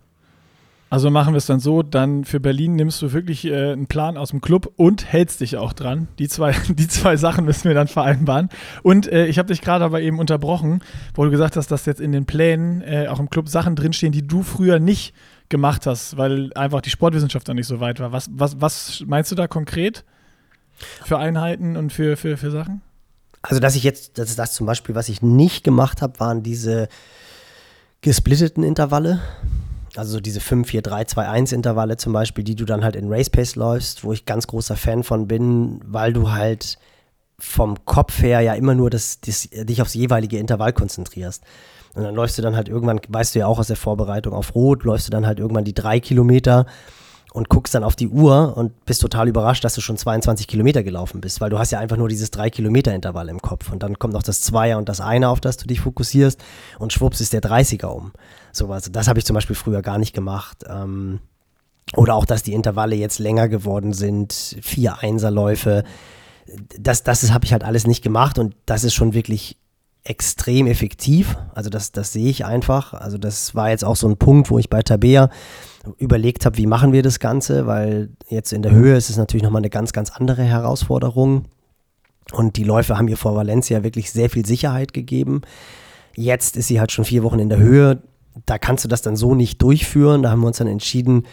[0.92, 4.18] Also machen wir es dann so, dann für Berlin nimmst du wirklich äh, einen Plan
[4.18, 6.06] aus dem Club und hältst dich auch dran.
[6.18, 8.50] Die zwei, die zwei Sachen müssen wir dann vereinbaren.
[8.82, 10.82] Und äh, ich habe dich gerade aber eben unterbrochen,
[11.14, 14.12] wo du gesagt hast, dass jetzt in den Plänen äh, auch im Club Sachen drinstehen,
[14.12, 15.14] die du früher nicht
[15.48, 18.12] gemacht hast, weil einfach die Sportwissenschaft da nicht so weit war.
[18.12, 20.04] Was, was, was meinst du da konkret?
[21.06, 22.82] Für Einheiten und für, für, für Sachen?
[23.40, 26.42] Also, dass ich jetzt, das ist das zum Beispiel, was ich nicht gemacht habe, waren
[26.42, 26.90] diese
[28.02, 29.22] gesplitteten Intervalle.
[29.96, 33.12] Also diese 5, 4, 3, 2, 1 Intervalle zum Beispiel, die du dann halt in
[33.12, 36.78] Race Pace läufst, wo ich ganz großer Fan von bin, weil du halt
[37.38, 41.42] vom Kopf her ja immer nur das, das, dich aufs jeweilige Intervall konzentrierst.
[41.94, 44.54] Und dann läufst du dann halt irgendwann, weißt du ja auch aus der Vorbereitung auf
[44.54, 46.66] Rot, läufst du dann halt irgendwann die drei Kilometer
[47.32, 50.82] und guckst dann auf die Uhr und bist total überrascht, dass du schon 22 Kilometer
[50.82, 54.12] gelaufen bist, weil du hast ja einfach nur dieses 3-Kilometer-Intervall im Kopf und dann kommt
[54.12, 56.42] noch das Zweier und das Einer, auf das du dich fokussierst
[56.78, 58.12] und schwupps ist der 30er um.
[58.52, 58.92] So was.
[58.92, 60.64] Das habe ich zum Beispiel früher gar nicht gemacht.
[60.68, 61.20] Ähm,
[61.96, 64.32] Oder auch, dass die Intervalle jetzt länger geworden sind,
[64.62, 65.84] vier Einserläufe.
[66.78, 69.56] Das, das habe ich halt alles nicht gemacht und das ist schon wirklich
[70.04, 71.36] extrem effektiv.
[71.54, 72.92] Also das, das sehe ich einfach.
[72.94, 75.30] Also das war jetzt auch so ein Punkt, wo ich bei Tabea
[75.98, 79.42] überlegt habe, wie machen wir das Ganze, weil jetzt in der Höhe ist es natürlich
[79.42, 81.44] nochmal eine ganz, ganz andere Herausforderung.
[82.32, 85.42] Und die Läufe haben ihr vor Valencia wirklich sehr viel Sicherheit gegeben.
[86.16, 88.02] Jetzt ist sie halt schon vier Wochen in der Höhe.
[88.46, 90.22] Da kannst du das dann so nicht durchführen.
[90.22, 91.24] Da haben wir uns dann entschieden,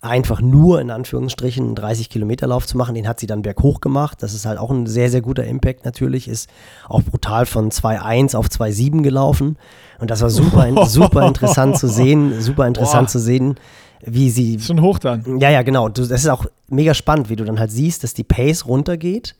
[0.00, 2.94] einfach nur in Anführungsstrichen einen 30 Kilometer Lauf zu machen.
[2.94, 4.22] Den hat sie dann berghoch gemacht.
[4.22, 6.28] Das ist halt auch ein sehr, sehr guter Impact natürlich.
[6.28, 6.48] Ist
[6.88, 9.56] auch brutal von 2,1 auf 2,7 gelaufen.
[9.98, 12.40] Und das war super, super interessant zu sehen.
[12.40, 13.12] Super interessant Boah.
[13.12, 13.56] zu sehen,
[14.04, 14.60] wie sie.
[14.60, 15.40] Schon hoch dann.
[15.40, 15.88] Ja, ja, genau.
[15.88, 19.34] das ist auch mega spannend, wie du dann halt siehst, dass die Pace runtergeht,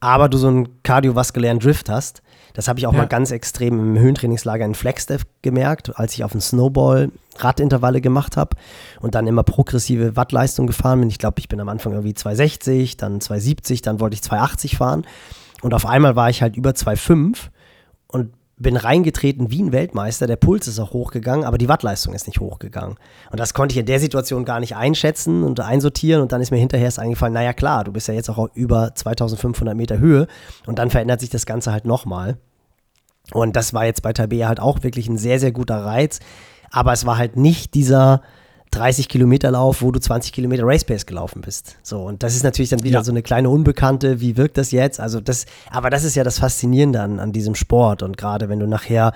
[0.00, 2.22] aber du so einen kardiovaskulären Drift hast.
[2.54, 2.98] Das habe ich auch ja.
[2.98, 8.36] mal ganz extrem im Höhentrainingslager in Flagstaff gemerkt, als ich auf dem Snowball Radintervalle gemacht
[8.36, 8.56] habe
[9.00, 11.08] und dann immer progressive Wattleistung gefahren bin.
[11.08, 15.04] Ich glaube, ich bin am Anfang irgendwie 260, dann 270, dann wollte ich 280 fahren
[15.62, 17.48] und auf einmal war ich halt über 2,5
[18.08, 20.26] und bin reingetreten wie ein Weltmeister.
[20.26, 22.96] Der Puls ist auch hochgegangen, aber die Wattleistung ist nicht hochgegangen.
[23.30, 26.20] Und das konnte ich in der Situation gar nicht einschätzen und einsortieren.
[26.20, 28.94] Und dann ist mir hinterher erst eingefallen, naja klar, du bist ja jetzt auch über
[28.94, 30.26] 2500 Meter Höhe.
[30.66, 32.36] Und dann verändert sich das Ganze halt nochmal.
[33.32, 36.20] Und das war jetzt bei Tabea halt auch wirklich ein sehr, sehr guter Reiz.
[36.70, 38.20] Aber es war halt nicht dieser
[38.72, 41.76] 30 Kilometer Lauf, wo du 20 Kilometer Race Pace gelaufen bist.
[41.82, 43.04] So, und das ist natürlich dann wieder ja.
[43.04, 44.20] so eine kleine Unbekannte.
[44.20, 45.00] Wie wirkt das jetzt?
[45.00, 48.02] Also, das, aber das ist ja das Faszinierende an, an diesem Sport.
[48.02, 49.12] Und gerade wenn du nachher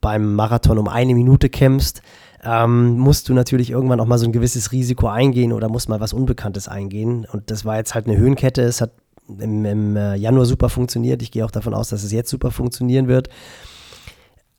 [0.00, 2.02] beim Marathon um eine Minute kämpfst,
[2.44, 6.00] ähm, musst du natürlich irgendwann auch mal so ein gewisses Risiko eingehen oder musst mal
[6.00, 7.26] was Unbekanntes eingehen.
[7.30, 8.62] Und das war jetzt halt eine Höhenkette.
[8.62, 8.92] Es hat
[9.28, 11.22] im, im äh, Januar super funktioniert.
[11.22, 13.28] Ich gehe auch davon aus, dass es jetzt super funktionieren wird.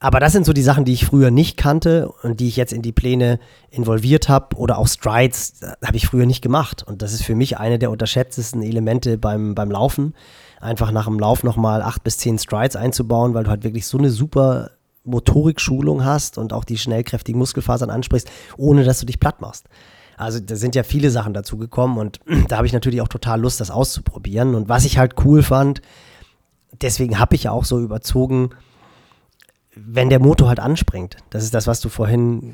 [0.04, 2.74] Aber das sind so die Sachen, die ich früher nicht kannte und die ich jetzt
[2.74, 3.40] in die Pläne
[3.70, 4.58] involviert habe.
[4.58, 6.84] Oder auch Strides habe ich früher nicht gemacht.
[6.84, 10.14] Und das ist für mich eine der unterschätztesten Elemente beim, beim Laufen.
[10.60, 13.98] Einfach nach dem Lauf nochmal acht bis zehn Strides einzubauen, weil du halt wirklich so
[13.98, 14.72] eine super
[15.06, 19.68] Motorikschulung hast und auch die schnellkräftigen Muskelfasern ansprichst, ohne dass du dich platt machst.
[20.18, 23.40] Also da sind ja viele Sachen dazu gekommen und da habe ich natürlich auch total
[23.40, 24.54] Lust, das auszuprobieren.
[24.54, 25.82] Und was ich halt cool fand,
[26.82, 28.50] deswegen habe ich ja auch so überzogen,
[29.76, 31.18] wenn der Motor halt anspringt.
[31.30, 32.54] Das ist das, was du vorhin,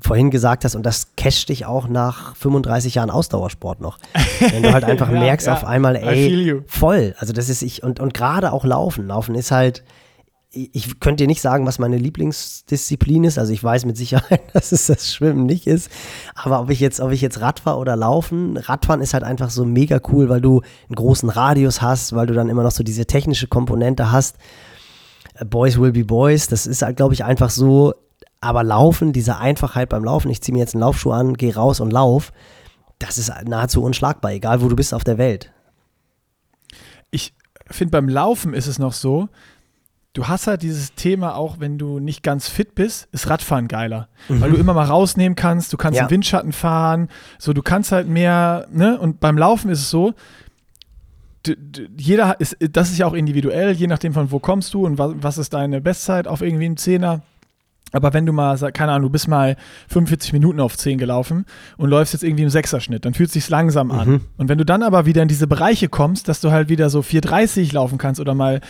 [0.00, 3.98] vorhin gesagt hast und das casht dich auch nach 35 Jahren Ausdauersport noch.
[4.40, 5.54] Wenn du halt einfach ja, merkst ja.
[5.54, 7.14] auf einmal, ey, voll.
[7.18, 9.06] Also das ist ich und, und gerade auch Laufen.
[9.06, 9.82] Laufen ist halt,
[10.54, 13.38] ich könnte dir nicht sagen, was meine Lieblingsdisziplin ist.
[13.38, 15.90] Also ich weiß mit Sicherheit, dass es das Schwimmen nicht ist.
[16.34, 19.64] Aber ob ich jetzt, ob ich jetzt Radfahr oder Laufen, Radfahren ist halt einfach so
[19.64, 23.06] mega cool, weil du einen großen Radius hast, weil du dann immer noch so diese
[23.06, 24.36] technische Komponente hast.
[25.44, 27.94] Boys will be Boys, das ist halt, glaube ich, einfach so.
[28.40, 31.80] Aber Laufen, diese Einfachheit beim Laufen, ich ziehe mir jetzt einen Laufschuh an, gehe raus
[31.80, 32.32] und lauf,
[32.98, 35.52] das ist nahezu unschlagbar, egal wo du bist auf der Welt.
[37.10, 37.34] Ich
[37.66, 39.28] finde, beim Laufen ist es noch so,
[40.12, 44.08] du hast halt dieses Thema auch, wenn du nicht ganz fit bist, ist Radfahren geiler.
[44.28, 44.40] Mhm.
[44.40, 46.04] Weil du immer mal rausnehmen kannst, du kannst ja.
[46.04, 48.98] im Windschatten fahren, so du kannst halt mehr, ne?
[48.98, 50.14] Und beim Laufen ist es so,
[51.96, 55.12] jeder ist, das ist ja auch individuell, je nachdem von wo kommst du und was,
[55.16, 57.22] was ist deine Bestzeit auf irgendwie einen Zehner.
[57.94, 59.56] Aber wenn du mal, keine Ahnung, du bist mal
[59.88, 61.44] 45 Minuten auf 10 gelaufen
[61.76, 64.08] und läufst jetzt irgendwie im Sechserschnitt, dann fühlt es sich langsam an.
[64.08, 64.20] Mhm.
[64.38, 67.00] Und wenn du dann aber wieder in diese Bereiche kommst, dass du halt wieder so
[67.00, 68.62] 4,30 laufen kannst oder mal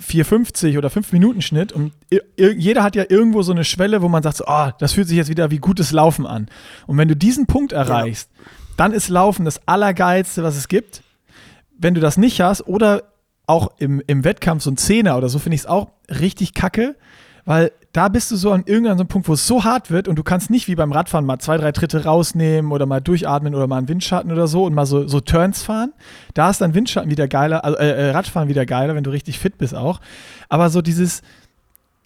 [0.00, 1.92] 4,50 oder 5 Minuten Schnitt und
[2.36, 5.16] jeder hat ja irgendwo so eine Schwelle, wo man sagt, so, oh, das fühlt sich
[5.16, 6.46] jetzt wieder wie gutes Laufen an.
[6.86, 8.50] Und wenn du diesen Punkt erreichst, ja.
[8.76, 11.02] dann ist Laufen das Allergeilste, was es gibt
[11.78, 13.04] wenn du das nicht hast oder
[13.46, 16.96] auch im, im Wettkampf so ein Zehner oder so, finde ich es auch richtig kacke,
[17.46, 20.22] weil da bist du so an irgendeinem Punkt, wo es so hart wird und du
[20.22, 23.78] kannst nicht wie beim Radfahren mal zwei, drei Tritte rausnehmen oder mal durchatmen oder mal
[23.78, 25.94] einen Windschatten oder so und mal so, so Turns fahren.
[26.34, 29.38] Da ist dann Windschatten wieder geiler, also äh, äh, Radfahren wieder geiler, wenn du richtig
[29.38, 30.00] fit bist auch.
[30.50, 31.22] Aber so dieses,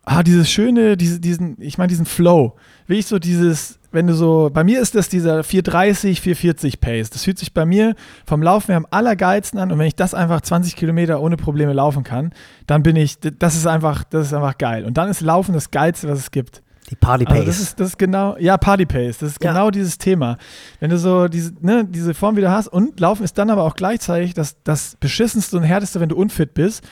[0.05, 2.55] ah, dieses schöne, diese, diesen, ich meine, diesen Flow,
[2.87, 7.11] wie ich so dieses, wenn du so, bei mir ist das dieser 430, 440 Pace.
[7.11, 7.95] Das fühlt sich bei mir
[8.27, 11.73] vom Laufen her am allergeilsten an und wenn ich das einfach 20 Kilometer ohne Probleme
[11.73, 12.33] laufen kann,
[12.67, 14.85] dann bin ich, das ist einfach, das ist einfach geil.
[14.85, 16.63] Und dann ist Laufen das Geilste, was es gibt.
[16.91, 17.35] Die Party Pace.
[17.35, 19.19] Also das, ist, das ist genau, ja, Party Pace.
[19.19, 19.53] Das ist ja.
[19.53, 20.37] genau dieses Thema.
[20.81, 23.77] Wenn du so diese, ne, diese Form wieder hast und Laufen ist dann aber auch
[23.77, 26.83] gleichzeitig das, das beschissenste und härteste, wenn du unfit bist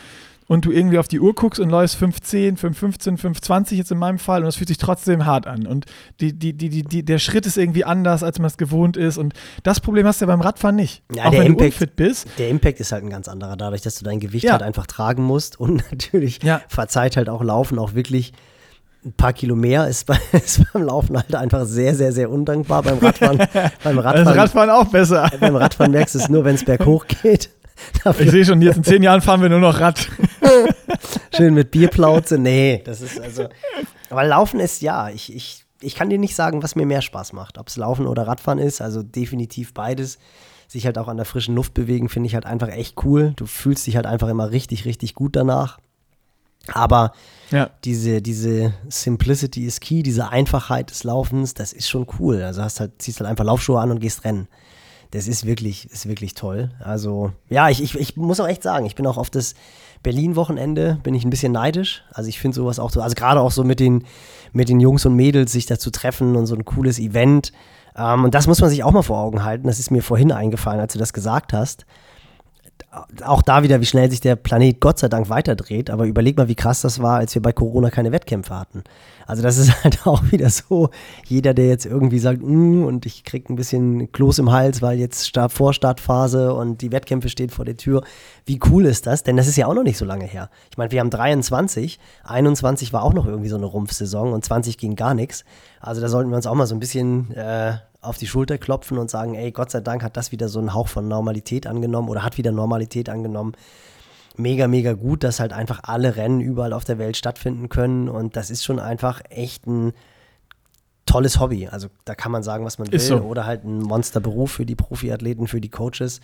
[0.51, 4.19] und du irgendwie auf die Uhr guckst und läufst 5,10, 5,15, 5,20 jetzt in meinem
[4.19, 5.65] Fall und es fühlt sich trotzdem hart an.
[5.65, 5.87] Und
[6.19, 9.17] die, die, die, die, die, der Schritt ist irgendwie anders, als man es gewohnt ist.
[9.17, 9.33] Und
[9.63, 11.05] das Problem hast du ja beim Radfahren nicht.
[11.15, 12.27] Ja, Auch wenn Impact, du unfit bist.
[12.39, 14.51] Der Impact ist halt ein ganz anderer, dadurch, dass du dein Gewicht ja.
[14.51, 16.61] halt einfach tragen musst und natürlich ja.
[16.67, 18.33] verzeiht halt auch Laufen auch wirklich
[19.05, 22.83] ein paar Kilo mehr ist, bei, ist, beim Laufen halt einfach sehr, sehr, sehr undankbar.
[22.83, 23.39] Beim Radfahren,
[23.85, 25.31] beim Radfahren, das Radfahren auch besser.
[25.39, 27.51] Beim Radfahren merkst du es nur, wenn es berghoch geht.
[28.05, 30.09] Dafür ich sehe schon, jetzt in zehn Jahren fahren wir nur noch Rad.
[31.37, 32.39] Schön mit Bierplauze.
[32.39, 33.49] Nee, das ist also.
[34.09, 37.33] Aber Laufen ist ja, ich, ich, ich kann dir nicht sagen, was mir mehr Spaß
[37.33, 37.59] macht.
[37.59, 40.19] Ob es Laufen oder Radfahren ist, also definitiv beides.
[40.69, 43.33] Sich halt auch an der frischen Luft bewegen, finde ich halt einfach echt cool.
[43.37, 45.79] Du fühlst dich halt einfach immer richtig, richtig gut danach.
[46.69, 47.13] Aber
[47.51, 47.71] ja.
[47.85, 52.43] diese, diese Simplicity is key, diese Einfachheit des Laufens, das ist schon cool.
[52.43, 54.49] Also hast halt, ziehst halt einfach Laufschuhe an und gehst rennen.
[55.13, 56.71] Das ist wirklich, ist wirklich toll.
[56.79, 59.55] Also, ja, ich, ich, ich muss auch echt sagen, ich bin auch auf das
[60.03, 62.05] Berlin-Wochenende, bin ich ein bisschen neidisch.
[62.13, 64.05] Also ich finde sowas auch so, also gerade auch so mit den,
[64.53, 67.53] mit den Jungs und Mädels sich da zu treffen und so ein cooles Event.
[67.97, 69.67] Ähm, und das muss man sich auch mal vor Augen halten.
[69.67, 71.87] Das ist mir vorhin eingefallen, als du das gesagt hast
[73.25, 75.91] auch da wieder, wie schnell sich der Planet Gott sei Dank weiterdreht.
[75.91, 78.85] Aber überleg mal, wie krass das war, als wir bei Corona keine Wettkämpfe hatten.
[79.27, 80.91] Also das ist halt auch wieder so,
[81.27, 84.99] jeder, der jetzt irgendwie sagt, mm, und ich krieg ein bisschen Kloß im Hals, weil
[84.99, 88.03] jetzt Start, Vorstartphase und die Wettkämpfe stehen vor der Tür.
[88.45, 89.23] Wie cool ist das?
[89.23, 90.51] Denn das ist ja auch noch nicht so lange her.
[90.71, 94.79] Ich meine, wir haben 23, 21 war auch noch irgendwie so eine Rumpfsaison und 20
[94.79, 95.45] ging gar nichts.
[95.81, 98.99] Also da sollten wir uns auch mal so ein bisschen äh, auf die Schulter klopfen
[98.99, 102.09] und sagen, ey, Gott sei Dank hat das wieder so einen Hauch von Normalität angenommen
[102.09, 103.53] oder hat wieder Normalität angenommen.
[104.37, 108.37] Mega, mega gut, dass halt einfach alle Rennen überall auf der Welt stattfinden können und
[108.37, 109.93] das ist schon einfach echt ein
[111.07, 111.67] tolles Hobby.
[111.67, 113.19] Also da kann man sagen, was man will so.
[113.19, 116.21] oder halt ein Monsterberuf für die Profiathleten, für die Coaches.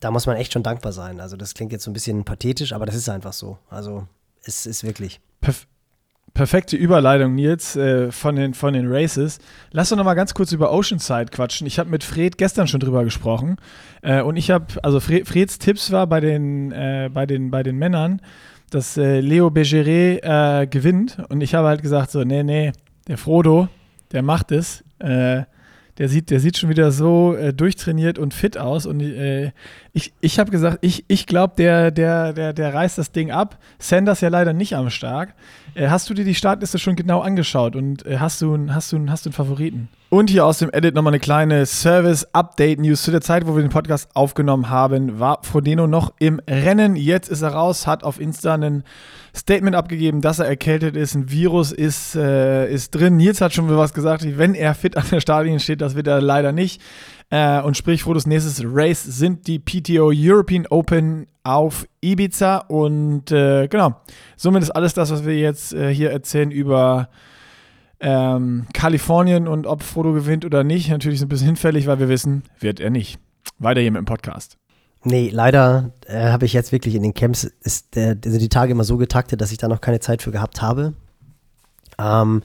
[0.00, 1.20] Da muss man echt schon dankbar sein.
[1.20, 3.58] Also das klingt jetzt so ein bisschen pathetisch, aber das ist einfach so.
[3.68, 4.06] Also
[4.44, 5.20] es ist wirklich.
[5.40, 5.66] Perf
[6.34, 9.40] Perfekte Überleitung, Nils, äh, von, den, von den Races.
[9.72, 11.66] Lass uns noch mal ganz kurz über Oceanside quatschen.
[11.66, 13.56] Ich habe mit Fred gestern schon drüber gesprochen.
[14.02, 17.62] Äh, und ich habe, also Fred, Freds Tipps war bei den, äh, bei den, bei
[17.62, 18.20] den Männern,
[18.70, 21.18] dass äh, Leo Bergeret äh, gewinnt.
[21.28, 22.72] Und ich habe halt gesagt, so, nee, nee,
[23.08, 23.68] der Frodo,
[24.12, 24.84] der macht es.
[25.00, 25.42] Äh,
[25.98, 28.86] der sieht, der sieht schon wieder so durchtrainiert und fit aus.
[28.86, 29.02] Und
[29.92, 33.58] ich, ich habe gesagt, ich, ich glaube, der, der, der, der reißt das Ding ab.
[33.78, 35.30] Sanders ja leider nicht am Start.
[35.74, 39.08] Äh, hast du dir die Startliste schon genau angeschaut und äh, hast, du, hast, du,
[39.08, 39.88] hast du einen Favoriten?
[40.08, 43.02] Und hier aus dem Edit nochmal eine kleine Service-Update-News.
[43.02, 46.96] Zu der Zeit, wo wir den Podcast aufgenommen haben, war Frodeno noch im Rennen.
[46.96, 48.82] Jetzt ist er raus, hat auf Insta ein
[49.36, 51.14] Statement abgegeben, dass er erkältet ist.
[51.14, 53.16] Ein Virus ist, äh, ist drin.
[53.16, 56.20] Nils hat schon was gesagt, wenn er fit an der Startlinie steht, das wird er
[56.20, 56.82] leider nicht.
[57.30, 62.58] Äh, und sprich, Frodos nächstes Race sind die PTO European Open auf Ibiza.
[62.58, 63.94] Und äh, genau,
[64.36, 67.08] somit ist alles das, was wir jetzt äh, hier erzählen über
[68.00, 70.90] ähm, Kalifornien und ob Frodo gewinnt oder nicht.
[70.90, 73.18] Natürlich ein bisschen hinfällig, weil wir wissen, wird er nicht.
[73.58, 74.56] Weiter hier mit dem Podcast.
[75.02, 78.72] Nee, leider äh, habe ich jetzt wirklich in den Camps, ist der, sind die Tage
[78.72, 80.92] immer so getaktet, dass ich da noch keine Zeit für gehabt habe.
[81.98, 82.42] Ähm,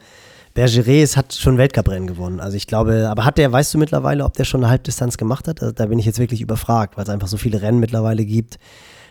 [0.56, 2.40] Bergeret hat schon Weltcuprennen gewonnen.
[2.40, 5.50] Also ich glaube, aber hat der, weißt du mittlerweile, ob der schon eine Halbdistanz gemacht
[5.50, 5.62] hat?
[5.62, 8.58] Also da bin ich jetzt wirklich überfragt, weil es einfach so viele Rennen mittlerweile gibt,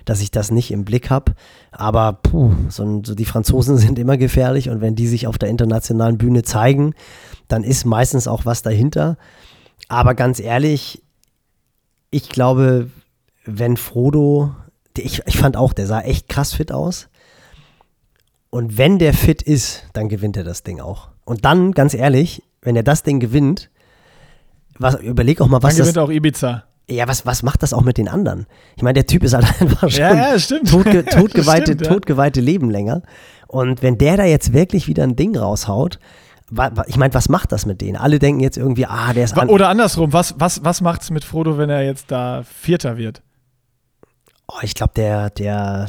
[0.06, 1.34] dass ich das nicht im Blick habe.
[1.70, 5.50] Aber puh, so, so die Franzosen sind immer gefährlich und wenn die sich auf der
[5.50, 6.94] internationalen Bühne zeigen,
[7.46, 9.18] dann ist meistens auch was dahinter.
[9.88, 11.02] Aber ganz ehrlich,
[12.10, 12.88] ich glaube,
[13.44, 14.56] wenn Frodo,
[14.96, 17.10] ich, ich fand auch, der sah echt krass fit aus.
[18.48, 21.13] Und wenn der fit ist, dann gewinnt er das Ding auch.
[21.24, 23.70] Und dann, ganz ehrlich, wenn er das Ding gewinnt,
[24.78, 26.64] was, überleg auch mal, was dann gewinnt das, auch Ibiza.
[26.88, 28.46] Ja, was, was macht das auch mit den anderen?
[28.76, 30.70] Ich meine, der Typ ist halt einfach schon ja, ja, stimmt.
[30.70, 31.88] Totge, totgeweihte, stimmt, ja.
[31.88, 33.02] totgeweihte Leben länger.
[33.46, 35.98] Und wenn der da jetzt wirklich wieder ein Ding raushaut,
[36.86, 37.96] ich meine, was macht das mit denen?
[37.96, 41.10] Alle denken jetzt irgendwie, ah, der ist an Oder andersrum, was, was, was macht es
[41.10, 43.22] mit Frodo, wenn er jetzt da Vierter wird?
[44.46, 45.88] Oh, ich glaube, der, der,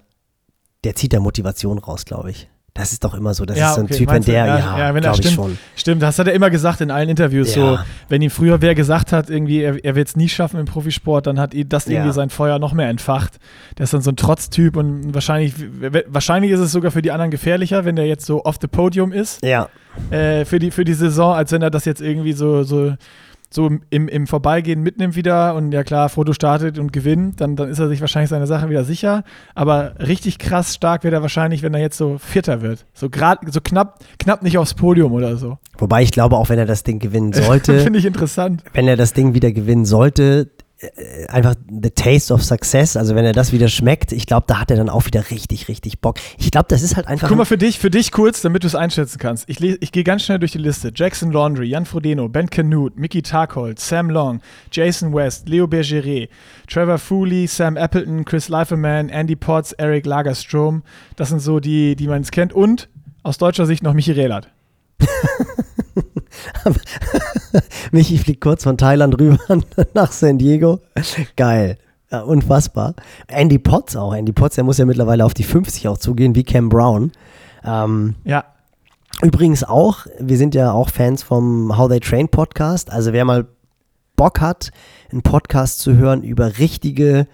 [0.83, 2.49] der zieht da Motivation raus, glaube ich.
[2.77, 3.45] Das ist doch immer so.
[3.45, 5.33] Das ja, ist so ein okay, Typ, wenn der, ja, ja, ja wenn er, stimmt,
[5.33, 5.57] schon.
[5.77, 7.55] Stimmt, das hat er immer gesagt in allen Interviews.
[7.55, 7.77] Ja.
[7.77, 10.65] So, wenn ihm früher wer gesagt hat, irgendwie, er, er wird es nie schaffen im
[10.65, 13.39] Profisport, dann hat das irgendwie sein Feuer noch mehr entfacht.
[13.77, 15.53] Der ist dann so ein Trotztyp und wahrscheinlich,
[16.07, 19.13] wahrscheinlich ist es sogar für die anderen gefährlicher, wenn der jetzt so off the podium
[19.13, 19.41] ist.
[19.45, 19.69] Ja.
[20.11, 22.93] Äh, für, die, für die Saison, als wenn er das jetzt irgendwie so, so
[23.53, 27.69] so im, im Vorbeigehen mitnimmt wieder und ja klar, Foto startet und gewinnt, dann, dann
[27.69, 29.23] ist er sich wahrscheinlich seine Sache wieder sicher.
[29.53, 32.85] Aber richtig krass stark wird er wahrscheinlich, wenn er jetzt so Vierter wird.
[32.93, 35.57] So gerade, so knapp, knapp nicht aufs Podium oder so.
[35.77, 37.79] Wobei ich glaube, auch wenn er das Ding gewinnen sollte.
[37.79, 38.63] Finde ich interessant.
[38.73, 40.49] Wenn er das Ding wieder gewinnen sollte,
[41.29, 44.71] einfach the taste of success, also wenn er das wieder schmeckt, ich glaube, da hat
[44.71, 46.17] er dann auch wieder richtig, richtig Bock.
[46.37, 47.29] Ich glaube, das ist halt einfach.
[47.29, 49.47] Guck mal für dich, für dich kurz, damit du es einschätzen kannst.
[49.47, 50.91] Ich, ich gehe ganz schnell durch die Liste.
[50.93, 56.29] Jackson Laundry, Jan Frodeno, Ben Canute, Mickey Tarkold, Sam Long, Jason West, Leo Bergeret,
[56.67, 60.83] Trevor Fooley, Sam Appleton, Chris Leiferman, Andy Potts, Eric Lagerstrom.
[61.15, 62.51] Das sind so die, die man es kennt.
[62.51, 62.89] Und
[63.23, 64.49] aus deutscher Sicht noch Michi Rehlert.
[67.91, 69.39] Michi fliegt kurz von Thailand rüber
[69.93, 70.79] nach San Diego.
[71.35, 71.77] Geil.
[72.11, 72.95] Ja, unfassbar.
[73.27, 74.13] Andy Potts auch.
[74.13, 77.11] Andy Potts, der muss ja mittlerweile auf die 50 auch zugehen, wie Cam Brown.
[77.63, 78.45] Ähm, ja.
[79.21, 82.91] Übrigens auch, wir sind ja auch Fans vom How They Train Podcast.
[82.91, 83.47] Also wer mal
[84.15, 84.71] Bock hat,
[85.11, 87.27] einen Podcast zu hören über richtige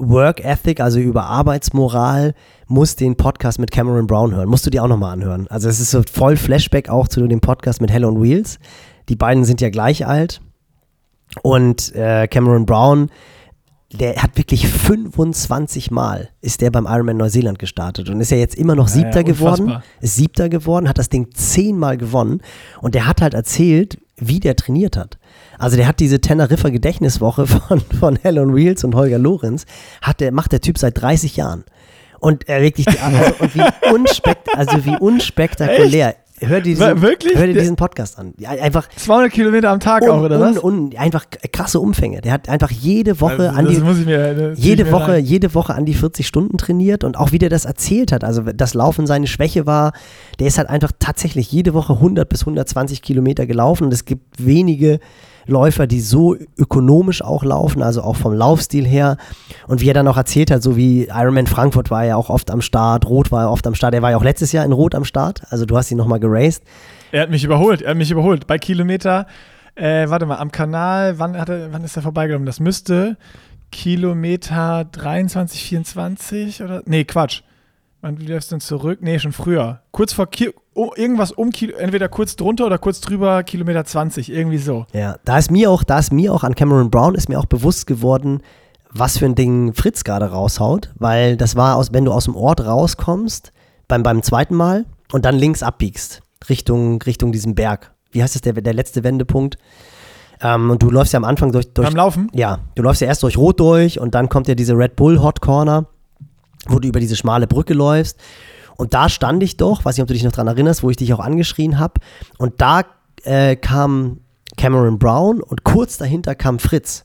[0.00, 2.34] Work Ethic, also über Arbeitsmoral,
[2.66, 4.48] muss den Podcast mit Cameron Brown hören.
[4.48, 5.46] Musst du dir auch nochmal anhören.
[5.48, 8.58] Also es ist so voll Flashback auch zu dem Podcast mit Hell on Wheels.
[9.08, 10.40] Die beiden sind ja gleich alt.
[11.42, 13.10] Und äh, Cameron Brown
[13.92, 18.54] der hat wirklich 25 Mal ist der beim Ironman Neuseeland gestartet und ist ja jetzt
[18.54, 22.40] immer noch Siebter ja, ja, geworden, ist Siebter geworden, hat das Ding zehnmal gewonnen
[22.80, 25.18] und der hat halt erzählt, wie der trainiert hat.
[25.60, 29.66] Also der hat diese Teneriffa Gedächtniswoche von, von Helen Wheels und Holger Lorenz,
[30.02, 31.64] hat der, macht der Typ seit 30 Jahren.
[32.18, 36.16] Und er wirklich, also, und wie, unspekt, also wie unspektakulär.
[36.42, 37.36] Hör dir diesen, Wirklich?
[37.36, 38.32] Hör dir diesen Podcast an.
[38.42, 40.62] Einfach 200 Kilometer am Tag un, auch, oder was?
[40.62, 42.22] Un, einfach krasse Umfänge.
[42.22, 45.24] Der hat einfach jede Woche also, an die, mir, jede Woche, rein.
[45.24, 48.24] jede Woche an die 40 Stunden trainiert und auch wie der das erzählt hat.
[48.24, 49.92] Also, das Laufen seine Schwäche war,
[50.38, 54.24] der ist halt einfach tatsächlich jede Woche 100 bis 120 Kilometer gelaufen und es gibt
[54.38, 54.98] wenige
[55.50, 59.16] Läufer, die so ökonomisch auch laufen, also auch vom Laufstil her.
[59.66, 62.50] Und wie er dann auch erzählt hat, so wie Ironman Frankfurt war ja auch oft
[62.50, 63.94] am Start, Rot war er oft am Start.
[63.94, 66.20] Er war ja auch letztes Jahr in Rot am Start, also du hast ihn nochmal
[66.20, 66.62] geraced.
[67.12, 68.46] Er hat mich überholt, er hat mich überholt.
[68.46, 69.26] Bei Kilometer,
[69.74, 72.46] äh, warte mal, am Kanal, wann, hat er, wann ist er vorbeigekommen?
[72.46, 73.16] Das müsste
[73.72, 76.82] Kilometer 23, 24 oder?
[76.86, 77.42] Nee, Quatsch.
[78.02, 79.00] Wann läufst du denn zurück?
[79.02, 79.80] Nee, schon früher.
[79.90, 84.32] Kurz vor Ki oh, irgendwas um Kilo, entweder kurz drunter oder kurz drüber Kilometer 20,
[84.32, 84.86] irgendwie so.
[84.92, 87.46] Ja, da ist mir auch, da ist mir auch an Cameron Brown ist mir auch
[87.46, 88.42] bewusst geworden,
[88.90, 92.36] was für ein Ding Fritz gerade raushaut, weil das war aus, wenn du aus dem
[92.36, 93.52] Ort rauskommst,
[93.86, 97.92] beim, beim zweiten Mal und dann links abbiegst, Richtung, Richtung diesem Berg.
[98.12, 99.58] Wie heißt das, der, der letzte Wendepunkt?
[100.40, 101.86] Ähm, und du läufst ja am Anfang durch, durch.
[101.86, 102.28] Beim Laufen?
[102.32, 105.20] Ja, du läufst ja erst durch Rot durch und dann kommt ja diese Red Bull
[105.20, 105.86] Hot Corner
[106.68, 108.18] wo du über diese schmale Brücke läufst.
[108.76, 110.96] Und da stand ich doch, weiß nicht, ob du dich noch dran erinnerst, wo ich
[110.96, 111.94] dich auch angeschrien habe.
[112.38, 112.82] Und da
[113.24, 114.20] äh, kam
[114.56, 117.04] Cameron Brown und kurz dahinter kam Fritz.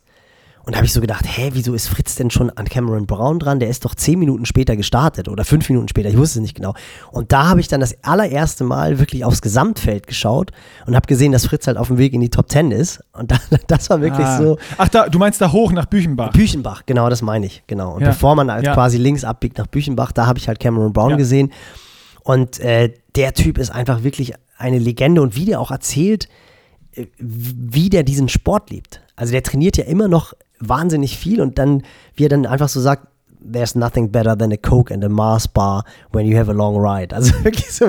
[0.65, 3.37] Und da habe ich so gedacht, hä, wieso ist Fritz denn schon an Cameron Brown
[3.37, 3.59] dran?
[3.59, 6.55] Der ist doch zehn Minuten später gestartet oder fünf Minuten später, ich wusste es nicht
[6.55, 6.73] genau.
[7.11, 10.51] Und da habe ich dann das allererste Mal wirklich aufs Gesamtfeld geschaut
[10.87, 13.03] und habe gesehen, dass Fritz halt auf dem Weg in die Top Ten ist.
[13.13, 13.37] Und da,
[13.67, 14.37] das war wirklich ah.
[14.39, 14.57] so.
[14.77, 16.31] Ach, da, du meinst da hoch nach Büchenbach?
[16.31, 17.93] Büchenbach, genau, das meine ich, genau.
[17.93, 18.07] Und ja.
[18.07, 18.73] bevor man halt ja.
[18.73, 21.17] quasi links abbiegt nach Büchenbach, da habe ich halt Cameron Brown ja.
[21.17, 21.51] gesehen.
[22.23, 26.27] Und äh, der Typ ist einfach wirklich eine Legende und wie der auch erzählt,
[26.93, 29.01] äh, wie der diesen Sport liebt.
[29.15, 30.33] Also der trainiert ja immer noch
[30.69, 31.83] wahnsinnig viel und dann,
[32.15, 33.07] wie er dann einfach so sagt,
[33.51, 36.77] there's nothing better than a Coke and a Mars bar when you have a long
[36.77, 37.15] ride.
[37.15, 37.87] Also wirklich so,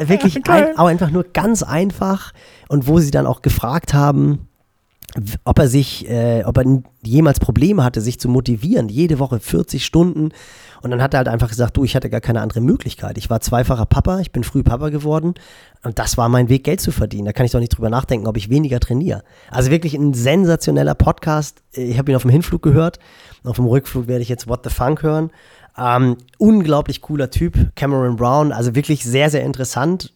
[0.00, 2.32] wirklich ein, aber einfach nur ganz einfach
[2.68, 4.48] und wo sie dann auch gefragt haben,
[5.44, 9.84] ob er sich, äh, ob er jemals Probleme hatte, sich zu motivieren, jede Woche 40
[9.84, 10.30] Stunden.
[10.84, 13.16] Und dann hat er halt einfach gesagt, du, ich hatte gar keine andere Möglichkeit.
[13.16, 15.32] Ich war zweifacher Papa, ich bin früh Papa geworden
[15.82, 17.24] und das war mein Weg, Geld zu verdienen.
[17.24, 19.22] Da kann ich doch nicht drüber nachdenken, ob ich weniger trainiere.
[19.50, 21.62] Also wirklich ein sensationeller Podcast.
[21.72, 22.98] Ich habe ihn auf dem Hinflug gehört.
[23.44, 25.30] Auf dem Rückflug werde ich jetzt What the Funk hören.
[25.78, 28.52] Ähm, unglaublich cooler Typ, Cameron Brown.
[28.52, 30.12] Also wirklich sehr, sehr interessant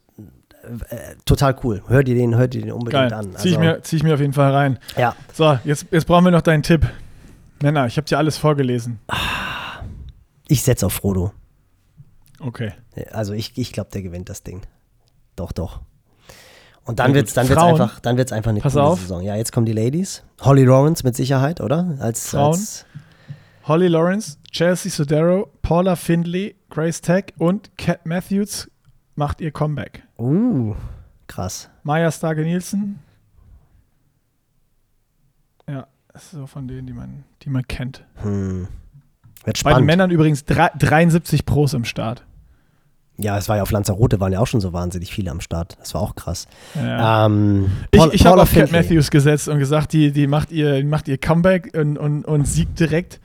[0.91, 1.81] äh, total cool.
[1.89, 3.15] Hör dir den, hör dir den unbedingt Geil.
[3.15, 3.29] an.
[3.29, 4.79] Also, zieh, ich mir, zieh ich mir auf jeden Fall rein.
[4.99, 5.15] Ja.
[5.33, 6.87] So, jetzt, jetzt brauchen wir noch deinen Tipp.
[7.63, 8.99] Männer, ich habe dir alles vorgelesen.
[10.49, 11.33] Ich setze auf Frodo.
[12.41, 12.73] Okay.
[13.13, 14.63] Also ich, ich glaube, der gewinnt das Ding.
[15.37, 15.81] Doch, doch.
[16.85, 19.01] Und dann wird es dann wird's einfach, dann wird's einfach eine Pass auf.
[19.01, 19.23] Saison.
[19.23, 20.25] Ja, jetzt kommen die Ladies.
[20.41, 21.97] Holly Lawrence mit Sicherheit, oder?
[22.01, 22.53] Als, Frauen.
[22.53, 22.87] Als
[23.65, 28.71] Holly Lawrence, Chelsea Sodero, Paula Findley, Grace Tech und Cat Matthews
[29.17, 30.05] macht ihr Comeback.
[30.19, 30.75] Uh,
[31.27, 31.69] krass.
[31.83, 33.01] Maya Starke Nielsen.
[35.69, 38.07] Ja, das ist so von denen, die man, die man kennt.
[38.23, 38.69] Hm.
[39.45, 39.77] Wird spannend.
[39.77, 42.25] Bei den Männern übrigens 73 Pros im Start.
[43.21, 45.77] Ja, es war ja auf Lanzarote, waren ja auch schon so wahnsinnig viele am Start.
[45.81, 46.47] Das war auch krass.
[46.77, 47.27] Ja.
[47.27, 50.85] Ähm, Paul, ich ich habe auf Cat Matthews gesetzt und gesagt, die, die, macht, ihr,
[50.85, 53.21] macht ihr Comeback und, und, und siegt direkt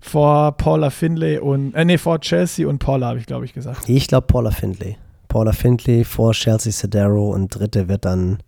[0.00, 3.88] vor Paula Findlay und, äh, nee, vor Chelsea und Paula, habe ich, glaube ich, gesagt.
[3.88, 4.96] Ich glaube Paula Findlay.
[5.26, 8.38] Paula Findlay vor Chelsea Sedero und dritte wird dann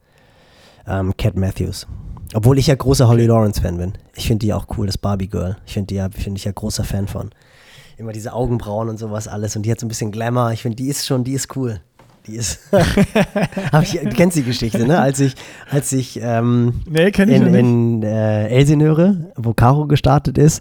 [0.86, 1.88] ähm, Cat Matthews.
[2.34, 3.92] Obwohl ich ja großer Holly Lawrence-Fan bin.
[4.16, 5.56] Ich finde die auch cool, das Barbie Girl.
[5.66, 7.30] Ich finde die ja, finde ich ja großer Fan von.
[7.96, 9.54] Immer diese Augenbrauen und sowas alles.
[9.54, 10.50] Und die hat so ein bisschen Glamour.
[10.50, 11.80] Ich finde, die ist schon, die ist cool.
[12.26, 12.58] Die ist.
[13.82, 14.98] ich, du kennst die Geschichte, ne?
[14.98, 15.34] Als ich,
[15.70, 17.60] als ich ähm, nee, kenn ich in, nicht.
[17.60, 20.60] in äh, Elsinöre, wo Caro gestartet ist,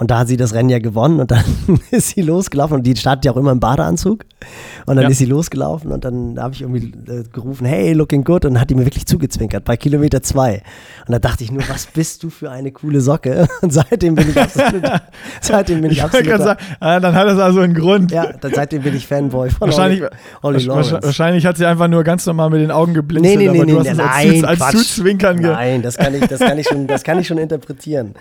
[0.00, 1.44] und da hat sie das Rennen ja gewonnen und dann
[1.90, 4.24] ist sie losgelaufen und die startet ja auch immer im Badeanzug.
[4.86, 5.10] Und dann ja.
[5.10, 8.46] ist sie losgelaufen und dann habe ich irgendwie äh, gerufen, hey, looking good.
[8.46, 10.62] Und hat die mir wirklich zugezwinkert bei Kilometer zwei.
[11.06, 13.46] Und da dachte ich nur, was bist du für eine coole Socke?
[13.60, 14.82] Und seitdem bin ich absolut,
[15.42, 16.38] seitdem bin ich, ich absolut.
[16.38, 18.10] Sagen, ah, dann hat das also einen Grund.
[18.10, 20.02] Ja, dann, seitdem bin ich Fanboy von wahrscheinlich,
[20.40, 23.48] Olli, Olli Wahrscheinlich hat sie einfach nur ganz normal mit den Augen geblinzelt, nee, nee,
[23.50, 26.40] aber nee, du hast nee, es nein, als, als Zuzwinkern Nein, das kann ich, das
[26.40, 28.14] kann ich schon, das kann ich schon interpretieren.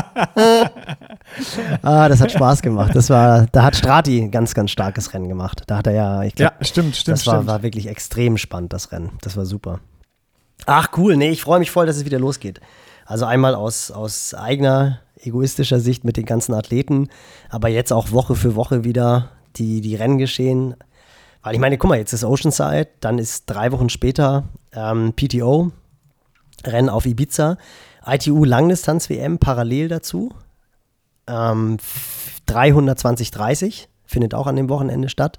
[1.82, 2.94] ah, das hat Spaß gemacht.
[2.94, 5.62] Das war, da hat Strati ein ganz, ganz starkes Rennen gemacht.
[5.66, 7.48] Da hat er ja, ich glaube, ja, stimmt, stimmt, das war, stimmt.
[7.48, 9.10] war wirklich extrem spannend, das Rennen.
[9.22, 9.80] Das war super.
[10.66, 11.16] Ach, cool.
[11.16, 12.60] Nee, ich freue mich voll, dass es wieder losgeht.
[13.06, 17.08] Also einmal aus, aus eigener egoistischer Sicht mit den ganzen Athleten,
[17.48, 20.76] aber jetzt auch Woche für Woche wieder die, die Rennen geschehen.
[21.42, 25.72] Weil ich meine, guck mal, jetzt ist Oceanside, dann ist drei Wochen später ähm, PTO,
[26.64, 27.56] Rennen auf Ibiza,
[28.10, 30.32] ITU Langdistanz-WM parallel dazu.
[31.26, 31.76] Ähm,
[32.48, 35.38] 320-30 findet auch an dem Wochenende statt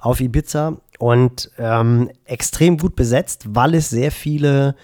[0.00, 4.74] auf Ibiza und ähm, extrem gut besetzt, weil es sehr viele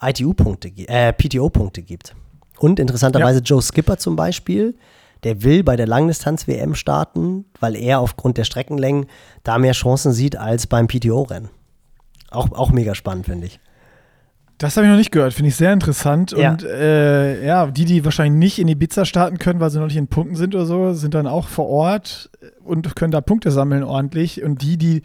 [0.00, 2.14] ITU-Punkte, äh, PTO-Punkte gibt.
[2.58, 3.44] Und interessanterweise ja.
[3.44, 4.76] Joe Skipper zum Beispiel,
[5.24, 9.06] der will bei der Langdistanz-WM starten, weil er aufgrund der Streckenlängen
[9.42, 11.48] da mehr Chancen sieht als beim PTO-Rennen.
[12.30, 13.60] Auch, auch mega spannend, finde ich.
[14.62, 16.30] Das habe ich noch nicht gehört, finde ich sehr interessant.
[16.30, 16.52] Ja.
[16.52, 19.96] Und äh, ja, die, die wahrscheinlich nicht in Ibiza starten können, weil sie noch nicht
[19.96, 22.30] in Punkten sind oder so, sind dann auch vor Ort
[22.62, 24.40] und können da Punkte sammeln ordentlich.
[24.44, 25.02] Und die, die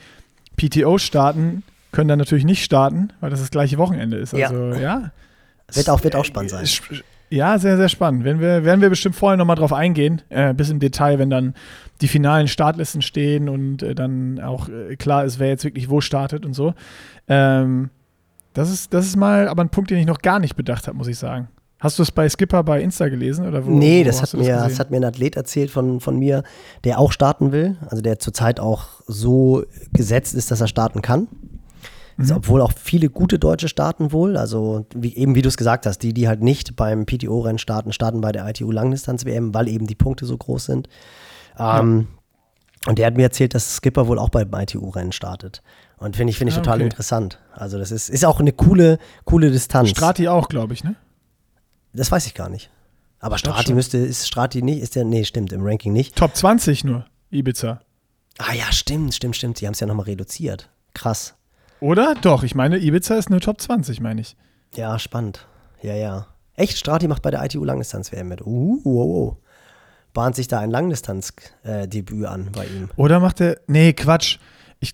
[0.57, 4.35] PTO starten, können dann natürlich nicht starten, weil das das gleiche Wochenende ist.
[4.35, 4.79] Also ja.
[4.79, 5.11] ja
[5.73, 6.67] wird, auch, wird auch spannend sein.
[7.31, 8.25] Ja, sehr, sehr spannend.
[8.25, 11.55] Wenn wir, werden wir bestimmt vorher nochmal drauf eingehen, äh, bis im Detail, wenn dann
[12.01, 15.99] die finalen Startlisten stehen und äh, dann auch äh, klar ist, wer jetzt wirklich wo
[15.99, 16.75] startet und so.
[17.27, 17.89] Ähm,
[18.57, 20.97] das, ist, das ist mal aber ein Punkt, den ich noch gar nicht bedacht habe,
[20.97, 21.47] muss ich sagen.
[21.79, 23.47] Hast du es bei Skipper bei Insta gelesen?
[23.47, 25.99] Oder wo, nee, wo das, hat mir, das, das hat mir ein Athlet erzählt von,
[25.99, 26.41] von mir,
[26.83, 27.77] der auch starten will.
[27.87, 29.63] Also der zurzeit auch so
[29.93, 31.27] gesetzt ist, dass er starten kann.
[32.17, 32.37] Also, mhm.
[32.39, 34.37] obwohl auch viele gute Deutsche starten wohl.
[34.37, 37.93] Also wie, eben wie du es gesagt hast, die, die halt nicht beim PTO-Rennen starten,
[37.93, 40.89] starten bei der ITU Langdistanz-WM, weil eben die Punkte so groß sind.
[41.59, 42.89] Ähm, ja.
[42.89, 45.61] Und der hat mir erzählt, dass Skipper wohl auch beim ITU-Rennen startet.
[45.97, 46.85] Und finde ich, finde ich ah, total okay.
[46.85, 47.39] interessant.
[47.53, 49.89] Also das ist, ist auch eine coole, coole Distanz.
[49.89, 50.95] Strati auch, glaube ich, ne?
[51.93, 52.69] Das weiß ich gar nicht.
[53.19, 56.15] Aber Strati müsste, ist Strati nicht, ist der, nee, stimmt, im Ranking nicht.
[56.15, 57.81] Top 20 nur, Ibiza.
[58.37, 59.59] Ah ja, stimmt, stimmt, stimmt.
[59.59, 60.69] Die haben es ja nochmal reduziert.
[60.93, 61.33] Krass.
[61.79, 62.13] Oder?
[62.21, 64.35] Doch, ich meine, Ibiza ist nur Top 20, meine ich.
[64.75, 65.47] Ja, spannend.
[65.81, 66.27] Ja, ja.
[66.55, 68.41] Echt, Strati macht bei der ITU Langdistanz-WM mit.
[68.41, 69.37] Uh, wow, wow.
[70.13, 72.89] Bahnt sich da ein Langdistanz-Debüt äh, an bei ihm.
[72.95, 73.59] Oder macht er.
[73.67, 74.37] Nee, Quatsch.
[74.79, 74.93] Ich,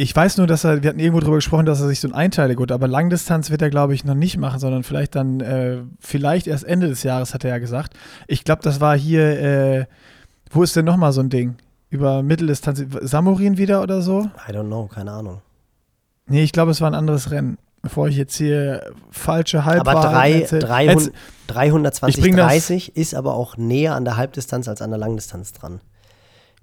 [0.00, 2.14] ich weiß nur, dass er, wir hatten irgendwo drüber gesprochen, dass er sich so ein
[2.14, 5.78] Einteilig gut, aber Langdistanz wird er, glaube ich, noch nicht machen, sondern vielleicht dann, äh,
[5.98, 7.94] vielleicht erst Ende des Jahres, hat er ja gesagt.
[8.28, 9.86] Ich glaube, das war hier, äh,
[10.52, 11.56] wo ist denn nochmal so ein Ding?
[11.90, 14.30] Über Mitteldistanz, Samurin wieder oder so?
[14.48, 15.42] I don't know, keine Ahnung.
[16.28, 17.58] Nee, ich glaube, es war ein anderes Rennen.
[17.82, 21.12] Bevor ich jetzt hier falsche Halbwahrheiten Aber drei, 300,
[21.48, 25.80] 320, 30 ist aber auch näher an der Halbdistanz als an der Langdistanz dran.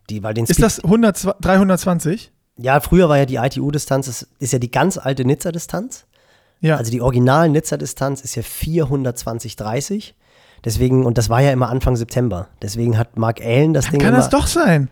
[0.10, 2.32] Die, weil den ist das 100, 320?
[2.58, 6.06] Ja, früher war ja die ITU-Distanz, ist, ist ja die ganz alte Nizza-Distanz.
[6.62, 6.78] Ja.
[6.78, 10.16] Also die original Nizza-Distanz ist ja 420, 30.
[10.64, 12.48] Deswegen, und das war ja immer Anfang September.
[12.62, 14.02] Deswegen hat Mark Allen das Dann Ding.
[14.02, 14.90] Kann immer, das doch sein.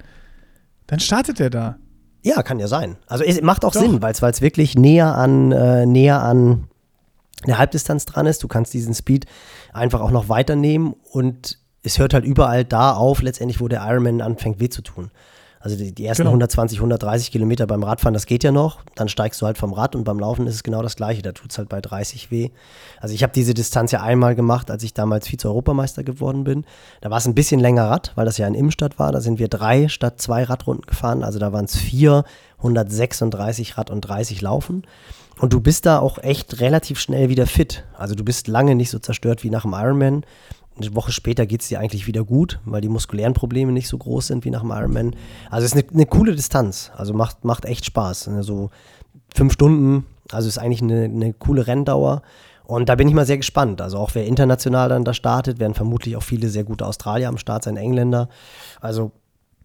[0.87, 1.77] Dann startet er da.
[2.21, 2.97] Ja, kann ja sein.
[3.07, 3.81] Also es macht auch Doch.
[3.81, 6.67] Sinn, weil es wirklich näher an, äh, näher an
[7.45, 8.43] der Halbdistanz dran ist.
[8.43, 9.25] Du kannst diesen Speed
[9.73, 14.21] einfach auch noch weiternehmen und es hört halt überall da auf, letztendlich, wo der Ironman
[14.21, 15.11] anfängt weh zu tun.
[15.63, 16.31] Also die, die ersten genau.
[16.31, 18.81] 120, 130 Kilometer beim Radfahren, das geht ja noch.
[18.95, 21.21] Dann steigst du halt vom Rad und beim Laufen ist es genau das Gleiche.
[21.21, 22.49] Da tut es halt bei 30 weh.
[22.99, 26.65] Also ich habe diese Distanz ja einmal gemacht, als ich damals Vize-Europameister geworden bin.
[26.99, 29.13] Da war es ein bisschen länger Rad, weil das ja in Imstadt war.
[29.13, 31.23] Da sind wir drei statt zwei Radrunden gefahren.
[31.23, 32.25] Also da waren es vier,
[32.57, 34.83] 136 Rad und 30 Laufen.
[35.39, 37.85] Und du bist da auch echt relativ schnell wieder fit.
[37.97, 40.25] Also du bist lange nicht so zerstört wie nach dem Ironman
[40.77, 43.97] eine Woche später geht es dir eigentlich wieder gut, weil die muskulären Probleme nicht so
[43.97, 45.15] groß sind wie nach dem Ironman.
[45.49, 46.91] Also es ist eine, eine coole Distanz.
[46.95, 48.29] Also macht, macht echt Spaß.
[48.29, 48.69] Also
[49.33, 52.21] fünf Stunden, also ist eigentlich eine, eine coole Renndauer.
[52.65, 53.81] Und da bin ich mal sehr gespannt.
[53.81, 57.37] Also auch wer international dann da startet, werden vermutlich auch viele sehr gute Australier am
[57.37, 58.29] Start sein, Engländer.
[58.81, 59.11] Also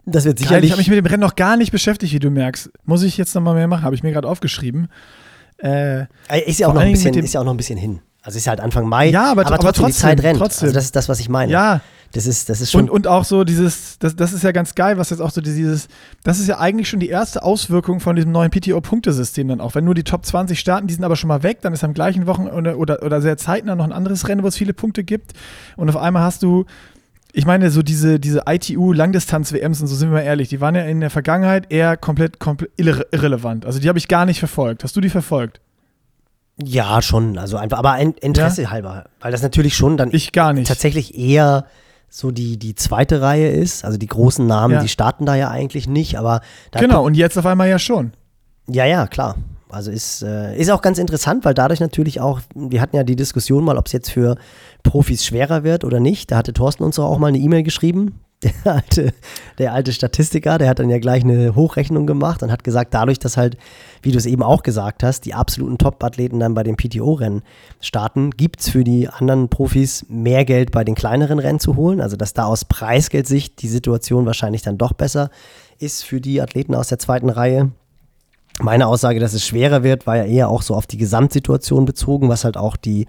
[0.05, 0.61] das wird sicherlich.
[0.61, 2.71] Geil, ich habe mich mit dem Rennen noch gar nicht beschäftigt, wie du merkst.
[2.85, 3.83] Muss ich jetzt nochmal mehr machen?
[3.83, 4.89] Habe ich mir gerade aufgeschrieben.
[5.57, 6.05] Äh,
[6.45, 7.99] ist, ja auch noch ein bisschen, ist ja auch noch ein bisschen hin.
[8.21, 10.39] Also ist halt Anfang Mai, ja, aber, aber, aber trotzdem, die Zeit rennt.
[10.39, 10.67] Trotzdem.
[10.67, 11.51] Also das ist das, was ich meine.
[11.51, 11.81] Ja,
[12.11, 12.83] Das ist, das ist schon.
[12.83, 15.41] Und, und auch so dieses, das, das ist ja ganz geil, was jetzt auch so
[15.41, 15.87] dieses,
[16.23, 19.75] das ist ja eigentlich schon die erste Auswirkung von diesem neuen PTO-Punktesystem dann auch.
[19.75, 21.93] Wenn nur die Top 20 starten, die sind aber schon mal weg, dann ist am
[21.93, 25.33] gleichen Wochenende oder, oder sehr zeitnah noch ein anderes Rennen, wo es viele Punkte gibt.
[25.77, 26.65] Und auf einmal hast du,
[27.31, 30.81] ich meine, so diese, diese ITU-Langdistanz-WMs und so sind wir mal ehrlich, die waren ja
[30.83, 33.65] in der Vergangenheit eher komplett, komplett irre irrelevant.
[33.65, 34.83] Also die habe ich gar nicht verfolgt.
[34.83, 35.61] Hast du die verfolgt?
[36.63, 37.37] Ja, schon.
[37.37, 38.71] Also einfach, aber ein Interesse ja?
[38.71, 39.05] halber.
[39.21, 40.67] Weil das natürlich schon dann ich gar nicht.
[40.67, 41.65] tatsächlich eher
[42.09, 43.85] so die, die zweite Reihe ist.
[43.85, 44.81] Also die großen Namen, ja.
[44.81, 46.41] die starten da ja eigentlich nicht, aber
[46.71, 48.13] Genau, und jetzt auf einmal ja schon.
[48.67, 49.35] Ja, ja, klar.
[49.69, 53.15] Also ist, äh, ist auch ganz interessant, weil dadurch natürlich auch, wir hatten ja die
[53.15, 54.35] Diskussion mal, ob es jetzt für
[54.81, 56.31] Profis schwerer wird oder nicht.
[56.31, 59.13] Da hatte Thorsten uns auch mal eine E-Mail geschrieben, der alte,
[59.57, 63.19] der alte Statistiker, der hat dann ja gleich eine Hochrechnung gemacht und hat gesagt, dadurch,
[63.19, 63.57] dass halt,
[64.01, 67.43] wie du es eben auch gesagt hast, die absoluten Top-Athleten dann bei den PTO-Rennen
[67.81, 71.99] starten, gibt es für die anderen Profis mehr Geld bei den kleineren Rennen zu holen.
[72.01, 75.29] Also, dass da aus Preisgeldsicht die Situation wahrscheinlich dann doch besser
[75.77, 77.71] ist für die Athleten aus der zweiten Reihe.
[78.61, 82.27] Meine Aussage, dass es schwerer wird, war ja eher auch so auf die Gesamtsituation bezogen,
[82.27, 83.07] was halt auch die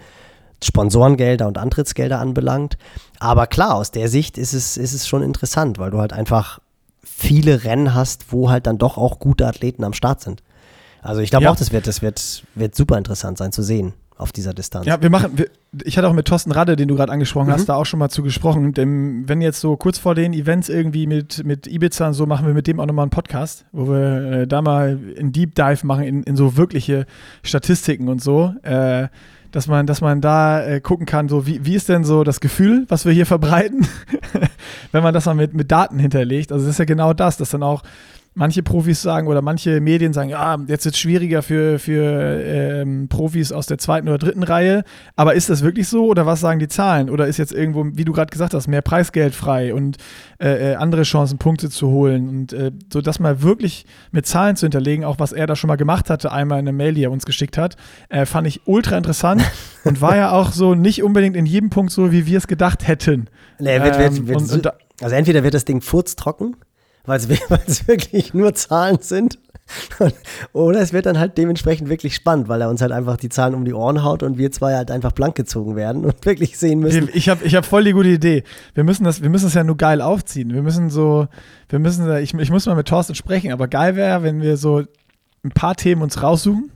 [0.62, 2.76] Sponsorengelder und Antrittsgelder anbelangt.
[3.18, 6.60] Aber klar, aus der Sicht ist es, ist es schon interessant, weil du halt einfach
[7.02, 10.42] viele Rennen hast, wo halt dann doch auch gute Athleten am Start sind.
[11.02, 11.50] Also ich glaube ja.
[11.50, 14.86] auch, das wird, das wird, wird super interessant sein zu sehen auf dieser Distanz.
[14.86, 15.48] Ja, wir machen, wir,
[15.82, 17.52] ich hatte auch mit Thorsten Radde, den du gerade angesprochen mhm.
[17.52, 18.74] hast, da auch schon mal zu gesprochen.
[18.74, 22.46] Denn wenn jetzt so kurz vor den Events irgendwie mit, mit Ibiza und so, machen
[22.46, 25.86] wir mit dem auch nochmal einen Podcast, wo wir äh, da mal einen Deep Dive
[25.86, 27.06] machen in, in so wirkliche
[27.42, 28.52] Statistiken und so.
[28.62, 29.08] Äh,
[29.52, 32.40] dass man, dass man da äh, gucken kann, so wie, wie ist denn so das
[32.40, 33.86] Gefühl, was wir hier verbreiten,
[34.92, 36.52] wenn man das mal mit, mit Daten hinterlegt.
[36.52, 37.82] Also das ist ja genau das, dass dann auch
[38.40, 43.06] manche Profis sagen oder manche Medien sagen, ja, jetzt wird es schwieriger für, für ähm,
[43.08, 44.82] Profis aus der zweiten oder dritten Reihe.
[45.14, 47.10] Aber ist das wirklich so oder was sagen die Zahlen?
[47.10, 49.98] Oder ist jetzt irgendwo, wie du gerade gesagt hast, mehr Preisgeld frei und
[50.40, 52.30] äh, äh, andere Chancen, Punkte zu holen?
[52.30, 55.68] Und äh, so das mal wirklich mit Zahlen zu hinterlegen, auch was er da schon
[55.68, 57.76] mal gemacht hatte, einmal in einer Mail, die er uns geschickt hat,
[58.08, 59.42] äh, fand ich ultra interessant
[59.84, 62.88] und war ja auch so nicht unbedingt in jedem Punkt so, wie wir es gedacht
[62.88, 63.26] hätten.
[63.58, 64.72] Nee, wird, wird, ähm, wird, und, und da,
[65.02, 66.56] also entweder wird das Ding furztrocken
[67.04, 67.28] weil es
[67.88, 69.38] wirklich nur Zahlen sind.
[70.52, 73.54] Oder es wird dann halt dementsprechend wirklich spannend, weil er uns halt einfach die Zahlen
[73.54, 76.80] um die Ohren haut und wir zwei halt einfach blank gezogen werden und wirklich sehen
[76.80, 77.08] müssen.
[77.12, 78.42] Ich habe ich hab voll die gute Idee.
[78.74, 80.52] Wir müssen das, wir müssen das ja nur geil aufziehen.
[80.52, 81.28] Wir müssen so,
[81.68, 84.82] wir müssen, ich, ich muss mal mit Thorsten sprechen, aber geil wäre, wenn wir so
[85.44, 86.72] ein paar Themen uns raussuchen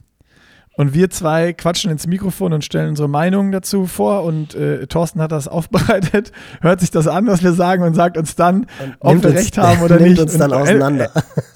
[0.77, 4.25] und wir zwei quatschen ins Mikrofon und stellen unsere Meinungen dazu vor.
[4.25, 8.17] Und äh, Thorsten hat das aufbereitet, hört sich das an, was wir sagen und sagt
[8.17, 10.21] uns dann, und ob wir uns, recht haben oder nimmt nicht.
[10.21, 11.11] uns dann und, äh, auseinander.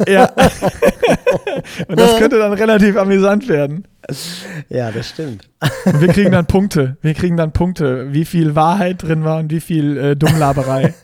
[0.07, 0.33] Äh, ja.
[1.89, 3.87] und das könnte dann relativ amüsant werden.
[4.69, 5.51] Ja, das stimmt.
[5.85, 6.97] Und wir kriegen dann Punkte.
[7.03, 10.95] Wir kriegen dann Punkte, wie viel Wahrheit drin war und wie viel äh, Dummlaberei.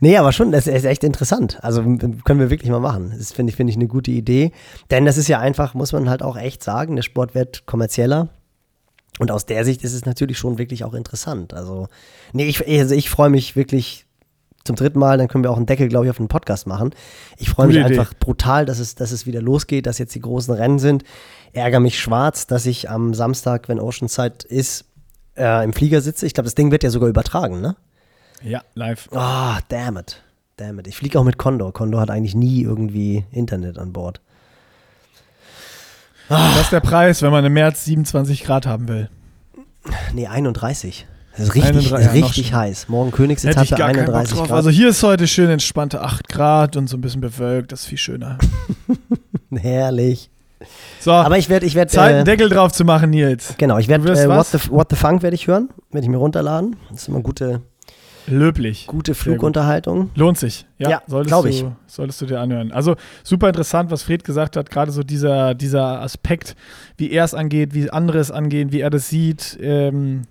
[0.00, 1.58] Nee, aber schon, das ist echt interessant.
[1.62, 3.14] Also können wir wirklich mal machen.
[3.16, 4.52] Das finde ich, finde ich eine gute Idee.
[4.90, 8.28] Denn das ist ja einfach, muss man halt auch echt sagen, der Sport wird kommerzieller.
[9.18, 11.52] Und aus der Sicht ist es natürlich schon wirklich auch interessant.
[11.52, 11.88] Also,
[12.32, 14.06] nee, ich, also ich freue mich wirklich
[14.64, 16.90] zum dritten Mal, dann können wir auch einen Deckel, glaube ich, auf den Podcast machen.
[17.38, 17.84] Ich freue mich Idee.
[17.84, 21.04] einfach brutal, dass es, dass es wieder losgeht, dass jetzt die großen Rennen sind.
[21.52, 24.84] Ärger mich schwarz, dass ich am Samstag, wenn Oceanside ist,
[25.36, 26.26] äh, im Flieger sitze.
[26.26, 27.76] Ich glaube, das Ding wird ja sogar übertragen, ne?
[28.42, 29.08] Ja, live.
[29.12, 30.22] Ah, oh, damn it.
[30.56, 30.86] Damn it.
[30.86, 31.72] Ich fliege auch mit Condor.
[31.72, 34.20] Condor hat eigentlich nie irgendwie Internet an Bord.
[36.28, 36.54] Ah.
[36.54, 39.10] Das ist der Preis, wenn man im März 27 Grad haben will.
[40.12, 41.06] Nee, 31.
[41.32, 42.88] Das ist richtig, 31, richtig heiß.
[42.88, 44.50] Morgen Königsetappe 31 Grad.
[44.52, 47.72] Also hier ist heute schön entspannte 8 Grad und so ein bisschen bewölkt.
[47.72, 48.38] Das ist viel schöner.
[49.54, 50.30] Herrlich.
[51.00, 53.54] So, aber ich werde, ich werde Zeit, einen äh, Deckel drauf zu machen, Nils.
[53.56, 56.18] Genau, ich werde äh, What, the, What the Funk werde ich hören, werde ich mir
[56.18, 56.76] runterladen.
[56.90, 57.62] Das ist immer gute,
[58.30, 58.86] Löblich.
[58.86, 60.10] Gute Flugunterhaltung.
[60.14, 60.66] Lohnt sich.
[60.78, 61.60] Ja, ja glaube ich.
[61.60, 62.72] Du, solltest du dir anhören.
[62.72, 66.56] Also super interessant, was Fred gesagt hat, gerade so dieser, dieser Aspekt,
[66.96, 69.58] wie er es angeht, wie andere es angehen, wie er das sieht.
[69.60, 70.22] Ähm,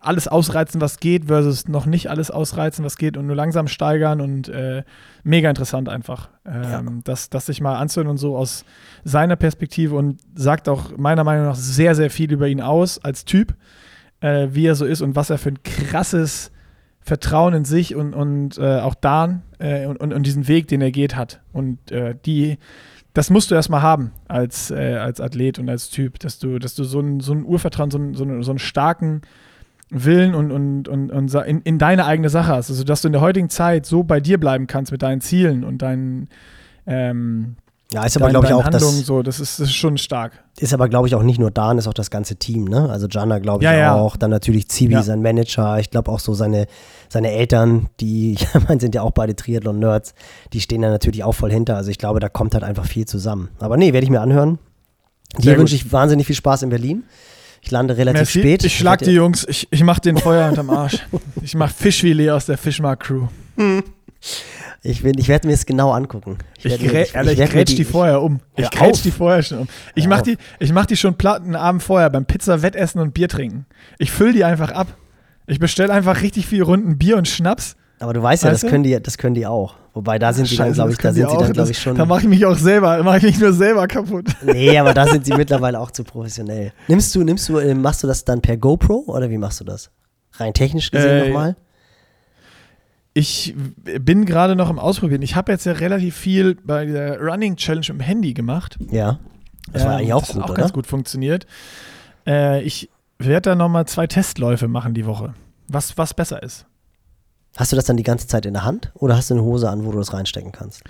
[0.00, 4.20] alles ausreizen, was geht, versus noch nicht alles ausreizen, was geht und nur langsam steigern
[4.20, 4.82] und äh,
[5.22, 6.82] mega interessant einfach, ähm, ja.
[7.04, 8.64] das, das sich mal anzuhören und so aus
[9.04, 13.24] seiner Perspektive und sagt auch meiner Meinung nach sehr, sehr viel über ihn aus als
[13.24, 13.54] Typ
[14.20, 16.50] äh, wie er so ist und was er für ein krasses
[17.00, 20.82] Vertrauen in sich und, und äh, auch Dan äh, und, und, und, diesen Weg, den
[20.82, 21.40] er geht, hat.
[21.52, 22.58] Und äh, die,
[23.14, 26.74] das musst du erstmal haben als, äh, als Athlet und als Typ, dass du, dass
[26.74, 29.22] du so ein, so ein Urvertrauen, so, ein, so, einen, so einen starken
[29.90, 32.68] Willen und, und, und, und in, in deine eigene Sache hast.
[32.68, 35.64] Also, dass du in der heutigen Zeit so bei dir bleiben kannst mit deinen Zielen
[35.64, 36.28] und deinen,
[36.86, 37.56] ähm,
[37.90, 39.06] Ja, ist aber, glaube ich, auch Handlungen das.
[39.06, 40.44] So, das ist, das ist schon stark.
[40.58, 42.90] Ist aber, glaube ich, auch nicht nur Dan, ist auch das ganze Team, ne?
[42.90, 43.94] Also Jana, glaube ich, ja, ja.
[43.94, 44.16] auch.
[44.16, 45.02] Dann natürlich Zibi, ja.
[45.02, 45.78] sein Manager.
[45.78, 46.66] Ich glaube auch so seine,
[47.08, 50.12] seine Eltern, die, ich meine, sind ja auch beide Triathlon-Nerds,
[50.52, 51.76] die stehen da natürlich auch voll hinter.
[51.76, 53.48] Also ich glaube, da kommt halt einfach viel zusammen.
[53.58, 54.58] Aber nee, werde ich mir anhören.
[55.38, 57.04] Dir wünsche ich wahnsinnig viel Spaß in Berlin.
[57.62, 58.40] Ich lande relativ Merci.
[58.40, 58.64] spät.
[58.64, 61.06] Ich schlag die Jungs, ich, ich mach den Feuer unterm Arsch.
[61.42, 63.28] Ich mach Fischfilet aus der Fischmark-Crew.
[64.82, 66.38] Ich, ich werde mir es genau angucken.
[66.58, 68.40] Ich, ich, mir, ich, ich, ich grätsch die, die, vorher um.
[68.56, 69.68] Ich grätsch die vorher schon um.
[69.94, 73.66] Ich mach die, ich mach die schon platten Abend vorher beim Pizza-Wettessen und Bier trinken.
[73.98, 74.88] Ich fülle die einfach ab.
[75.46, 77.76] Ich bestelle einfach richtig viel Runden Bier und Schnaps.
[78.00, 79.74] Aber du weißt ja, das können, die, das können die auch.
[79.92, 81.96] Wobei da sind sie dann, glaube ich, da sind sie dann, glaube ich, schon.
[81.96, 84.26] Da mache ich mich auch selber, mache ich mich nur selber kaputt.
[84.42, 86.72] Nee, aber da sind sie mittlerweile auch zu professionell.
[86.86, 89.64] Nimmst du, nimmst du, äh, machst du das dann per GoPro oder wie machst du
[89.64, 89.90] das?
[90.34, 91.56] Rein technisch gesehen äh, nochmal?
[93.18, 95.22] Ich bin gerade noch im Ausprobieren.
[95.22, 98.78] Ich habe jetzt ja relativ viel bei der Running Challenge im Handy gemacht.
[98.92, 99.18] Ja.
[99.72, 100.54] Das war eigentlich auch das gut, auch oder?
[100.54, 101.44] ganz gut funktioniert.
[102.28, 102.88] Äh, ich
[103.18, 105.34] werde da nochmal zwei Testläufe machen die Woche.
[105.66, 106.64] Was, was besser ist.
[107.56, 109.68] Hast du das dann die ganze Zeit in der Hand oder hast du eine Hose
[109.68, 110.84] an, wo du das reinstecken kannst?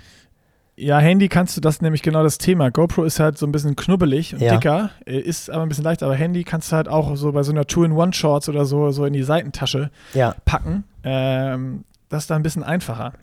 [0.75, 2.69] Ja, Handy kannst du das nämlich genau das Thema.
[2.69, 4.53] GoPro ist halt so ein bisschen knubbelig und ja.
[4.55, 7.41] dicker, äh, ist aber ein bisschen leichter, aber Handy kannst du halt auch so bei
[7.41, 10.35] so einer Two-in-One-Shorts oder so, so in die Seitentasche ja.
[10.45, 10.83] packen.
[11.03, 13.13] Ähm, das ist da ein bisschen einfacher.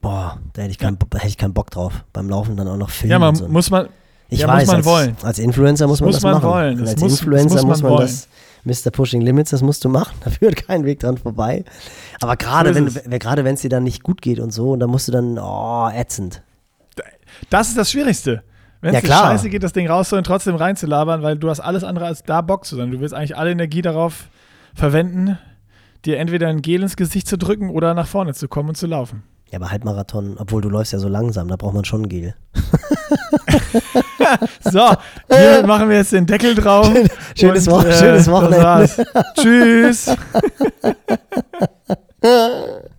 [0.00, 2.04] Boah, da hätte ich, keinen, da hätte ich keinen Bock drauf.
[2.12, 3.12] Beim Laufen dann auch noch filmen.
[3.12, 3.48] Ja, man so.
[3.48, 3.88] muss man.
[4.28, 5.16] Ich ja, weiß, muss man als, wollen.
[5.22, 6.44] Als Influencer muss man muss das man machen.
[6.44, 6.80] Wollen.
[6.80, 8.28] als muss, Influencer muss man, muss man das.
[8.64, 8.90] Mr.
[8.90, 10.14] Pushing Limits, das musst du machen.
[10.24, 11.64] Da führt kein Weg dran vorbei.
[12.20, 14.80] Aber gerade so wenn gerade wenn es dir dann nicht gut geht und so, und
[14.80, 16.42] dann musst du dann, oh, ätzend.
[17.50, 18.42] Das ist das Schwierigste.
[18.80, 21.84] Wenn es ja, dir scheiße geht, das Ding rauszuholen, trotzdem reinzulabern, weil du hast alles
[21.84, 22.90] andere als da Bock zu sein.
[22.90, 24.28] Du willst eigentlich alle Energie darauf
[24.74, 25.38] verwenden,
[26.04, 28.86] dir entweder ein Gel ins Gesicht zu drücken oder nach vorne zu kommen und zu
[28.86, 29.22] laufen.
[29.50, 32.34] Ja, aber Halbmarathon, obwohl du läufst ja so langsam, da braucht man schon Gel.
[34.60, 34.94] so,
[35.30, 36.90] hier machen wir jetzt den Deckel drauf.
[37.36, 38.88] schönes, und, Wo äh, schönes Wochenende.
[39.34, 40.16] Tschüss.